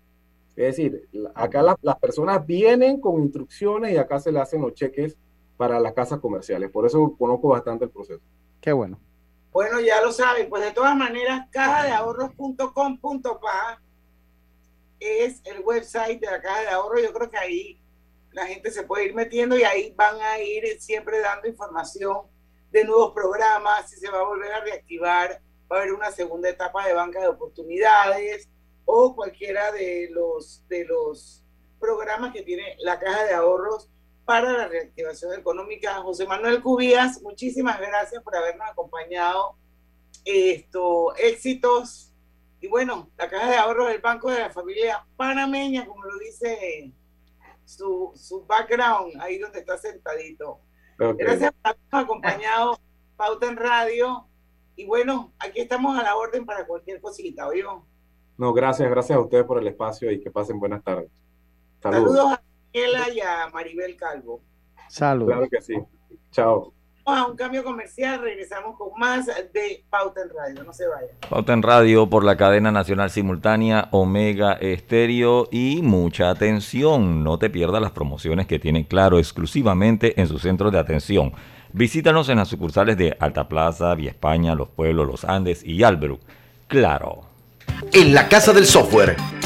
Es 0.57 0.77
decir, 0.77 1.09
acá 1.35 1.62
las 1.62 1.97
personas 1.99 2.47
vienen 2.47 3.01
con 3.01 3.22
instrucciones 3.22 3.93
y 3.93 3.97
acá 3.97 4.18
se 4.18 4.33
le 4.33 4.41
hacen 4.41 4.61
los 4.61 4.74
cheques 4.74 5.16
para 5.57 5.81
las 5.81 5.95
casas 5.95 6.18
comerciales. 6.20 6.70
Por 6.70 6.85
eso 6.85 7.14
conozco 7.18 7.49
bastante 7.49 7.85
el 7.85 7.91
proceso. 7.91 8.22
Qué 8.61 8.72
bueno. 8.72 8.99
Bueno, 9.57 9.81
ya 9.81 10.03
lo 10.03 10.13
saben, 10.13 10.51
pues 10.51 10.63
de 10.63 10.73
todas 10.73 10.95
maneras, 10.95 11.49
caja 11.51 11.85
de 11.85 11.91
ahorros.com.pa 11.91 13.81
es 15.01 15.41
el 15.47 15.61
website 15.61 16.21
de 16.21 16.27
la 16.27 16.43
caja 16.43 16.61
de 16.61 16.69
ahorro. 16.69 17.01
Yo 17.01 17.11
creo 17.15 17.31
que 17.31 17.39
ahí 17.39 17.81
la 18.33 18.47
gente 18.47 18.71
se 18.71 18.83
puede 18.83 19.07
ir 19.07 19.15
metiendo 19.15 19.57
y 19.57 19.65
ahí 19.65 19.95
van 19.97 20.21
a 20.21 20.39
ir 20.41 20.79
siempre 20.79 21.21
dando 21.21 21.49
información 21.49 22.27
de 22.71 22.85
nuevos 22.85 23.15
programas, 23.15 23.89
si 23.89 23.97
se 23.97 24.11
va 24.11 24.21
a 24.21 24.25
volver 24.25 24.53
a 24.53 24.61
reactivar, 24.61 25.41
va 25.73 25.77
a 25.77 25.81
haber 25.81 25.95
una 25.95 26.11
segunda 26.11 26.51
etapa 26.51 26.87
de 26.87 26.93
banca 26.93 27.23
de 27.23 27.29
oportunidades 27.29 28.51
o 28.85 29.17
cualquiera 29.17 29.73
de 29.73 30.11
los, 30.13 30.69
de 30.69 30.85
los 30.85 31.43
programas 31.81 32.35
que 32.35 32.43
tiene 32.43 32.77
la 32.81 33.01
caja 33.01 33.25
de 33.25 33.33
ahorros 33.33 33.89
para 34.27 34.53
la 34.53 34.68
reactivación 34.68 35.39
económica. 35.39 36.03
José 36.03 36.27
Manuel 36.27 36.61
Cubías, 36.61 37.22
muchísimas 37.22 37.79
gracias 37.79 38.22
por 38.22 38.37
habernos 38.37 38.68
acompañado. 38.68 39.57
Esto, 40.24 41.14
éxitos. 41.16 42.12
Y 42.61 42.66
bueno, 42.66 43.09
la 43.16 43.31
caja 43.31 43.51
de 43.51 43.57
ahorros 43.57 43.89
del 43.89 44.01
Banco 44.01 44.31
de 44.31 44.41
la 44.41 44.51
Familia 44.51 45.07
Panameña, 45.16 45.87
como 45.87 46.05
lo 46.05 46.18
dice 46.18 46.93
su, 47.64 48.12
su 48.16 48.45
background, 48.45 49.20
ahí 49.20 49.39
donde 49.39 49.61
está 49.61 49.79
sentadito. 49.79 50.61
Gracias 50.99 51.53
por 51.53 51.70
habernos 51.70 52.05
acompañado, 52.05 52.81
Pauta 53.16 53.47
en 53.47 53.57
Radio. 53.57 54.27
Y 54.74 54.87
bueno, 54.87 55.33
aquí 55.39 55.61
estamos 55.61 55.97
a 55.99 56.03
la 56.03 56.16
orden 56.16 56.45
para 56.45 56.66
cualquier 56.66 57.01
cosita, 57.01 57.47
¿oído? 57.47 57.87
No, 58.37 58.53
gracias, 58.53 58.91
gracias 58.91 59.16
a 59.16 59.20
ustedes 59.20 59.45
por 59.45 59.59
el 59.59 59.68
espacio 59.68 60.11
y 60.11 60.20
que 60.20 60.31
pasen 60.31 60.59
buenas 60.59 60.83
tardes. 60.83 61.11
Saludos, 61.81 62.16
Saludos 62.16 62.33
a 62.33 62.46
Daniela 62.77 63.09
y 63.11 63.20
a 63.20 63.49
Maribel 63.53 63.97
Calvo. 63.97 64.43
Saludos. 64.89 65.33
Claro 65.33 65.49
que 65.51 65.61
sí. 65.62 65.74
Chao. 66.31 66.72
Vamos 67.05 67.20
a 67.20 67.31
un 67.31 67.37
cambio 67.37 67.62
comercial, 67.62 68.20
regresamos 68.20 68.77
con 68.77 68.89
más 68.99 69.27
de 69.27 69.85
Pauta 69.89 70.22
en 70.22 70.29
Radio, 70.29 70.64
no 70.64 70.72
se 70.72 70.89
vayan. 70.89 71.11
Pauta 71.29 71.53
en 71.53 71.62
Radio 71.62 72.11
por 72.11 72.24
la 72.24 72.37
cadena 72.37 72.72
nacional 72.72 73.11
simultánea 73.11 73.89
Omega 73.93 74.55
Estéreo 74.55 75.47
y 75.53 75.83
mucha 75.83 76.31
atención, 76.31 77.22
no 77.22 77.39
te 77.39 77.49
pierdas 77.49 77.81
las 77.81 77.93
promociones 77.93 78.49
que 78.49 78.59
tiene 78.59 78.89
Claro 78.89 79.20
exclusivamente 79.20 80.20
en 80.20 80.27
su 80.27 80.41
centro 80.41 80.72
de 80.72 80.81
atención. 80.81 81.33
Visítanos 81.72 82.29
en 82.29 82.39
las 82.39 82.49
sucursales 82.49 82.97
de 82.97 83.16
Alta 83.20 83.49
Plaza, 83.49 83.95
Vía 83.95 84.11
España, 84.11 84.57
Los 84.57 84.68
Pueblos, 84.68 85.07
Los 85.07 85.24
Andes 85.24 85.62
y 85.64 85.85
Albrook. 85.85 86.20
Claro. 86.66 87.22
En 87.93 88.14
la 88.14 88.29
Casa 88.29 88.53
del 88.53 88.66
Software 88.66 89.16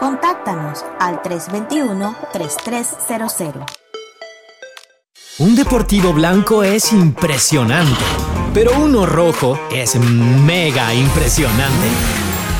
Contáctanos 0.00 0.84
al 0.98 1.22
321-3300. 1.22 3.66
Un 5.38 5.54
deportivo 5.54 6.14
blanco 6.14 6.64
es 6.64 6.92
impresionante, 6.92 8.00
pero 8.54 8.72
uno 8.78 9.04
rojo 9.04 9.60
es 9.70 9.96
mega 9.96 10.94
impresionante. 10.94 11.88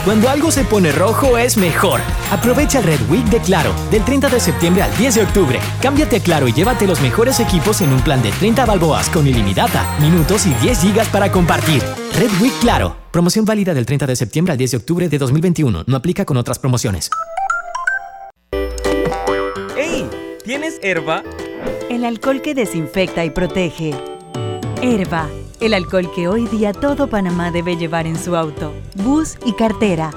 Cuando 0.05 0.29
algo 0.29 0.51
se 0.51 0.65
pone 0.65 0.93
rojo 0.93 1.39
es 1.39 1.57
mejor. 1.57 2.01
Aprovecha 2.31 2.83
Red 2.83 3.01
Week 3.11 3.25
de 3.25 3.41
Claro, 3.41 3.73
del 3.91 4.05
30 4.05 4.29
de 4.29 4.41
septiembre 4.41 4.83
al 4.83 4.95
10 4.97 5.15
de 5.15 5.23
octubre. 5.23 5.59
Cámbiate 5.81 6.17
a 6.17 6.23
Claro 6.23 6.47
y 6.47 6.53
llévate 6.53 6.87
los 6.87 7.01
mejores 7.01 7.41
equipos 7.41 7.81
en 7.81 7.91
un 7.93 8.03
plan 8.03 8.23
de 8.23 8.33
30 8.33 8.67
balboas 8.67 9.09
con 9.09 9.27
ilimitada, 9.27 9.97
minutos 9.99 10.47
y 10.47 10.53
10 10.55 10.81
gigas 10.81 11.09
para 11.09 11.33
compartir. 11.33 11.83
Red 12.19 12.31
Week 12.41 12.53
Claro. 12.61 13.00
Promoción 13.11 13.45
válida 13.45 13.75
del 13.75 13.87
30 13.87 14.07
de 14.07 14.15
septiembre 14.15 14.53
al 14.53 14.59
10 14.59 14.71
de 14.71 14.77
octubre 14.77 15.09
de 15.09 15.19
2021. 15.19 15.85
No 15.87 15.97
aplica 15.97 16.25
con 16.25 16.37
otras 16.37 16.61
promociones. 16.61 17.11
¡Ey! 19.77 20.09
¿Tienes 20.45 20.79
herba? 20.83 21.25
El 21.89 22.05
alcohol 22.05 22.41
que 22.41 22.55
desinfecta 22.55 23.25
y 23.25 23.31
protege. 23.31 23.95
Herba, 24.81 25.29
el 25.59 25.75
alcohol 25.75 26.09
que 26.15 26.29
hoy 26.29 26.47
día 26.47 26.73
todo 26.73 27.09
Panamá 27.09 27.51
debe 27.51 27.77
llevar 27.77 28.07
en 28.07 28.17
su 28.17 28.37
auto, 28.37 28.73
bus 28.95 29.39
y 29.45 29.55
cartera. 29.55 30.13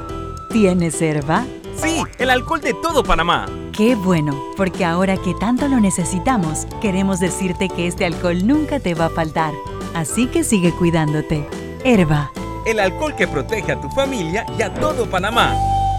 ¿Tienes 0.51 1.01
herba? 1.01 1.47
Sí, 1.75 2.03
el 2.19 2.29
alcohol 2.29 2.61
de 2.61 2.75
todo 2.75 3.03
Panamá. 3.03 3.47
Qué 3.75 3.95
bueno, 3.95 4.39
porque 4.55 4.85
ahora 4.85 5.17
que 5.17 5.33
tanto 5.39 5.67
lo 5.67 5.79
necesitamos, 5.79 6.67
queremos 6.79 7.19
decirte 7.19 7.69
que 7.69 7.87
este 7.87 8.05
alcohol 8.05 8.45
nunca 8.45 8.79
te 8.79 8.93
va 8.93 9.05
a 9.07 9.09
faltar. 9.09 9.51
Así 9.95 10.27
que 10.27 10.43
sigue 10.43 10.71
cuidándote. 10.71 11.47
Herba. 11.83 12.31
El 12.65 12.79
alcohol 12.79 13.13
que 13.15 13.27
protege 13.27 13.73
a 13.73 13.81
tu 13.81 13.89
familia 13.89 14.45
y 14.57 14.61
a 14.61 14.73
todo 14.73 15.09
Panamá. 15.09 15.53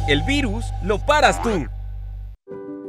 El 0.09 0.23
virus 0.23 0.65
lo 0.83 0.99
paras 0.99 1.43
tú. 1.43 1.51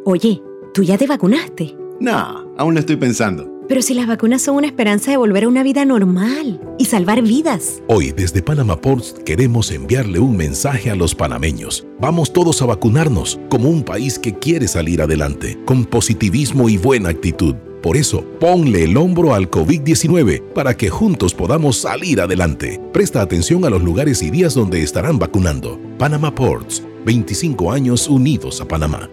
Oye, 0.05 0.41
¿tú 0.73 0.83
ya 0.83 0.97
te 0.97 1.07
vacunaste? 1.07 1.75
No, 1.99 2.53
aún 2.57 2.73
lo 2.73 2.79
estoy 2.79 2.95
pensando. 2.95 3.51
Pero 3.67 3.81
si 3.81 3.93
las 3.95 4.07
vacunas 4.07 4.43
son 4.43 4.57
una 4.57 4.67
esperanza 4.67 5.11
de 5.11 5.17
volver 5.17 5.45
a 5.45 5.47
una 5.47 5.63
vida 5.63 5.83
normal 5.85 6.61
y 6.77 6.85
salvar 6.85 7.21
vidas. 7.21 7.81
Hoy 7.87 8.11
desde 8.11 8.43
Panama 8.43 8.79
Ports 8.79 9.15
queremos 9.25 9.71
enviarle 9.71 10.19
un 10.19 10.37
mensaje 10.37 10.91
a 10.91 10.95
los 10.95 11.15
panameños. 11.15 11.85
Vamos 11.99 12.31
todos 12.31 12.61
a 12.61 12.67
vacunarnos 12.67 13.39
como 13.49 13.69
un 13.69 13.83
país 13.83 14.19
que 14.19 14.35
quiere 14.35 14.67
salir 14.67 15.01
adelante, 15.01 15.57
con 15.65 15.83
positivismo 15.83 16.69
y 16.69 16.77
buena 16.77 17.09
actitud. 17.09 17.55
Por 17.85 17.97
eso, 17.97 18.23
ponle 18.39 18.85
el 18.85 18.97
hombro 18.97 19.35
al 19.35 19.51
COVID-19 19.51 20.41
para 20.53 20.75
que 20.75 20.89
juntos 20.89 21.35
podamos 21.35 21.77
salir 21.77 22.19
adelante. 22.19 22.81
Presta 22.91 23.21
atención 23.21 23.63
a 23.63 23.69
los 23.69 23.83
lugares 23.83 24.23
y 24.23 24.31
días 24.31 24.55
donde 24.55 24.81
estarán 24.81 25.19
vacunando. 25.19 25.79
Panama 25.99 26.33
Ports, 26.33 26.81
25 27.05 27.71
años 27.71 28.07
unidos 28.07 28.59
a 28.59 28.67
Panamá. 28.67 29.07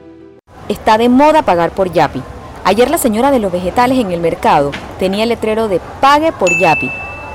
Está 0.70 0.96
de 0.96 1.10
moda 1.10 1.42
pagar 1.42 1.72
por 1.72 1.92
Yapi. 1.92 2.22
Ayer 2.64 2.90
la 2.90 2.96
señora 2.96 3.30
de 3.30 3.40
los 3.40 3.52
vegetales 3.52 3.98
en 3.98 4.10
el 4.10 4.22
mercado 4.22 4.70
tenía 4.98 5.24
el 5.24 5.28
letrero 5.28 5.68
de 5.68 5.78
Pague 6.00 6.32
por 6.32 6.58
Yapi. 6.58 6.90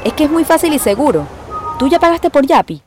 Es 0.06 0.14
que 0.14 0.24
es 0.24 0.32
muy 0.32 0.44
fácil 0.44 0.74
y 0.74 0.80
seguro. 0.80 1.28
¿Tú 1.78 1.88
ya 1.88 2.00
pagaste 2.00 2.32
por 2.32 2.48
Yapi? 2.48 2.82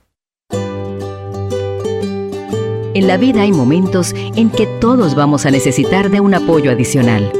En 2.94 3.07
la 3.07 3.16
vida 3.16 3.42
hay 3.42 3.53
momentos 3.53 4.12
en 4.12 4.51
que 4.51 4.66
todos 4.80 5.14
vamos 5.14 5.46
a 5.46 5.53
necesitar 5.53 6.11
de 6.11 6.18
un 6.18 6.34
apoyo 6.34 6.72
adicional. 6.72 7.39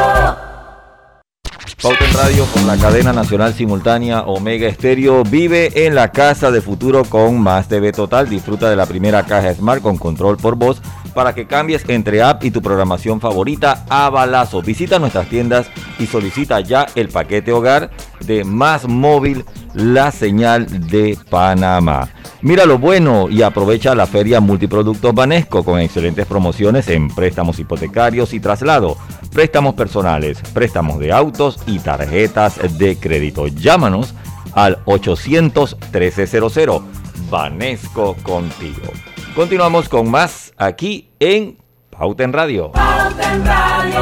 Pauta 1.81 2.05
en 2.05 2.13
Radio 2.13 2.45
por 2.45 2.61
la 2.61 2.77
cadena 2.77 3.11
nacional 3.11 3.55
simultánea 3.55 4.21
Omega 4.21 4.67
Estéreo. 4.67 5.23
Vive 5.23 5.87
en 5.87 5.95
la 5.95 6.11
casa 6.11 6.51
de 6.51 6.61
futuro 6.61 7.03
con 7.03 7.39
Más 7.39 7.67
TV 7.69 7.91
Total. 7.91 8.29
Disfruta 8.29 8.69
de 8.69 8.75
la 8.75 8.85
primera 8.85 9.25
caja 9.25 9.51
Smart 9.51 9.81
con 9.81 9.97
control 9.97 10.37
por 10.37 10.55
voz 10.55 10.79
para 11.13 11.33
que 11.33 11.47
cambies 11.47 11.83
entre 11.87 12.21
app 12.21 12.43
y 12.43 12.51
tu 12.51 12.61
programación 12.61 13.19
favorita 13.19 13.85
a 13.89 14.09
balazo. 14.09 14.61
Visita 14.61 14.99
nuestras 14.99 15.27
tiendas 15.27 15.69
y 15.99 16.07
solicita 16.07 16.59
ya 16.59 16.87
el 16.95 17.09
paquete 17.09 17.51
hogar 17.51 17.91
de 18.25 18.43
Más 18.43 18.87
Móvil, 18.87 19.45
la 19.73 20.11
señal 20.11 20.89
de 20.89 21.17
Panamá. 21.29 22.09
Mira 22.41 22.65
lo 22.65 22.79
bueno 22.79 23.29
y 23.29 23.43
aprovecha 23.43 23.93
la 23.93 24.07
feria 24.07 24.39
Multiproductos 24.39 25.13
Banesco 25.13 25.63
con 25.63 25.79
excelentes 25.79 26.25
promociones 26.25 26.87
en 26.87 27.07
préstamos 27.09 27.59
hipotecarios 27.59 28.33
y 28.33 28.39
traslado, 28.39 28.97
préstamos 29.31 29.75
personales, 29.75 30.39
préstamos 30.53 30.99
de 30.99 31.11
autos 31.11 31.59
y 31.67 31.77
tarjetas 31.79 32.59
de 32.79 32.97
crédito. 32.97 33.47
Llámanos 33.47 34.15
al 34.53 34.79
800 34.85 35.77
1300 35.93 36.81
Banesco 37.29 38.15
contigo. 38.23 38.91
Continuamos 39.35 39.87
con 39.87 40.09
más 40.11 40.50
aquí 40.61 41.09
en 41.19 41.57
Pauta 41.89 42.23
en 42.23 42.33
Radio. 42.33 42.71
Pauta 42.71 43.35
en 43.35 43.45
Radio. 43.45 43.99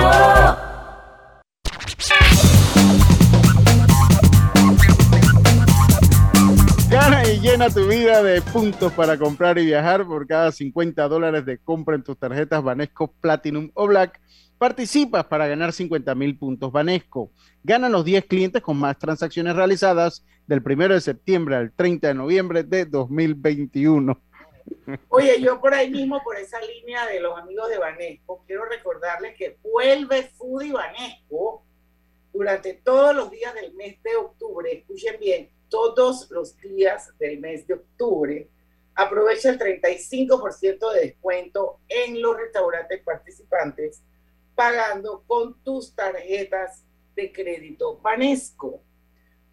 Gana 6.90 7.30
y 7.30 7.40
llena 7.40 7.70
tu 7.70 7.88
vida 7.88 8.22
de 8.22 8.42
puntos 8.42 8.92
para 8.92 9.18
comprar 9.18 9.58
y 9.58 9.66
viajar 9.66 10.06
por 10.06 10.28
cada 10.28 10.52
50 10.52 11.08
dólares 11.08 11.46
de 11.46 11.60
compra 11.60 11.96
en 11.96 12.04
tus 12.04 12.18
tarjetas 12.18 12.62
Banesco 12.62 13.14
Platinum 13.22 13.72
o 13.74 13.88
Black. 13.88 14.20
Participas 14.58 15.24
para 15.26 15.48
ganar 15.48 15.72
50 15.72 16.14
mil 16.16 16.38
puntos 16.38 16.74
Banesco. 16.74 17.32
Ganan 17.64 17.94
los 17.94 18.04
10 18.04 18.26
clientes 18.26 18.62
con 18.62 18.76
más 18.76 19.00
transacciones 19.00 19.56
realizadas 19.56 20.26
del 20.46 20.62
1 20.66 20.90
de 20.90 21.00
septiembre 21.00 21.56
al 21.56 21.72
30 21.72 22.10
de 22.10 22.14
noviembre 22.16 22.64
de 22.64 22.84
2021. 22.86 24.20
Oye, 25.10 25.42
yo 25.42 25.60
por 25.60 25.74
ahí 25.74 25.90
mismo, 25.90 26.22
por 26.24 26.38
esa 26.38 26.60
línea 26.62 27.06
de 27.08 27.20
los 27.20 27.38
amigos 27.38 27.70
de 27.70 27.78
Banesco, 27.78 28.44
quiero 28.46 28.66
recordarles 28.66 29.36
que 29.38 29.58
vuelve 29.62 30.24
Foodie 30.38 30.72
Banesco 30.72 31.64
durante 32.34 32.74
todos 32.74 33.16
los 33.16 33.32
días 33.32 33.54
del 33.54 33.74
mes 33.74 34.02
de 34.04 34.16
octubre. 34.16 34.72
Escuchen 34.72 35.20
bien, 35.20 35.50
todos 35.70 36.30
los 36.32 36.58
días 36.58 37.18
del 37.18 37.40
mes 37.40 37.68
de 37.68 37.76
octubre. 37.76 38.50
Aprovecha 38.96 39.50
el 39.50 39.60
35% 39.60 40.94
de 40.94 41.02
descuento 41.02 41.80
en 41.88 42.22
los 42.22 42.36
restaurantes 42.38 43.02
participantes 43.04 44.04
pagando 44.56 45.24
con 45.26 45.62
tus 45.64 45.96
tarjetas 45.96 46.84
de 47.16 47.32
crédito 47.32 47.98
Banesco. 48.00 48.82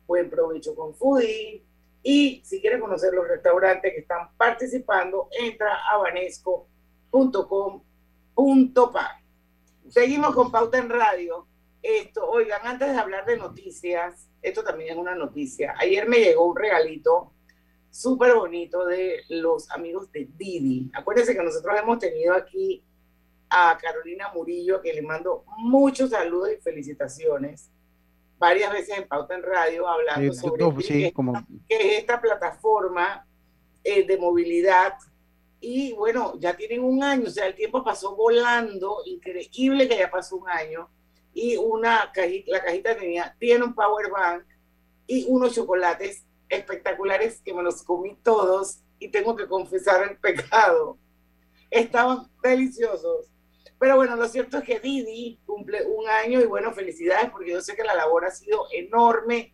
Buen 0.07 0.29
provecho 0.29 0.75
con 0.75 0.95
Foodie. 0.95 1.63
Y 2.09 2.41
si 2.45 2.61
quieres 2.61 2.81
conocer 2.81 3.13
los 3.13 3.27
restaurantes 3.27 3.93
que 3.93 3.99
están 3.99 4.29
participando, 4.37 5.29
entra 5.37 5.77
a 5.91 5.97
banesco.com.pa. 5.97 6.71
Seguimos 9.89 10.33
con 10.33 10.53
Pauta 10.53 10.79
en 10.79 10.89
Radio. 10.89 11.49
Esto, 11.83 12.25
oigan, 12.31 12.61
antes 12.63 12.93
de 12.93 12.97
hablar 12.97 13.27
de 13.27 13.37
noticias, 13.37 14.29
esto 14.41 14.63
también 14.63 14.91
es 14.91 14.97
una 14.97 15.17
noticia. 15.17 15.75
Ayer 15.79 16.09
me 16.09 16.19
llegó 16.19 16.47
un 16.47 16.55
regalito 16.55 17.33
súper 17.91 18.37
bonito 18.37 18.87
de 18.87 19.23
los 19.29 19.69
amigos 19.73 20.13
de 20.13 20.29
Didi. 20.37 20.89
Acuérdense 20.95 21.35
que 21.35 21.43
nosotros 21.43 21.77
hemos 21.77 21.99
tenido 21.99 22.35
aquí 22.35 22.85
a 23.51 23.77
Carolina 23.83 24.31
Murillo, 24.33 24.81
que 24.81 24.95
le 24.95 25.03
mando 25.03 25.43
muchos 25.57 26.11
saludos 26.11 26.51
y 26.57 26.63
felicitaciones 26.63 27.69
varias 28.39 28.73
veces 28.73 28.99
en 28.99 29.09
Pauta 29.09 29.35
en 29.35 29.43
Radio 29.43 29.89
hablando 29.89 30.33
Sí, 30.33 30.39
sobre 30.41 30.63
no, 30.65 30.77
qué 30.77 30.83
sí, 30.83 31.05
es 31.05 31.13
como- 31.13 31.33
que 31.69 31.77
es 31.77 31.99
esta 32.01 32.21
plataforma 32.21 33.27
eh, 33.85 34.05
de 34.07 34.19
movilidad. 34.19 34.95
Y 35.61 35.93
bueno, 35.95 36.35
ya 36.39 36.57
tienen 36.57 36.83
un 36.85 37.03
año, 37.03 37.29
o 37.29 37.31
sea, 37.31 37.47
el 37.47 37.55
tiempo 37.55 37.83
pasó 37.83 38.15
volando, 38.17 38.99
increíble 39.07 39.89
que 39.89 39.97
ya 39.99 40.11
pasó 40.11 40.37
un 40.37 40.49
año. 40.49 40.89
Y 41.33 41.57
una 41.57 42.11
cajita, 42.13 42.51
la 42.53 42.63
cajita 42.65 42.97
tenía, 42.97 43.35
tiene 43.39 43.65
un 43.65 43.75
power 43.75 44.11
bank 44.11 44.45
y 45.07 45.25
unos 45.29 45.55
chocolates 45.55 46.25
espectaculares 46.49 47.41
que 47.43 47.55
me 47.55 47.63
los 47.63 47.83
comí 47.83 48.17
todos 48.23 48.81
y 48.99 49.09
tengo 49.09 49.35
que 49.37 49.47
confesar 49.47 50.03
el 50.11 50.17
pecado. 50.19 50.99
Estaban 51.71 52.29
deliciosos. 52.43 53.27
Pero 53.79 53.97
bueno, 53.97 54.17
lo 54.17 54.29
cierto 54.29 54.59
es 54.59 54.65
que 54.65 54.81
Didi 54.81 55.39
cumple 55.45 55.85
un 55.85 56.09
año 56.09 56.41
y 56.41 56.47
bueno, 56.47 56.73
felicidades 56.73 57.31
porque 57.31 57.51
yo 57.51 57.61
sé 57.61 57.77
que 57.77 57.85
la 57.85 57.95
labor 57.95 58.25
ha 58.25 58.31
sido 58.31 58.67
enorme, 58.73 59.53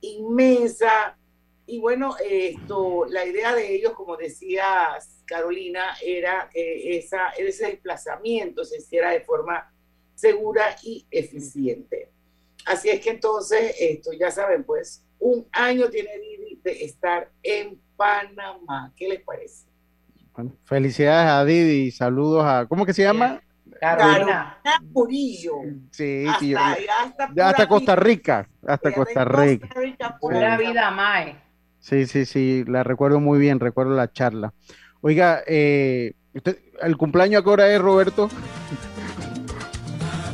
inmensa. 0.00 1.18
Y 1.66 1.80
bueno, 1.80 2.14
esto, 2.24 3.06
la 3.06 3.26
idea 3.26 3.54
de 3.54 3.74
ellos, 3.74 3.92
como 3.94 4.16
decía 4.16 4.96
Carolina, 5.24 5.96
era 6.00 6.48
que 6.52 6.96
esa, 6.96 7.30
ese 7.30 7.66
desplazamiento 7.66 8.64
se 8.64 8.78
hiciera 8.78 9.10
de 9.10 9.22
forma 9.22 9.72
segura 10.14 10.76
y 10.84 11.04
eficiente. 11.10 12.12
Así 12.66 12.88
es 12.88 13.00
que 13.00 13.10
entonces, 13.10 13.74
esto 13.80 14.12
ya 14.12 14.30
saben, 14.30 14.62
pues, 14.62 15.04
un 15.18 15.46
año 15.50 15.88
tiene 15.90 16.18
Didi 16.18 16.60
de 16.62 16.84
estar 16.84 17.30
en 17.42 17.80
Panamá. 17.96 18.92
¿Qué 18.96 19.08
les 19.08 19.22
parece? 19.22 19.66
Felicidades 20.64 21.30
a 21.30 21.44
Didi, 21.44 21.90
saludos 21.90 22.44
a, 22.44 22.66
¿cómo 22.68 22.84
que 22.84 22.92
se 22.92 23.02
llama? 23.02 23.40
Carolina 23.80 24.58
Murillo. 24.92 25.52
Sí, 25.90 26.24
Hasta 27.38 27.66
Costa. 27.68 27.96
Rica, 27.96 28.48
hasta 28.66 28.92
Costa 28.92 29.24
Rica. 29.24 29.68
Rica, 29.74 30.16
Pura 30.20 30.56
Sí. 30.58 30.66
vida, 30.66 30.90
Mae. 30.90 31.36
Sí, 31.78 32.06
sí, 32.06 32.24
sí, 32.26 32.64
la 32.66 32.82
recuerdo 32.82 33.20
muy 33.20 33.38
bien, 33.38 33.60
recuerdo 33.60 33.94
la 33.94 34.10
charla. 34.12 34.52
Oiga, 35.00 35.42
eh, 35.46 36.14
usted, 36.34 36.58
el 36.82 36.96
cumpleaños 36.96 37.44
ahora 37.46 37.68
es 37.70 37.80
Roberto, 37.80 38.28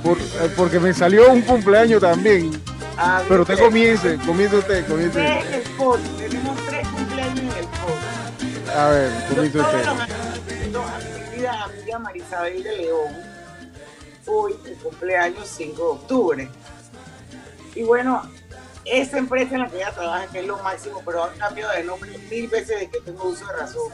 Por- 0.03 0.19
eh, 0.19 0.51
porque 0.57 0.81
me 0.81 0.93
salió 0.95 1.31
un 1.33 1.43
cumpleaños 1.43 2.01
también. 2.01 2.51
Ah, 2.97 3.23
Pero 3.29 3.43
usted 3.43 3.59
comience, 3.59 4.17
comience 4.27 4.57
usted, 4.57 4.87
comience. 4.87 5.39
El 5.39 5.63
podio. 5.77 6.05
Tenemos 6.19 6.57
tres 6.67 6.89
cumpleaños 6.89 7.39
en 7.41 7.47
el 7.49 7.67
podio. 7.67 8.79
A 8.81 8.89
ver, 8.89 9.11
comience 9.29 9.59
usted. 9.61 9.85
a 9.87 11.31
querida 11.31 11.65
amiga 11.65 11.99
Marisabel 11.99 12.63
de 12.63 12.77
León. 12.79 13.13
Hoy 14.27 14.55
el 14.65 14.77
cumpleaños 14.77 15.49
5 15.49 15.77
de 15.77 15.89
octubre. 15.89 16.49
Y 17.75 17.83
bueno, 17.83 18.23
esa 18.85 19.19
empresa 19.19 19.55
en 19.55 19.63
la 19.63 19.69
que 19.69 19.77
ella 19.77 19.93
trabaja, 19.93 20.27
que 20.29 20.41
es 20.41 20.47
lo 20.47 20.59
máximo, 20.59 21.03
pero 21.05 21.25
ha 21.25 21.33
cambiado 21.33 21.73
de 21.73 21.85
nombre 21.85 22.17
mil 22.31 22.49
veces 22.49 22.81
de 22.81 22.91
que 22.91 23.01
tengo 23.01 23.25
uso 23.25 23.47
de 23.47 23.53
razón. 23.55 23.91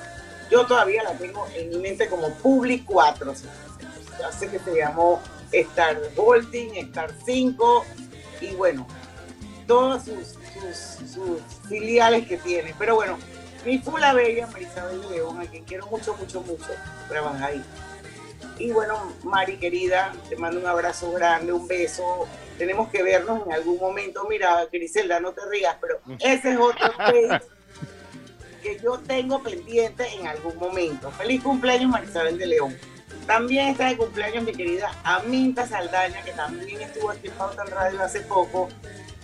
Yo 0.50 0.66
todavía 0.66 1.02
la 1.02 1.12
tengo 1.12 1.46
en 1.54 1.70
mi 1.70 1.76
mente 1.76 2.08
como 2.08 2.30
Public 2.34 2.84
4. 2.84 3.34
Ya 4.18 4.32
sé 4.32 4.48
que 4.48 4.58
se 4.58 4.74
llamó 4.74 5.20
Star 5.52 5.98
Holding, 6.16 6.76
Star 6.76 7.12
5 7.24 7.84
y 8.40 8.54
bueno, 8.54 8.86
todas 9.66 10.04
sus, 10.04 10.38
filiales 11.68 12.26
que 12.26 12.38
tiene. 12.38 12.74
Pero 12.78 12.96
bueno, 12.96 13.18
mi 13.64 13.78
fula 13.78 14.12
bella, 14.14 14.46
Marisabel 14.46 15.00
León, 15.10 15.40
a 15.40 15.46
quien 15.46 15.64
quiero 15.64 15.86
mucho, 15.86 16.16
mucho, 16.16 16.40
mucho, 16.42 16.68
trabaja 17.08 17.46
ahí. 17.46 17.62
Y 18.58 18.72
bueno, 18.72 19.12
Mari 19.22 19.58
querida, 19.58 20.12
te 20.28 20.36
mando 20.36 20.60
un 20.60 20.66
abrazo 20.66 21.12
grande, 21.12 21.52
un 21.52 21.66
beso. 21.68 22.26
Tenemos 22.56 22.88
que 22.88 23.02
vernos 23.02 23.46
en 23.46 23.52
algún 23.52 23.78
momento. 23.78 24.26
Mira, 24.28 24.66
Griselda, 24.70 25.20
no 25.20 25.32
te 25.32 25.42
rías, 25.48 25.76
pero 25.80 26.00
ese 26.18 26.52
es 26.52 26.58
otro 26.58 26.92
que 28.62 28.78
yo 28.82 28.98
tengo 28.98 29.42
pendiente 29.42 30.06
en 30.14 30.26
algún 30.26 30.56
momento. 30.56 31.10
Feliz 31.12 31.42
cumpleaños, 31.42 31.90
Marisabel 31.90 32.38
de 32.38 32.46
León. 32.46 32.76
También 33.26 33.68
está 33.68 33.88
de 33.88 33.96
cumpleaños 33.96 34.42
mi 34.42 34.52
querida 34.52 34.90
Aminta 35.04 35.66
Saldaña, 35.66 36.22
que 36.22 36.32
también 36.32 36.80
estuvo 36.80 37.10
aquí 37.10 37.28
en 37.28 37.34
Pauta 37.34 37.62
en 37.62 37.70
Radio 37.70 38.02
hace 38.02 38.22
poco, 38.22 38.68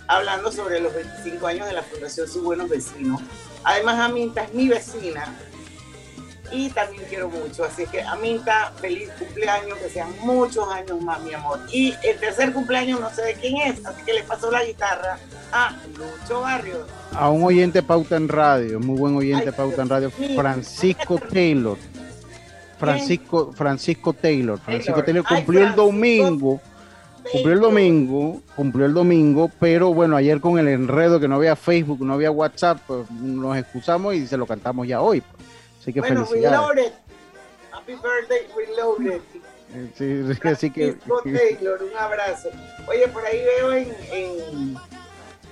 hablando 0.07 0.51
sobre 0.51 0.79
los 0.79 0.93
25 0.93 1.47
años 1.47 1.67
de 1.67 1.73
la 1.73 1.81
Fundación 1.81 2.27
Sus 2.27 2.43
Buenos 2.43 2.69
Vecinos. 2.69 3.21
Además, 3.63 3.99
Aminta 3.99 4.43
es 4.43 4.53
mi 4.53 4.67
vecina 4.67 5.33
y 6.51 6.69
también 6.69 7.03
quiero 7.09 7.29
mucho. 7.29 7.63
Así 7.63 7.85
que, 7.87 8.01
Aminta, 8.01 8.71
feliz 8.79 9.09
cumpleaños, 9.17 9.77
que 9.77 9.89
sean 9.89 10.09
muchos 10.21 10.67
años 10.69 11.01
más, 11.01 11.21
mi 11.21 11.33
amor. 11.33 11.59
Y 11.71 11.93
el 12.03 12.17
tercer 12.19 12.53
cumpleaños 12.53 12.99
no 12.99 13.09
sé 13.09 13.23
de 13.23 13.33
quién 13.35 13.57
es, 13.57 13.85
así 13.85 14.01
que 14.03 14.13
le 14.13 14.23
paso 14.23 14.51
la 14.51 14.63
guitarra 14.63 15.17
a 15.51 15.75
Lucho 15.97 16.41
Barrios. 16.41 16.87
A 17.13 17.29
un 17.29 17.43
oyente 17.43 17.81
Pauta 17.81 18.17
en 18.17 18.27
Radio, 18.27 18.79
muy 18.79 18.97
buen 18.97 19.15
oyente 19.15 19.51
Pauta 19.51 19.81
en 19.81 19.89
Radio. 19.89 20.11
Francisco 20.35 21.17
Taylor. 21.17 21.77
Francisco, 22.77 23.53
Francisco 23.53 24.13
Taylor. 24.13 24.59
Francisco 24.59 25.03
Taylor. 25.03 25.23
Taylor 25.23 25.25
Ay, 25.29 25.35
cumplió 25.37 25.67
el 25.67 25.75
domingo. 25.75 26.61
Cumplió 27.31 27.53
el 27.53 27.59
domingo, 27.59 28.41
cumplió 28.55 28.85
el 28.85 28.93
domingo, 28.93 29.49
pero 29.59 29.91
bueno, 29.95 30.15
ayer 30.15 30.39
con 30.39 30.59
el 30.59 30.67
enredo 30.67 31.19
que 31.19 31.27
no 31.27 31.35
había 31.35 31.55
Facebook, 31.55 32.05
no 32.05 32.13
había 32.13 32.29
WhatsApp, 32.29 32.77
pues 32.85 33.09
nos 33.09 33.57
excusamos 33.57 34.13
y 34.13 34.27
se 34.27 34.37
lo 34.37 34.45
cantamos 34.45 34.87
ya 34.87 35.01
hoy. 35.01 35.21
pues. 35.21 35.44
Así 35.85 35.93
que 35.93 35.99
Bueno, 35.99 36.25
felicidades. 36.25 36.57
Reloaded. 36.57 36.93
Happy 37.71 37.93
birthday, 37.93 38.47
Reloaded. 38.57 39.21
Sí, 39.95 40.33
sí, 40.33 40.47
así 40.47 40.71
que. 40.71 40.97
Taylor, 41.23 41.83
un 41.83 41.95
abrazo. 41.95 42.49
Oye, 42.87 43.07
por 43.09 43.23
ahí 43.23 43.43
veo 43.43 43.71
en, 43.71 43.95
en, 44.11 44.75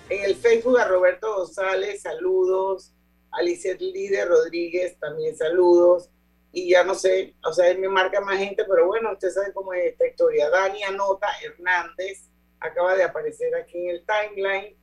en 0.10 0.26
el 0.26 0.36
Facebook 0.36 0.80
a 0.80 0.88
Roberto 0.88 1.36
González, 1.36 2.02
saludos. 2.02 2.96
Alicia 3.30 3.76
Líder 3.76 4.28
Rodríguez, 4.28 4.98
también 5.00 5.38
saludos. 5.38 6.10
Y 6.52 6.72
ya 6.72 6.84
no 6.84 6.96
sé, 6.96 7.36
o 7.46 7.54
sea, 7.54 7.70
él 7.70 7.78
me 7.78 7.90
marca 7.90 8.20
más 8.20 8.40
gente, 8.40 8.66
pero 8.68 8.88
bueno, 8.88 9.12
usted 9.14 9.30
sabe 9.30 9.54
cómo 9.54 9.72
es 9.74 9.92
esta 9.92 10.08
historia. 10.08 10.50
Dani 10.50 10.82
Anota 10.82 11.28
Hernández 11.44 12.28
acaba 12.60 12.96
de 12.96 13.04
aparecer 13.04 13.54
aquí 13.54 13.78
en 13.78 13.90
el 13.98 14.06
timeline. 14.08 14.76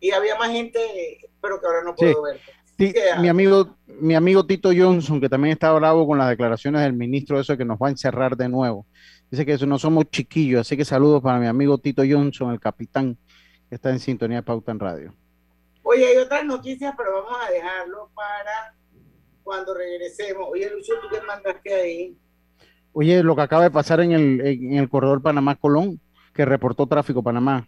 Y 0.00 0.10
había 0.10 0.34
más 0.34 0.50
gente, 0.50 1.20
pero 1.40 1.60
que 1.60 1.66
ahora 1.66 1.84
no 1.84 1.94
puedo 1.94 2.22
ver. 2.22 2.40
Mi 2.78 3.28
amigo, 3.28 3.76
mi 4.00 4.14
amigo 4.14 4.46
Tito 4.46 4.70
Johnson, 4.76 5.20
que 5.20 5.28
también 5.28 5.52
está 5.52 5.72
bravo 5.72 6.06
con 6.06 6.16
las 6.16 6.28
declaraciones 6.28 6.82
del 6.82 6.92
ministro, 6.92 7.40
eso 7.40 7.56
que 7.56 7.64
nos 7.64 7.76
va 7.76 7.88
a 7.88 7.90
encerrar 7.90 8.36
de 8.36 8.48
nuevo. 8.48 8.86
Dice 9.30 9.44
que 9.44 9.54
eso 9.54 9.66
no 9.66 9.78
somos 9.78 10.04
chiquillos, 10.10 10.60
así 10.60 10.76
que 10.76 10.84
saludos 10.84 11.20
para 11.20 11.40
mi 11.40 11.46
amigo 11.46 11.78
Tito 11.78 12.02
Johnson, 12.08 12.52
el 12.52 12.60
capitán, 12.60 13.18
que 13.68 13.74
está 13.74 13.90
en 13.90 13.98
sintonía 13.98 14.38
de 14.38 14.42
Pauta 14.44 14.70
en 14.70 14.78
Radio. 14.78 15.14
Oye, 15.82 16.06
hay 16.06 16.16
otras 16.18 16.44
noticias, 16.44 16.94
pero 16.96 17.14
vamos 17.14 17.32
a 17.46 17.50
dejarlo 17.50 18.10
para 18.14 18.74
cuando 19.42 19.74
regresemos. 19.74 20.46
Oye, 20.50 20.70
Lucio, 20.70 20.94
¿tú 21.02 21.08
qué 21.10 21.20
mandaste 21.26 21.74
ahí? 21.74 22.16
Oye, 22.92 23.22
lo 23.24 23.34
que 23.34 23.42
acaba 23.42 23.64
de 23.64 23.70
pasar 23.70 24.00
en 24.00 24.12
el, 24.12 24.40
en 24.40 24.74
el 24.74 24.88
corredor 24.88 25.20
Panamá-Colón, 25.20 26.00
que 26.32 26.44
reportó 26.44 26.86
tráfico 26.86 27.22
Panamá. 27.22 27.66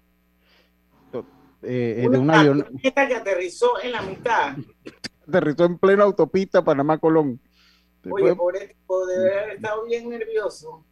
Eh, 1.62 2.06
de 2.10 2.18
un 2.18 2.30
avión. 2.30 2.66
que 2.82 2.88
aterrizó 3.14 3.80
en 3.82 3.92
la 3.92 4.02
mitad. 4.02 4.56
aterrizó 5.28 5.64
en 5.66 5.78
plena 5.78 6.04
autopista 6.04 6.64
Panamá-Colón. 6.64 7.40
Oye, 8.10 8.34
pobre 8.34 8.68
tipo, 8.68 9.06
debe 9.06 9.38
haber 9.40 9.50
estado 9.56 9.84
bien 9.84 10.08
nervioso. 10.08 10.84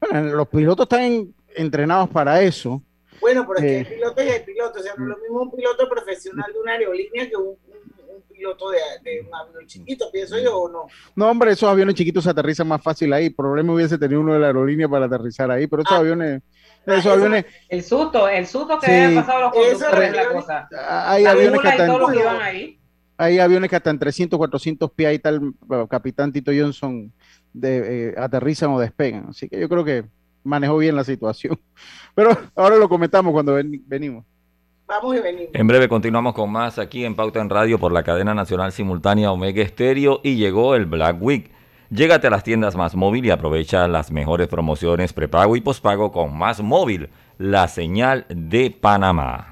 Bueno, 0.00 0.34
los 0.36 0.48
pilotos 0.48 0.84
están 0.84 1.34
entrenados 1.54 2.08
para 2.10 2.40
eso. 2.42 2.82
Bueno, 3.20 3.44
pero 3.46 3.58
es 3.58 3.64
que 3.64 3.78
el 3.80 3.86
Eh, 3.86 3.90
piloto 3.96 4.20
es 4.20 4.34
el 4.36 4.44
piloto, 4.44 4.78
o 4.78 4.82
sea, 4.82 4.94
no 4.96 5.04
es 5.04 5.08
lo 5.10 5.18
mismo 5.18 5.42
un 5.42 5.50
piloto 5.50 5.88
profesional 5.88 6.52
de 6.52 6.60
una 6.60 6.72
aerolínea 6.72 7.28
que 7.28 7.36
un, 7.36 7.46
un- 7.48 8.14
un 8.16 8.22
piloto 8.22 8.70
de, 8.70 8.78
de 9.02 9.20
un 9.20 9.34
avión 9.34 9.66
chiquito, 9.66 10.08
pienso 10.12 10.38
yo, 10.38 10.56
o 10.56 10.68
no. 10.68 10.86
No, 11.16 11.28
hombre, 11.28 11.50
esos 11.50 11.68
aviones 11.68 11.94
chiquitos 11.96 12.24
se 12.24 12.30
aterrizan 12.30 12.68
más 12.68 12.80
fácil 12.82 13.12
ahí. 13.12 13.28
Problema 13.30 13.74
hubiese 13.74 13.98
tenido 13.98 14.20
uno 14.20 14.34
de 14.34 14.38
la 14.38 14.46
aerolínea 14.46 14.88
para 14.88 15.06
aterrizar 15.06 15.50
ahí, 15.50 15.66
pero 15.66 15.82
esos 15.82 15.92
Ah. 15.92 15.98
aviones, 15.98 16.42
esos 16.96 17.12
aviones, 17.12 17.44
El 17.68 17.82
susto, 17.82 18.28
el 18.28 18.46
susto 18.46 18.78
que 18.78 18.86
Sí. 18.86 18.92
habían 18.92 19.14
pasado 19.24 19.40
los 19.42 19.52
conductores 19.52 20.08
es 20.10 20.16
la 20.16 20.22
era- 20.22 20.32
cosa. 20.32 20.68
hay 21.06 21.22
La 21.24 21.30
aviones 21.32 21.60
que 21.60 21.66
y 21.66 21.70
hasta 21.70 21.84
en, 21.86 22.14
iban 22.18 22.40
ahí. 22.42 22.78
hay 23.16 23.38
aviones 23.38 23.70
que 23.70 23.76
hasta 23.76 23.90
en 23.90 23.98
300, 23.98 24.36
400 24.38 24.90
pies 24.92 25.08
ahí 25.08 25.18
tal 25.18 25.52
capitán 25.88 26.32
Tito 26.32 26.52
Johnson 26.56 27.12
de, 27.52 28.08
eh, 28.10 28.14
aterrizan 28.16 28.70
o 28.70 28.78
despegan. 28.80 29.26
Así 29.30 29.48
que 29.48 29.58
yo 29.60 29.68
creo 29.68 29.84
que 29.84 30.04
manejó 30.44 30.78
bien 30.78 30.94
la 30.96 31.04
situación. 31.04 31.58
Pero 32.14 32.30
ahora 32.54 32.76
lo 32.76 32.88
comentamos 32.88 33.32
cuando 33.32 33.54
ven- 33.54 33.82
venimos. 33.86 34.24
Vamos 34.86 35.16
y 35.16 35.20
venimos. 35.20 35.50
En 35.52 35.66
breve 35.66 35.86
continuamos 35.88 36.32
con 36.34 36.50
más 36.50 36.78
aquí 36.78 37.04
en 37.04 37.14
Pauta 37.14 37.40
en 37.40 37.50
Radio 37.50 37.78
por 37.78 37.92
la 37.92 38.02
cadena 38.02 38.32
nacional 38.34 38.72
simultánea 38.72 39.30
Omega 39.30 39.62
Estéreo 39.62 40.20
y 40.22 40.36
llegó 40.36 40.74
el 40.74 40.86
Black 40.86 41.16
Week. 41.20 41.50
Llégate 41.90 42.26
a 42.26 42.30
las 42.30 42.44
tiendas 42.44 42.76
Más 42.76 42.94
Móvil 42.94 43.24
y 43.24 43.30
aprovecha 43.30 43.88
las 43.88 44.10
mejores 44.10 44.46
promociones 44.46 45.14
prepago 45.14 45.56
y 45.56 45.62
pospago 45.62 46.12
con 46.12 46.36
Más 46.36 46.60
Móvil, 46.60 47.08
la 47.38 47.66
señal 47.66 48.26
de 48.28 48.70
Panamá. 48.70 49.48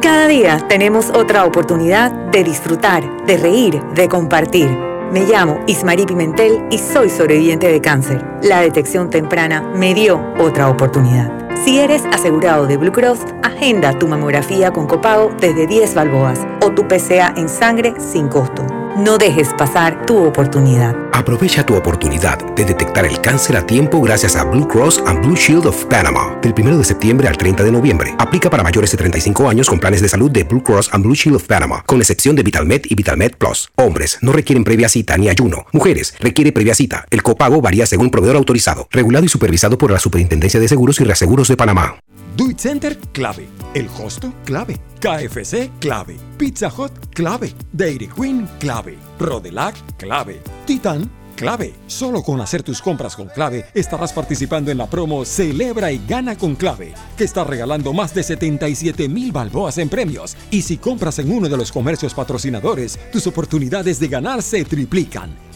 Cada 0.00 0.26
día 0.26 0.66
tenemos 0.66 1.10
otra 1.10 1.44
oportunidad 1.44 2.10
de 2.30 2.42
disfrutar, 2.42 3.26
de 3.26 3.36
reír, 3.36 3.82
de 3.94 4.08
compartir. 4.08 4.70
Me 5.12 5.26
llamo 5.26 5.60
Ismarí 5.66 6.06
Pimentel 6.06 6.64
y 6.70 6.78
soy 6.78 7.10
sobreviviente 7.10 7.70
de 7.70 7.82
cáncer. 7.82 8.24
La 8.42 8.60
detección 8.60 9.10
temprana 9.10 9.60
me 9.60 9.92
dio 9.92 10.24
otra 10.38 10.70
oportunidad. 10.70 11.43
Si 11.62 11.78
eres 11.78 12.04
asegurado 12.12 12.66
de 12.66 12.76
Blue 12.76 12.92
Cross, 12.92 13.20
agenda 13.42 13.98
tu 13.98 14.08
mamografía 14.08 14.72
con 14.72 14.86
copago 14.86 15.30
desde 15.40 15.66
10 15.66 15.94
balboas 15.94 16.40
o 16.60 16.72
tu 16.72 16.86
PCA 16.88 17.32
en 17.36 17.48
sangre 17.48 17.94
sin 17.98 18.28
costo. 18.28 18.66
No 18.96 19.18
dejes 19.18 19.52
pasar 19.58 20.06
tu 20.06 20.24
oportunidad. 20.24 20.94
Aprovecha 21.12 21.66
tu 21.66 21.74
oportunidad 21.74 22.38
de 22.54 22.64
detectar 22.64 23.04
el 23.04 23.20
cáncer 23.20 23.56
a 23.56 23.66
tiempo 23.66 24.00
gracias 24.00 24.36
a 24.36 24.44
Blue 24.44 24.68
Cross 24.68 25.02
and 25.06 25.24
Blue 25.24 25.34
Shield 25.34 25.66
of 25.66 25.84
Panama. 25.86 26.36
Del 26.40 26.54
1 26.56 26.78
de 26.78 26.84
septiembre 26.84 27.26
al 27.26 27.36
30 27.36 27.64
de 27.64 27.72
noviembre. 27.72 28.14
Aplica 28.18 28.50
para 28.50 28.62
mayores 28.62 28.92
de 28.92 28.98
35 28.98 29.48
años 29.48 29.68
con 29.68 29.80
planes 29.80 30.00
de 30.00 30.08
salud 30.08 30.30
de 30.30 30.44
Blue 30.44 30.62
Cross 30.62 30.90
and 30.92 31.04
Blue 31.04 31.14
Shield 31.14 31.36
of 31.36 31.44
Panama, 31.44 31.82
con 31.86 32.00
excepción 32.00 32.36
de 32.36 32.44
VitalMed 32.44 32.82
y 32.88 32.94
VitalMed 32.94 33.32
Plus. 33.36 33.68
Hombres 33.76 34.18
no 34.22 34.32
requieren 34.32 34.62
previa 34.62 34.88
cita 34.88 35.16
ni 35.16 35.28
ayuno. 35.28 35.66
Mujeres 35.72 36.14
requiere 36.20 36.52
previa 36.52 36.74
cita. 36.74 37.04
El 37.10 37.22
copago 37.24 37.60
varía 37.60 37.86
según 37.86 38.10
proveedor 38.10 38.36
autorizado, 38.36 38.86
regulado 38.92 39.24
y 39.24 39.28
supervisado 39.28 39.76
por 39.76 39.90
la 39.90 39.98
Superintendencia 39.98 40.60
de 40.60 40.68
Seguros 40.68 41.00
y 41.00 41.04
Reaseguros 41.04 41.43
de 41.48 41.56
Panamá. 41.56 41.98
Do 42.36 42.50
It 42.50 42.58
Center, 42.58 42.96
clave. 43.12 43.48
El 43.74 43.88
Hosto, 43.88 44.32
clave. 44.44 44.80
KFC, 45.00 45.70
clave. 45.78 46.16
Pizza 46.36 46.68
Hut, 46.68 46.92
clave. 47.14 47.54
Dairy 47.72 48.08
Queen, 48.08 48.48
clave. 48.58 48.98
Rodelac, 49.18 49.76
clave. 49.96 50.40
Titan, 50.64 51.10
clave. 51.36 51.74
Solo 51.86 52.22
con 52.22 52.40
hacer 52.40 52.62
tus 52.62 52.80
compras 52.80 53.14
con 53.14 53.28
clave 53.28 53.66
estarás 53.74 54.12
participando 54.12 54.70
en 54.70 54.78
la 54.78 54.88
promo 54.88 55.24
Celebra 55.24 55.92
y 55.92 56.04
gana 56.06 56.36
con 56.36 56.54
clave, 56.56 56.92
que 57.16 57.24
está 57.24 57.44
regalando 57.44 57.92
más 57.92 58.14
de 58.14 58.22
77 58.22 59.08
mil 59.08 59.30
balboas 59.30 59.78
en 59.78 59.88
premios. 59.88 60.36
Y 60.50 60.62
si 60.62 60.78
compras 60.78 61.18
en 61.18 61.30
uno 61.30 61.48
de 61.48 61.56
los 61.56 61.70
comercios 61.70 62.14
patrocinadores, 62.14 62.98
tus 63.12 63.26
oportunidades 63.26 64.00
de 64.00 64.08
ganar 64.08 64.42
se 64.42 64.64
triplican. 64.64 65.53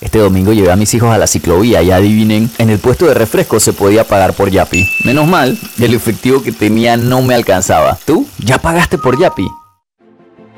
Este 0.00 0.18
domingo 0.18 0.52
llevé 0.52 0.70
a 0.70 0.76
mis 0.76 0.92
hijos 0.92 1.10
a 1.10 1.18
la 1.18 1.26
ciclovía 1.26 1.82
y 1.82 1.90
adivinen, 1.90 2.50
en 2.58 2.70
el 2.70 2.78
puesto 2.78 3.06
de 3.06 3.14
refresco 3.14 3.60
se 3.60 3.72
podía 3.72 4.04
pagar 4.04 4.34
por 4.34 4.50
Yapi. 4.50 4.86
Menos 5.04 5.26
mal, 5.26 5.58
el 5.78 5.94
efectivo 5.94 6.42
que 6.42 6.52
tenía 6.52 6.96
no 6.96 7.22
me 7.22 7.34
alcanzaba. 7.34 7.98
¿Tú? 8.04 8.26
¿Ya 8.38 8.58
pagaste 8.58 8.98
por 8.98 9.18
Yapi? 9.18 9.48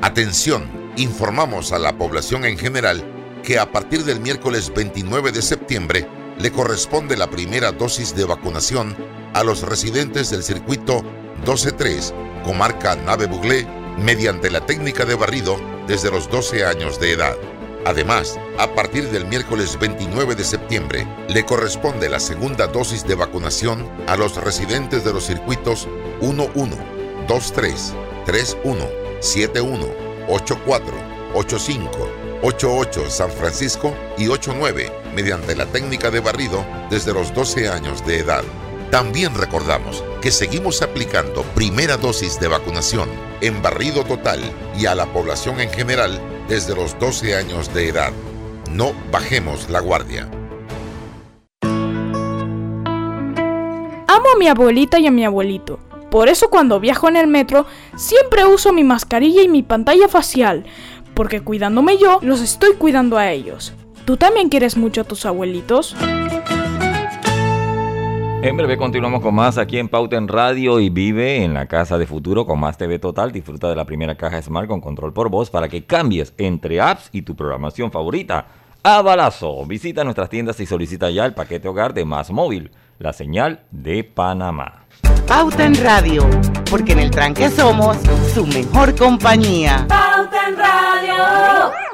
Atención, 0.03 0.65
informamos 0.97 1.73
a 1.73 1.79
la 1.79 1.97
población 1.97 2.45
en 2.45 2.59
general 2.59 3.05
que 3.45 3.59
a 3.59 3.71
partir 3.71 4.05
del 4.05 4.21
miércoles 4.21 4.73
29 4.75 5.31
de 5.31 5.43
septiembre 5.43 6.09
le 6.39 6.51
corresponde 6.51 7.17
la 7.17 7.31
primera 7.31 7.73
dosis 7.73 8.15
de 8.15 8.25
vacunación 8.25 8.97
a 9.35 9.45
los 9.45 9.63
residentes 9.63 10.31
del 10.31 10.43
circuito 10.43 11.05
123, 11.45 12.13
comarca 12.45 12.97
Nave 12.97 13.27
Buglé, 13.27 13.67
mediante 13.99 14.51
la 14.51 14.67
técnica 14.67 15.05
de 15.05 15.15
barrido 15.15 15.57
desde 15.87 16.11
los 16.11 16.29
12 16.29 16.65
años 16.65 17.01
de 17.01 17.13
edad. 17.13 17.37
Además, 17.89 18.39
a 18.59 18.75
partir 18.75 19.09
del 19.09 19.25
miércoles 19.25 19.79
29 19.79 20.35
de 20.35 20.45
septiembre, 20.45 21.09
le 21.27 21.47
corresponde 21.47 22.11
la 22.11 22.21
segunda 22.21 22.67
dosis 22.67 23.07
de 23.07 23.15
vacunación 23.15 23.89
a 24.07 24.15
los 24.15 24.37
residentes 24.37 25.05
de 25.05 25.15
los 25.15 25.25
circuitos 25.25 25.89
11, 26.21 26.51
23, 27.27 27.95
31, 28.27 28.85
71, 29.21 29.87
84, 30.29 30.87
85, 31.33 31.91
88 32.43 33.09
San 33.09 33.31
Francisco 33.31 33.95
y 34.19 34.29
89 34.29 34.93
mediante 35.15 35.57
la 35.57 35.65
técnica 35.65 36.11
de 36.11 36.21
barrido 36.21 36.67
desde 36.91 37.15
los 37.15 37.33
12 37.33 37.71
años 37.71 38.05
de 38.05 38.19
edad. 38.19 38.45
También 38.91 39.35
recordamos 39.35 40.05
que 40.21 40.31
seguimos 40.31 40.83
aplicando 40.83 41.43
primera 41.55 41.97
dosis 41.97 42.39
de 42.39 42.49
vacunación 42.49 43.09
en 43.41 43.63
barrido 43.63 44.05
total 44.05 44.43
y 44.79 44.85
a 44.85 44.95
la 44.95 45.07
población 45.07 45.59
en 45.61 45.71
general 45.71 46.21
desde 46.49 46.75
los 46.75 46.99
12 46.99 47.37
años 47.37 47.73
de 47.75 47.89
edad. 47.89 48.13
No 48.73 48.93
bajemos 49.13 49.69
la 49.71 49.81
guardia. 49.81 50.29
Amo 54.11 54.31
a 54.35 54.39
mi 54.39 54.49
abuelita 54.49 54.99
y 54.99 55.07
a 55.07 55.11
mi 55.11 55.25
abuelito. 55.25 55.79
Por 56.11 56.29
eso 56.29 56.49
cuando 56.49 56.81
viajo 56.81 57.09
en 57.09 57.17
el 57.17 57.27
metro 57.27 57.67
siempre 57.97 58.47
uso 58.47 58.73
mi 58.73 58.83
mascarilla 58.83 59.43
y 59.43 59.49
mi 59.49 59.63
pantalla 59.63 60.09
facial. 60.09 60.65
porque 61.15 61.41
cuidándome 61.41 61.99
yo, 61.99 62.21
los 62.23 62.41
estoy 62.41 62.75
cuidando 62.75 63.19
a 63.19 63.33
ellos. 63.33 63.73
¿Tú 64.05 64.17
también 64.17 64.51
quieres 64.51 64.77
mucho 64.77 65.01
a 65.01 65.05
tus 65.05 65.27
abuelitos? 65.27 65.97
En 68.41 68.57
breve 68.57 68.79
continuamos 68.79 69.21
con 69.21 69.35
más 69.35 69.59
aquí 69.59 69.79
en 69.79 69.89
Pauta 69.89 70.17
en 70.17 70.29
Radio 70.29 70.79
y 70.79 70.91
vive 70.91 71.43
en 71.43 71.55
la 71.55 71.67
casa 71.67 71.99
de 71.99 72.07
futuro 72.07 72.47
con 72.47 72.61
más 72.61 72.79
TV 72.79 73.01
Total. 73.01 73.33
Disfruta 73.33 73.69
de 73.69 73.75
la 73.75 73.85
primera 73.85 74.17
caja 74.17 74.41
Smart 74.41 74.69
con 74.69 74.81
control 74.81 75.13
por 75.13 75.29
voz 75.29 75.51
para 75.51 75.69
que 75.69 75.85
cambies 75.85 76.33
entre 76.39 76.81
apps 76.81 77.09
y 77.11 77.23
tu 77.23 77.35
programación 77.35 77.91
favorita. 77.91 78.47
A 78.85 79.03
balazo, 79.03 79.67
visita 79.67 80.05
nuestras 80.05 80.31
tiendas 80.31 80.61
y 80.61 80.67
solicita 80.67 81.11
ya 81.11 81.27
el 81.27 81.35
paquete 81.35 81.67
hogar 81.67 81.93
de 81.93 82.05
Más 82.05 82.31
Móvil, 82.31 82.71
la 83.01 83.13
señal 83.13 83.65
de 83.73 84.05
Panamá. 84.05 84.85
Pauta 85.27 85.67
en 85.67 85.75
Radio, 85.83 86.25
porque 86.71 86.93
en 86.93 87.01
el 87.01 87.11
tranque 87.11 87.51
somos 87.51 87.97
su 88.33 88.47
mejor 88.47 88.95
compañía. 88.95 89.85
Pauta 89.89 90.49
en 90.49 90.57
Radio. 90.57 91.88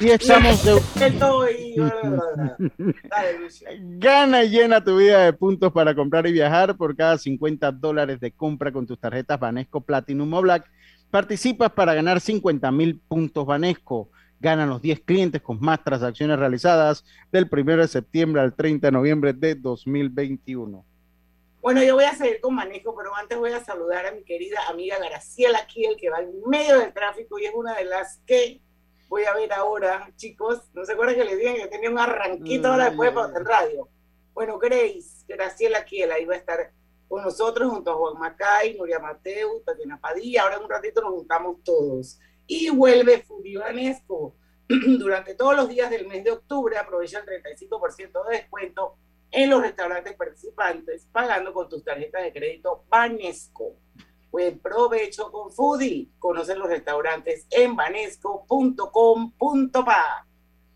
Y 0.00 0.10
estamos 0.10 0.64
de... 0.96 0.98
Gana 3.98 4.44
y 4.44 4.50
llena 4.50 4.82
tu 4.82 4.96
vida 4.96 5.24
de 5.24 5.32
puntos 5.32 5.72
para 5.72 5.94
comprar 5.94 6.26
y 6.26 6.32
viajar 6.32 6.76
por 6.76 6.96
cada 6.96 7.18
50 7.18 7.72
dólares 7.72 8.20
de 8.20 8.30
compra 8.30 8.72
con 8.72 8.86
tus 8.86 8.98
tarjetas 8.98 9.40
Banesco 9.40 9.80
Platinum 9.80 10.32
o 10.34 10.42
Black. 10.42 10.70
Participas 11.10 11.72
para 11.72 11.94
ganar 11.94 12.20
50 12.20 12.70
mil 12.70 13.00
puntos 13.00 13.46
Banesco. 13.46 14.10
Ganan 14.40 14.68
los 14.68 14.80
10 14.80 15.00
clientes 15.00 15.42
con 15.42 15.58
más 15.60 15.82
transacciones 15.82 16.38
realizadas 16.38 17.04
del 17.32 17.48
1 17.50 17.78
de 17.78 17.88
septiembre 17.88 18.40
al 18.40 18.54
30 18.54 18.86
de 18.86 18.92
noviembre 18.92 19.32
de 19.32 19.56
2021. 19.56 20.84
Bueno, 21.60 21.82
yo 21.82 21.96
voy 21.96 22.04
a 22.04 22.14
seguir 22.14 22.40
con 22.40 22.54
Banesco, 22.54 22.94
pero 22.96 23.14
antes 23.16 23.36
voy 23.36 23.50
a 23.50 23.64
saludar 23.64 24.06
a 24.06 24.12
mi 24.12 24.22
querida 24.22 24.58
amiga 24.68 24.96
Graciela 24.98 25.66
Kiel, 25.66 25.96
que 25.96 26.08
va 26.08 26.20
en 26.20 26.40
medio 26.48 26.78
del 26.78 26.92
tráfico 26.92 27.36
y 27.38 27.46
es 27.46 27.54
una 27.54 27.74
de 27.74 27.84
las 27.84 28.20
que 28.26 28.60
voy 29.08 29.24
a 29.24 29.34
ver 29.34 29.52
ahora, 29.52 30.12
chicos. 30.16 30.70
¿No 30.74 30.84
se 30.84 30.92
acuerdan 30.92 31.16
que 31.16 31.24
les 31.24 31.38
dije 31.38 31.56
que 31.56 31.66
tenía 31.66 31.90
un 31.90 31.98
arranquito 31.98 32.68
ahora 32.68 32.86
después 32.86 33.10
para 33.12 33.38
el 33.38 33.44
radio? 33.44 33.88
Bueno, 34.34 34.58
Grace, 34.58 35.24
Graciela 35.26 35.84
Kiel, 35.84 36.12
ahí 36.12 36.24
va 36.24 36.34
a 36.34 36.38
estar 36.38 36.72
con 37.08 37.22
nosotros 37.22 37.70
junto 37.70 37.90
a 37.90 37.94
Juan 37.94 38.18
Macay, 38.18 38.76
Nuria 38.76 38.98
Mateu, 38.98 39.62
Tatiana 39.64 39.98
Padilla. 39.98 40.42
Ahora 40.42 40.56
en 40.56 40.62
un 40.62 40.70
ratito 40.70 41.00
nos 41.00 41.14
juntamos 41.14 41.62
todos. 41.64 42.20
Y 42.46 42.70
vuelve 42.70 43.22
Furibanesco. 43.22 44.36
Durante 44.68 45.34
todos 45.34 45.56
los 45.56 45.68
días 45.68 45.90
del 45.90 46.06
mes 46.06 46.22
de 46.24 46.32
octubre 46.32 46.76
aprovecha 46.76 47.20
el 47.20 47.42
35% 47.42 48.28
de 48.28 48.36
descuento 48.36 48.96
en 49.30 49.50
los 49.50 49.62
restaurantes 49.62 50.14
participantes 50.14 51.06
pagando 51.10 51.52
con 51.52 51.68
tus 51.68 51.84
tarjetas 51.84 52.22
de 52.22 52.32
crédito 52.32 52.84
Banesco. 52.88 53.76
Buen 54.30 54.58
provecho 54.58 55.30
con 55.32 55.50
Foodie. 55.50 56.08
Conocen 56.18 56.58
los 56.58 56.68
restaurantes 56.68 57.46
en 57.50 57.74
banesco.com.pa. 57.76 60.24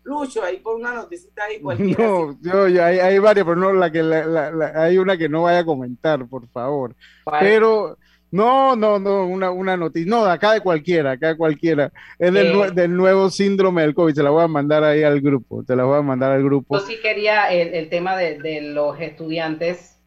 Lucho, 0.05 0.43
ahí 0.43 0.57
pon 0.57 0.81
una 0.81 0.93
noticita 0.93 1.45
ahí 1.45 1.61
cualquiera. 1.61 2.03
No, 2.03 2.37
yo, 2.41 2.67
yo, 2.67 2.83
hay, 2.83 2.99
hay 2.99 3.19
varias, 3.19 3.45
pero 3.45 3.55
no, 3.55 3.71
la 3.71 3.89
que 3.89 4.03
la, 4.03 4.25
la, 4.25 4.51
la, 4.51 4.83
hay 4.83 4.97
una 4.97 5.17
que 5.17 5.29
no 5.29 5.43
vaya 5.43 5.59
a 5.59 5.65
comentar, 5.65 6.27
por 6.27 6.45
favor. 6.49 6.93
Pero, 7.39 7.97
no, 8.31 8.75
no, 8.75 8.99
no, 8.99 9.25
una, 9.25 9.49
una 9.51 9.77
noticia, 9.77 10.09
no, 10.09 10.25
acá 10.25 10.51
de 10.53 10.59
cualquiera, 10.61 11.11
acá 11.11 11.29
de 11.29 11.37
cualquiera. 11.37 11.89
Es 12.19 12.33
del, 12.33 12.47
Eh. 12.47 12.71
del 12.73 12.97
nuevo 12.97 13.29
síndrome 13.29 13.83
del 13.83 13.93
COVID, 13.93 14.13
se 14.13 14.23
la 14.23 14.31
voy 14.31 14.43
a 14.43 14.47
mandar 14.49 14.83
ahí 14.83 15.03
al 15.03 15.21
grupo, 15.21 15.63
te 15.63 15.73
la 15.75 15.85
voy 15.85 15.99
a 15.99 16.01
mandar 16.01 16.31
al 16.33 16.43
grupo. 16.43 16.77
Yo 16.77 16.85
sí 16.85 16.97
quería 17.01 17.49
el, 17.53 17.73
el 17.73 17.89
tema 17.89 18.17
de, 18.17 18.39
de 18.39 18.59
los 18.61 18.99
estudiantes. 18.99 20.01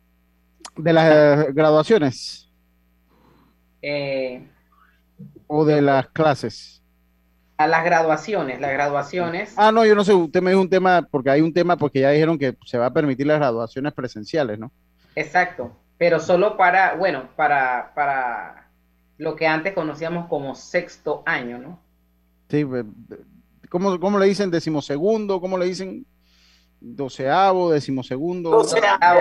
De 0.76 0.92
las 0.92 1.55
graduaciones 1.55 2.45
eh, 3.89 4.49
o 5.47 5.64
de 5.64 5.80
las 5.80 6.09
clases. 6.09 6.82
a 7.59 7.66
las 7.66 7.84
graduaciones, 7.84 8.61
las 8.61 8.72
graduaciones. 8.72 9.55
Ah, 9.57 9.70
no, 9.72 9.84
yo 9.87 9.95
no 9.95 10.05
sé, 10.05 10.12
usted 10.12 10.43
me 10.43 10.51
dijo 10.51 10.61
un 10.61 10.68
tema, 10.68 11.07
porque 11.11 11.30
hay 11.30 11.41
un 11.41 11.53
tema, 11.55 11.76
porque 11.76 12.01
ya 12.01 12.11
dijeron 12.11 12.39
que 12.39 12.57
se 12.66 12.76
va 12.78 12.87
a 12.87 12.93
permitir 12.93 13.26
las 13.26 13.39
graduaciones 13.39 13.93
presenciales, 13.95 14.59
¿no? 14.59 14.70
Exacto, 15.14 15.72
pero 15.97 16.18
solo 16.20 16.57
para, 16.57 16.95
bueno, 16.97 17.28
para, 17.37 17.93
para 17.95 18.68
lo 19.18 19.34
que 19.37 19.47
antes 19.47 19.72
conocíamos 19.72 20.26
como 20.28 20.55
sexto 20.55 21.22
año, 21.24 21.57
¿no? 21.59 21.80
Sí, 22.51 22.64
be- 22.64 22.82
be- 22.84 23.20
¿cómo, 23.70 23.99
cómo 24.01 24.18
le 24.18 24.26
dicen 24.26 24.51
decimosegundo? 24.51 25.41
¿Cómo 25.41 25.57
le 25.57 25.64
dicen 25.66 26.05
doceavo, 26.80 27.70
decimosegundo? 27.70 28.51
Doceavo. 28.51 29.20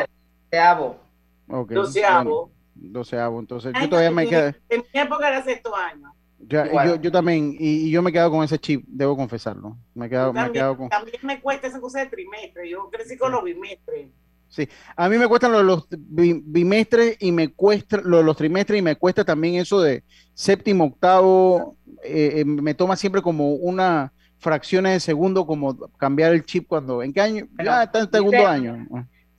Doceavo. 0.52 1.00
Doceavo. 1.48 2.52
Doceavo, 2.76 3.40
entonces 3.40 3.72
Ay, 3.74 3.84
yo 3.84 3.90
todavía 3.90 4.10
no, 4.12 4.16
me 4.18 4.24
en- 4.24 4.30
quedo, 4.30 4.54
En 4.70 4.84
mi 4.94 5.00
época 5.00 5.28
era 5.30 5.44
sexto 5.44 5.76
año. 5.76 6.14
ya- 6.40 6.86
yo, 6.86 6.96
yo 7.02 7.12
también, 7.12 7.56
y, 7.58 7.88
y 7.88 7.92
yo 7.92 8.02
me 8.02 8.10
he 8.10 8.14
quedado 8.14 8.32
con 8.32 8.44
ese 8.44 8.60
chip, 8.60 8.84
debo 8.88 9.16
confesarlo, 9.16 9.78
me 9.94 10.06
he 10.06 10.10
quedado, 10.10 10.34
me 10.34 10.40
he 10.40 10.44
También, 10.44 10.54
quedado 10.62 10.78
con... 10.78 10.90
también 10.90 11.18
me 11.24 11.42
cuesta 11.42 11.68
esa 11.68 11.80
cosa 11.80 12.00
de 12.02 12.08
trimestre. 12.08 12.70
Yo 12.70 12.90
crecí 12.92 13.18
con 13.18 13.32
los 13.32 13.44
bimestres. 13.44 14.08
Sí, 14.48 14.70
a 14.96 15.10
mí 15.10 15.18
me 15.18 15.28
cuestan 15.28 15.52
los, 15.52 15.64
los 15.64 15.88
bi- 15.90 16.42
bimestres 16.46 17.18
y 17.20 17.32
me 17.32 17.50
cuesta 17.54 17.98
los, 18.04 18.24
los 18.24 18.38
trimestres 18.38 18.80
y 18.80 18.82
me 18.82 18.96
cuesta 18.96 19.26
también 19.26 19.56
eso 19.56 19.82
de 19.82 20.04
séptimo, 20.34 20.86
octavo, 20.86 21.76
eh, 22.04 22.34
eh, 22.38 22.46
me 22.46 22.74
toma 22.74 22.96
siempre 22.96 23.22
como 23.22 23.50
una 23.56 24.14
fracciones 24.38 24.94
de 24.94 25.00
segundo 25.00 25.46
como 25.48 25.76
cambiar 25.98 26.32
el 26.34 26.46
chip 26.46 26.68
cuando, 26.68 27.02
¿en 27.02 27.12
qué 27.12 27.22
año? 27.22 27.48
Ya 27.64 27.84
está 27.84 28.00
en 28.02 28.12
segundo 28.12 28.38
dice- 28.38 28.46
año. 28.48 28.88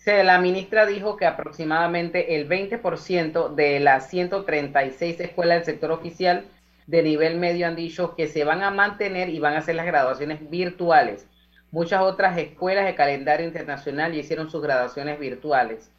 La 0.07 0.39
ministra 0.41 0.87
dijo 0.87 1.17
que 1.17 1.27
aproximadamente 1.27 2.37
el 2.37 2.49
20% 2.49 3.55
de 3.57 3.81
las 3.81 4.09
136 4.09 5.19
escuelas 5.19 5.59
del 5.59 5.65
sector 5.65 5.91
oficial 5.91 6.45
de 6.87 7.03
nivel 7.03 7.39
medio 7.39 7.67
han 7.67 7.75
dicho 7.75 8.15
que 8.15 8.29
se 8.29 8.45
van 8.45 8.63
a 8.63 8.71
mantener 8.71 9.29
y 9.31 9.41
van 9.41 9.55
a 9.55 9.59
hacer 9.59 9.75
las 9.75 9.85
graduaciones 9.87 10.49
virtuales. 10.49 11.27
Muchas 11.73 12.03
otras 12.03 12.39
escuelas 12.39 12.85
de 12.87 12.95
calendario 12.95 13.47
internacional 13.49 14.13
ya 14.13 14.21
hicieron 14.21 14.49
sus 14.49 14.63
graduaciones 14.63 15.19
virtuales. 15.19 15.91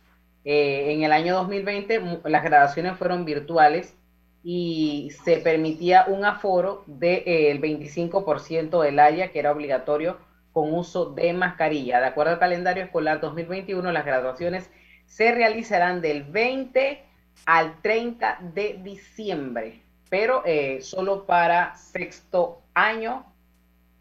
Eh, 0.46 0.94
en 0.94 1.04
el 1.04 1.12
año 1.12 1.36
2020 1.36 2.00
mu- 2.00 2.20
las 2.24 2.44
graduaciones 2.46 2.98
fueron 2.98 3.26
virtuales 3.26 3.94
y 4.42 5.10
se 5.26 5.38
permitía 5.40 6.06
un 6.08 6.24
aforo 6.24 6.84
del 6.88 7.60
25% 7.60 8.82
del 8.82 9.00
área 9.00 9.32
que 9.34 9.40
era 9.40 9.52
obligatorio 9.52 10.18
con 10.58 10.74
uso 10.74 11.12
de 11.12 11.34
mascarilla. 11.34 12.00
De 12.00 12.08
acuerdo 12.08 12.32
al 12.34 12.40
calendario 12.40 12.84
escolar 12.84 13.22
2021, 13.22 13.92
las 13.92 14.04
graduaciones 14.04 14.72
se 15.06 15.32
realizarán 15.32 16.02
del 16.02 16.24
20 16.24 17.00
al 17.46 17.80
30 17.84 18.40
de 18.56 18.80
diciembre, 18.82 19.84
pero 20.10 20.42
eh, 20.48 20.82
solo 20.82 21.28
para 21.28 21.76
sexto 21.76 22.64
año, 22.74 23.24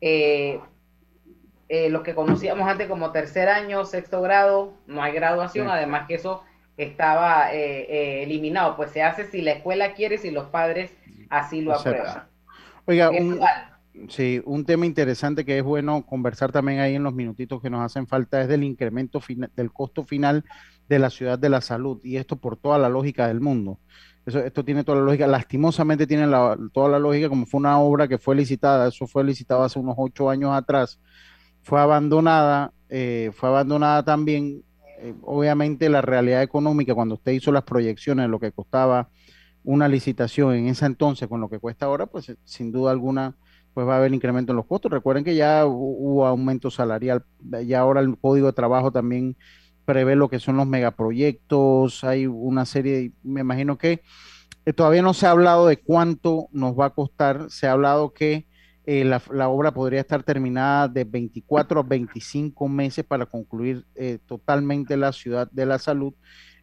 eh, 0.00 0.58
eh, 1.68 1.90
lo 1.90 2.02
que 2.02 2.14
conocíamos 2.14 2.66
antes 2.66 2.88
como 2.88 3.12
tercer 3.12 3.50
año, 3.50 3.84
sexto 3.84 4.22
grado, 4.22 4.72
no 4.86 5.02
hay 5.02 5.12
graduación, 5.12 5.66
Sí. 5.66 5.72
además 5.74 6.06
que 6.08 6.14
eso 6.14 6.42
estaba 6.78 7.52
eh, 7.52 7.82
eh, 7.82 8.22
eliminado, 8.22 8.76
pues 8.76 8.92
se 8.92 9.02
hace 9.02 9.26
si 9.26 9.42
la 9.42 9.52
escuela 9.52 9.92
quiere, 9.92 10.16
si 10.16 10.30
los 10.30 10.46
padres 10.46 10.90
así 11.28 11.60
lo 11.60 11.74
aprueban. 11.74 12.28
Oiga, 12.86 13.10
un, 13.10 13.34
igual. 13.34 13.75
Sí, 14.08 14.42
un 14.44 14.64
tema 14.64 14.86
interesante 14.86 15.44
que 15.44 15.58
es 15.58 15.64
bueno 15.64 16.04
conversar 16.06 16.52
también 16.52 16.80
ahí 16.80 16.94
en 16.94 17.02
los 17.04 17.14
minutitos 17.14 17.60
que 17.62 17.70
nos 17.70 17.82
hacen 17.84 18.06
falta 18.06 18.40
es 18.42 18.48
del 18.48 18.64
incremento 18.64 19.20
del 19.56 19.72
costo 19.72 20.04
final 20.04 20.44
de 20.88 20.98
la 20.98 21.10
ciudad 21.10 21.38
de 21.38 21.48
la 21.48 21.60
salud 21.60 22.00
y 22.04 22.16
esto 22.16 22.36
por 22.36 22.56
toda 22.56 22.78
la 22.78 22.88
lógica 22.88 23.28
del 23.28 23.40
mundo. 23.40 23.80
Eso, 24.24 24.40
esto 24.40 24.64
tiene 24.64 24.82
toda 24.84 24.98
la 24.98 25.04
lógica, 25.04 25.26
lastimosamente 25.26 26.06
tiene 26.06 26.26
la- 26.26 26.56
toda 26.72 26.88
la 26.88 26.98
lógica 26.98 27.28
como 27.28 27.46
fue 27.46 27.58
una 27.60 27.78
obra 27.80 28.08
que 28.08 28.18
fue 28.18 28.34
licitada, 28.36 28.88
eso 28.88 29.06
fue 29.06 29.24
licitado 29.24 29.62
hace 29.62 29.78
unos 29.78 29.94
ocho 29.98 30.28
años 30.30 30.50
atrás, 30.52 31.00
fue 31.62 31.80
abandonada, 31.80 32.72
eh, 32.88 33.30
fue 33.34 33.48
abandonada 33.48 34.04
también, 34.04 34.62
eh, 35.00 35.14
obviamente 35.22 35.88
la 35.88 36.00
realidad 36.02 36.42
económica 36.42 36.94
cuando 36.94 37.14
usted 37.16 37.32
hizo 37.32 37.52
las 37.52 37.64
proyecciones 37.64 38.24
de 38.24 38.28
lo 38.28 38.38
que 38.40 38.52
costaba 38.52 39.08
una 39.64 39.88
licitación 39.88 40.54
en 40.54 40.68
ese 40.68 40.86
entonces 40.86 41.28
con 41.28 41.40
lo 41.40 41.48
que 41.48 41.58
cuesta 41.58 41.86
ahora, 41.86 42.06
pues 42.06 42.32
sin 42.44 42.72
duda 42.72 42.92
alguna 42.92 43.36
pues 43.76 43.86
va 43.86 43.96
a 43.96 43.98
haber 43.98 44.14
incremento 44.14 44.52
en 44.52 44.56
los 44.56 44.66
costos. 44.66 44.90
Recuerden 44.90 45.22
que 45.22 45.34
ya 45.36 45.66
hu- 45.66 45.96
hubo 45.98 46.26
aumento 46.26 46.70
salarial, 46.70 47.24
ya 47.66 47.80
ahora 47.80 48.00
el 48.00 48.18
Código 48.18 48.46
de 48.46 48.54
Trabajo 48.54 48.90
también 48.90 49.36
prevé 49.84 50.16
lo 50.16 50.30
que 50.30 50.40
son 50.40 50.56
los 50.56 50.66
megaproyectos, 50.66 52.02
hay 52.04 52.26
una 52.26 52.64
serie, 52.64 53.12
me 53.22 53.42
imagino 53.42 53.76
que 53.76 54.00
eh, 54.64 54.72
todavía 54.72 55.02
no 55.02 55.14
se 55.14 55.26
ha 55.26 55.32
hablado 55.32 55.66
de 55.66 55.76
cuánto 55.76 56.48
nos 56.52 56.74
va 56.78 56.86
a 56.86 56.90
costar, 56.94 57.50
se 57.50 57.66
ha 57.66 57.72
hablado 57.72 58.14
que 58.14 58.46
eh, 58.86 59.04
la, 59.04 59.48
obra 59.50 59.74
podría 59.74 60.00
estar 60.00 60.22
terminada 60.22 60.88
de 60.88 61.04
24 61.04 61.80
a 61.80 61.82
25 61.82 62.68
meses 62.68 63.04
para 63.04 63.26
concluir 63.26 63.84
eh, 63.94 64.20
totalmente 64.26 64.96
la 64.96 65.12
ciudad 65.12 65.48
de 65.52 65.66
la 65.66 65.78
salud 65.78 66.14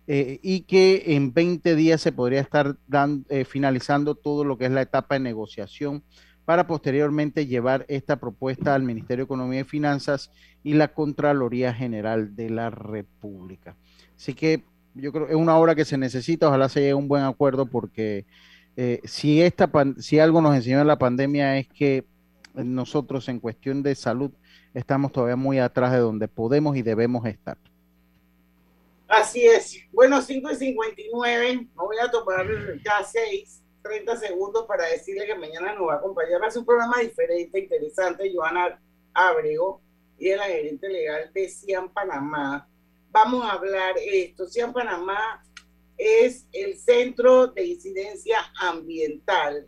y 0.05 0.61
que 0.63 1.15
en 1.15 1.33
20 1.33 1.75
días 1.75 2.01
se 2.01 2.11
podría 2.11 2.41
estar 2.41 2.75
dan- 2.87 3.25
finalizando 3.47 4.15
todo 4.15 4.43
lo 4.43 4.57
que 4.57 4.65
es 4.65 4.71
la 4.71 4.81
etapa 4.81 5.15
de 5.15 5.21
negociación 5.21 6.03
para 6.45 6.67
posteriormente 6.67 7.45
llevar 7.45 7.85
esta 7.87 8.17
propuesta 8.17 8.75
al 8.75 8.83
Ministerio 8.83 9.23
de 9.23 9.25
Economía 9.25 9.61
y 9.61 9.65
Finanzas 9.65 10.31
y 10.63 10.73
la 10.73 10.89
Contraloría 10.89 11.73
General 11.73 12.35
de 12.35 12.49
la 12.49 12.69
República. 12.69 13.75
Así 14.15 14.33
que 14.33 14.63
yo 14.95 15.11
creo 15.11 15.27
que 15.27 15.33
es 15.33 15.39
una 15.39 15.57
obra 15.57 15.75
que 15.75 15.85
se 15.85 15.97
necesita, 15.97 16.47
ojalá 16.47 16.69
se 16.69 16.81
llegue 16.81 16.91
a 16.91 16.95
un 16.97 17.07
buen 17.07 17.23
acuerdo 17.23 17.65
porque 17.65 18.25
eh, 18.75 19.01
si, 19.05 19.41
esta, 19.41 19.69
si 19.99 20.19
algo 20.19 20.41
nos 20.41 20.55
enseñó 20.55 20.83
la 20.83 20.97
pandemia 20.97 21.57
es 21.57 21.67
que 21.67 22.05
nosotros 22.53 23.27
en 23.29 23.39
cuestión 23.39 23.81
de 23.81 23.95
salud 23.95 24.31
estamos 24.73 25.11
todavía 25.11 25.35
muy 25.35 25.59
atrás 25.59 25.91
de 25.91 25.99
donde 25.99 26.27
podemos 26.27 26.75
y 26.75 26.81
debemos 26.81 27.25
estar. 27.25 27.57
Así 29.07 29.45
es. 29.45 29.77
Bueno, 29.91 30.21
5 30.21 30.51
y 30.51 30.55
59, 30.55 31.55
me 31.55 31.67
voy 31.75 31.97
a 32.03 32.09
tomar 32.09 32.47
ya 32.83 33.03
6, 33.03 33.62
30 33.83 34.17
segundos 34.17 34.65
para 34.65 34.85
decirle 34.87 35.25
que 35.25 35.35
mañana 35.35 35.75
nos 35.75 35.89
va 35.89 35.93
a 35.93 35.97
acompañar 35.97 36.41
a 36.43 36.57
un 36.57 36.65
programa 36.65 36.99
diferente, 36.99 37.59
interesante, 37.59 38.31
Joana 38.33 38.81
Abrego, 39.13 39.81
y 40.17 40.29
es 40.29 40.37
la 40.37 40.45
gerente 40.45 40.89
legal 40.89 41.31
de 41.33 41.49
Cian 41.49 41.89
Panamá. 41.89 42.67
Vamos 43.11 43.45
a 43.45 43.51
hablar 43.51 43.95
esto. 43.97 44.47
Cian 44.47 44.73
Panamá 44.73 45.43
es 45.97 46.47
el 46.53 46.77
centro 46.77 47.47
de 47.47 47.65
incidencia 47.65 48.39
ambiental 48.59 49.67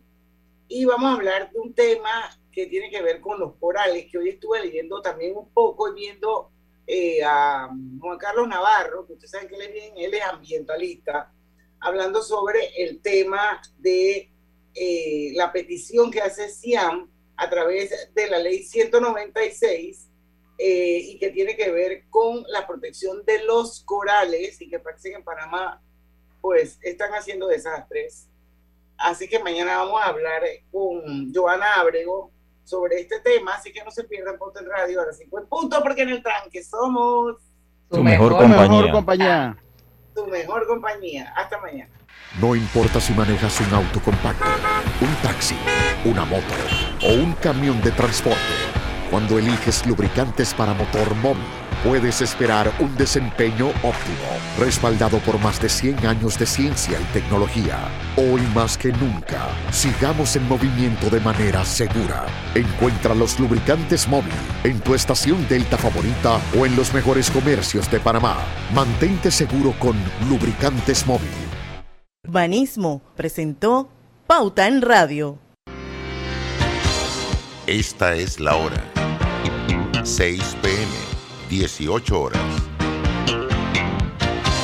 y 0.68 0.84
vamos 0.84 1.10
a 1.10 1.14
hablar 1.14 1.50
de 1.52 1.58
un 1.58 1.74
tema 1.74 2.30
que 2.50 2.66
tiene 2.66 2.90
que 2.90 3.02
ver 3.02 3.20
con 3.20 3.38
los 3.38 3.54
corales, 3.56 4.06
que 4.10 4.18
hoy 4.18 4.30
estuve 4.30 4.62
leyendo 4.62 5.02
también 5.02 5.36
un 5.36 5.48
poco 5.50 5.90
y 5.90 5.94
viendo 5.94 6.50
eh, 6.86 7.22
a 7.22 7.68
Juan 8.00 8.18
Carlos 8.18 8.48
Navarro, 8.48 9.06
que 9.06 9.12
ustedes 9.12 9.30
saben 9.30 9.48
que 9.48 9.56
él 9.56 9.62
es, 9.62 9.72
bien, 9.72 9.92
él 9.96 10.14
es 10.14 10.22
ambientalista, 10.22 11.32
hablando 11.86 12.20
sobre 12.20 12.58
el 12.78 13.00
tema 13.00 13.62
de 13.78 14.28
eh, 14.74 15.32
la 15.34 15.52
petición 15.52 16.10
que 16.10 16.20
hace 16.20 16.48
CIAM 16.48 17.08
a 17.36 17.48
través 17.48 18.12
de 18.12 18.28
la 18.28 18.38
ley 18.38 18.64
196 18.64 20.08
eh, 20.58 20.98
y 21.04 21.18
que 21.18 21.30
tiene 21.30 21.56
que 21.56 21.70
ver 21.70 22.04
con 22.10 22.42
la 22.48 22.66
protección 22.66 23.24
de 23.24 23.44
los 23.44 23.84
corales 23.84 24.60
y 24.60 24.68
que 24.68 24.80
parece 24.80 25.10
que 25.10 25.16
en 25.16 25.22
Panamá 25.24 25.80
pues 26.40 26.78
están 26.82 27.12
haciendo 27.12 27.46
desastres. 27.46 28.28
Así 28.98 29.28
que 29.28 29.38
mañana 29.38 29.78
vamos 29.78 30.00
a 30.02 30.06
hablar 30.06 30.42
con 30.72 31.32
Joana 31.32 31.74
Abrego 31.74 32.32
sobre 32.64 33.00
este 33.00 33.20
tema, 33.20 33.54
así 33.54 33.72
que 33.72 33.84
no 33.84 33.92
se 33.92 34.02
pierdan 34.04 34.38
Ponte 34.38 34.58
en 34.58 34.68
Radio 34.68 35.02
a 35.02 35.06
las 35.06 35.18
5 35.18 35.38
en 35.38 35.46
punto, 35.46 35.80
porque 35.84 36.02
en 36.02 36.08
el 36.08 36.22
tranque 36.22 36.64
somos 36.64 37.36
su 37.88 38.02
mejor, 38.02 38.32
compañía. 38.32 38.68
mejor 38.68 38.90
compañía. 38.90 39.56
Tu 40.16 40.26
mejor 40.28 40.66
compañía. 40.66 41.30
Hasta 41.36 41.60
mañana. 41.60 41.90
No 42.40 42.56
importa 42.56 43.00
si 43.00 43.12
manejas 43.12 43.60
un 43.60 43.74
auto 43.74 44.00
compacto, 44.00 44.46
un 45.02 45.14
taxi, 45.16 45.56
una 46.06 46.24
moto 46.24 46.54
o 47.02 47.12
un 47.12 47.34
camión 47.34 47.82
de 47.82 47.90
transporte, 47.92 48.40
cuando 49.10 49.38
eliges 49.38 49.86
lubricantes 49.86 50.54
para 50.54 50.72
motor 50.72 51.14
móvil 51.16 51.44
puedes 51.86 52.20
esperar 52.20 52.72
un 52.80 52.96
desempeño 52.96 53.68
óptimo, 53.68 54.26
respaldado 54.58 55.18
por 55.20 55.38
más 55.38 55.62
de 55.62 55.68
100 55.68 56.04
años 56.04 56.36
de 56.36 56.44
ciencia 56.44 56.98
y 57.00 57.04
tecnología. 57.12 57.78
Hoy 58.16 58.40
más 58.54 58.76
que 58.76 58.90
nunca, 58.90 59.46
sigamos 59.70 60.34
en 60.34 60.48
movimiento 60.48 61.08
de 61.10 61.20
manera 61.20 61.64
segura. 61.64 62.26
Encuentra 62.56 63.14
los 63.14 63.38
lubricantes 63.38 64.08
móvil 64.08 64.32
en 64.64 64.80
tu 64.80 64.94
estación 64.94 65.46
Delta 65.48 65.78
favorita 65.78 66.40
o 66.58 66.66
en 66.66 66.74
los 66.74 66.92
mejores 66.92 67.30
comercios 67.30 67.88
de 67.88 68.00
Panamá. 68.00 68.36
Mantente 68.74 69.30
seguro 69.30 69.72
con 69.78 69.96
lubricantes 70.28 71.06
móvil. 71.06 71.30
Banismo 72.26 73.02
presentó 73.14 73.88
Pauta 74.26 74.66
en 74.66 74.82
Radio. 74.82 75.38
Esta 77.68 78.16
es 78.16 78.40
la 78.40 78.56
hora. 78.56 78.82
6 80.02 80.56
pm 80.62 81.05
18 81.58 82.20
horas. 82.20 82.42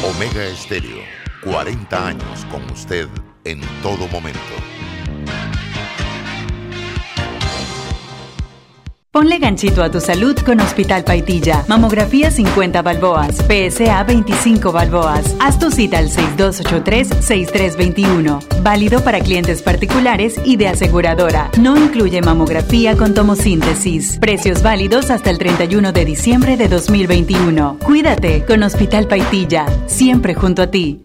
Omega 0.05 0.45
Estéreo, 0.45 1.01
40 1.43 2.07
años 2.07 2.45
con 2.51 2.63
usted 2.71 3.09
en 3.45 3.63
todo 3.83 4.07
momento. 4.09 4.82
Ponle 9.13 9.39
ganchito 9.39 9.83
a 9.83 9.91
tu 9.91 10.01
salud 10.01 10.35
con 10.39 10.59
Hospital 10.59 11.05
Paitilla. 11.05 11.67
Mamografía 11.69 12.31
50 12.31 12.81
balboas, 12.81 13.37
PSA 13.47 14.03
25 14.05 14.73
balboas. 14.73 15.37
Haz 15.39 15.59
tu 15.59 15.71
cita 15.71 15.99
al 15.99 16.09
6283-6321. 16.09 18.63
Válido 18.63 19.05
para 19.05 19.21
clientes 19.21 19.61
particulares 19.61 20.41
y 20.47 20.57
de 20.57 20.69
aseguradora. 20.69 21.51
No 21.61 21.77
incluye 21.77 22.23
mamografía 22.23 22.97
con 22.97 23.13
tomosíntesis. 23.13 24.17
Precios 24.19 24.63
válidos 24.63 25.11
hasta 25.11 25.29
el 25.29 25.37
31 25.37 25.93
de 25.93 26.07
diciembre 26.07 26.57
de 26.57 26.69
2021. 26.69 27.81
Cuídate 27.85 28.47
con 28.47 28.63
Hospital 28.63 29.09
Paitilla, 29.09 29.67
siempre 29.89 30.35
junto 30.35 30.63
a 30.63 30.69
ti. 30.69 31.05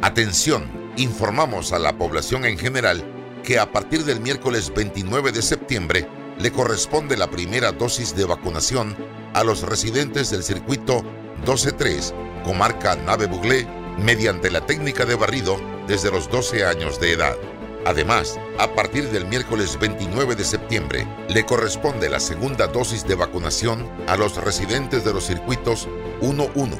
Atención, 0.00 0.64
informamos 0.96 1.74
a 1.74 1.78
la 1.78 1.98
población 1.98 2.46
en 2.46 2.56
general 2.56 3.04
que 3.42 3.58
a 3.58 3.70
partir 3.70 4.04
del 4.04 4.20
miércoles 4.20 4.72
29 4.74 5.32
de 5.32 5.42
septiembre, 5.42 6.08
le 6.38 6.52
corresponde 6.52 7.16
la 7.16 7.30
primera 7.30 7.72
dosis 7.72 8.14
de 8.14 8.24
vacunación 8.24 8.96
a 9.34 9.44
los 9.44 9.62
residentes 9.62 10.30
del 10.30 10.42
circuito 10.42 11.02
12-3, 11.44 12.42
comarca 12.44 12.96
Nave 12.96 13.26
Buglé, 13.26 13.66
mediante 13.98 14.50
la 14.50 14.64
técnica 14.64 15.04
de 15.04 15.16
barrido 15.16 15.58
desde 15.86 16.10
los 16.10 16.30
12 16.30 16.64
años 16.64 17.00
de 17.00 17.12
edad. 17.12 17.36
Además, 17.84 18.38
a 18.58 18.68
partir 18.74 19.08
del 19.10 19.26
miércoles 19.26 19.78
29 19.80 20.36
de 20.36 20.44
septiembre, 20.44 21.06
le 21.28 21.44
corresponde 21.46 22.08
la 22.08 22.20
segunda 22.20 22.66
dosis 22.66 23.06
de 23.06 23.14
vacunación 23.14 23.88
a 24.06 24.16
los 24.16 24.36
residentes 24.36 25.04
de 25.04 25.14
los 25.14 25.24
circuitos 25.24 25.88
1-1, 26.20 26.76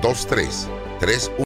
2-3, 0.00 0.68
3-1. 1.00 1.32